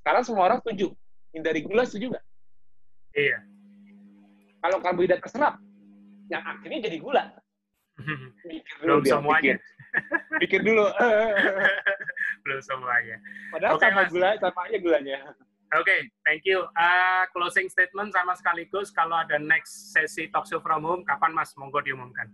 [0.00, 0.96] Sekarang semua orang setuju.
[1.36, 2.24] Hindari gula setuju nggak?
[3.14, 3.38] Iya.
[4.64, 5.54] Kalau karbohidrat terserap,
[6.32, 7.24] yang akhirnya jadi gula.
[8.50, 9.54] Mikir dulu Belum dia, semuanya.
[9.54, 9.58] Pikir,
[10.42, 10.86] pikir dulu.
[12.42, 13.16] Belum semuanya.
[13.54, 14.10] Padahal Oke, sama Mas.
[14.10, 15.18] gula, sama aja gulanya.
[15.74, 16.62] Oke, thank you.
[16.78, 21.54] Uh, closing statement sama sekaligus kalau ada next sesi talk show from home, kapan Mas?
[21.58, 22.30] Monggo diumumkan.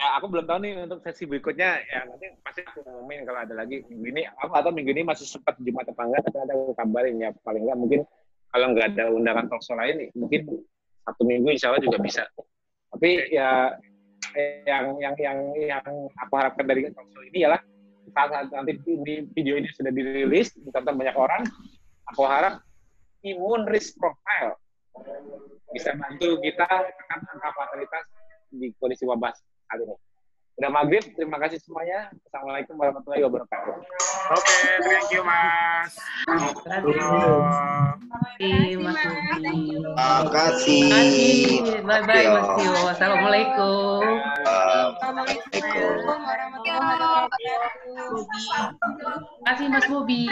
[0.00, 1.76] Ya, aku belum tahu nih untuk sesi berikutnya.
[1.84, 4.22] Ya, nanti pasti aku ngomongin kalau ada lagi minggu ini.
[4.40, 7.30] Aku atau minggu ini masih sempat Jumat apa enggak, tapi ada aku kabarin ya.
[7.44, 8.00] Paling enggak mungkin
[8.50, 10.46] kalau nggak ada undangan talk show lain, mungkin
[11.06, 12.26] satu minggu insya Allah juga bisa.
[12.90, 13.74] Tapi ya
[14.66, 15.84] yang yang yang yang
[16.18, 17.60] aku harapkan dari talk show ini ialah
[18.10, 21.46] saat saat nanti ini video ini sudah dirilis ditonton banyak orang,
[22.10, 22.58] aku harap
[23.22, 24.58] imun risk profile
[25.70, 28.04] bisa bantu kita tekan angka fatalitas
[28.50, 29.94] di kondisi wabah saat ini.
[30.60, 32.12] Udah maghrib, terima kasih semuanya.
[32.28, 33.74] Assalamualaikum warahmatullahi wabarakatuh.
[34.34, 35.96] Oke, thank you Mas.
[38.10, 39.78] Terima kasih, Mas Budi.
[39.94, 40.82] Makasih.
[41.86, 42.74] Bye bye Mas Tio.
[42.90, 44.02] Assalamualaikum.
[44.98, 45.94] Assalamualaikum.
[49.46, 50.26] Terima kasih Mas Bobi.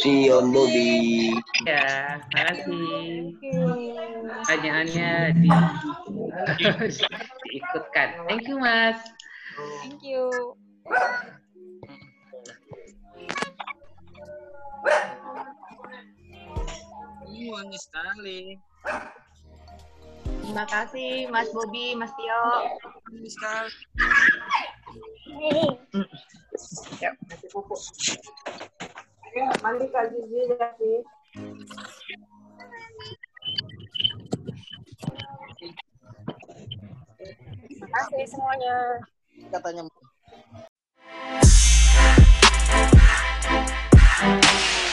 [0.00, 1.36] You, Bobby.
[1.68, 3.36] Ya, terima kasih.
[4.48, 5.12] Pertanyaannya
[5.44, 5.52] di
[7.52, 8.08] diikutkan.
[8.32, 8.96] Thank you Mas.
[9.84, 10.56] Thank you.
[14.84, 15.23] Ini
[17.50, 18.40] wangi sekali.
[20.24, 22.44] Terima kasih Mas Bobi, Mas Tio.
[23.10, 23.72] Wangi sekali.
[27.02, 27.10] Ya,
[27.50, 27.80] pupuk.
[29.34, 30.40] Ya, mandi Kak Zizi.
[30.54, 30.70] Ya,
[37.66, 38.74] Terima kasih semuanya.
[39.50, 39.82] Katanya.
[44.24, 44.83] Thank you.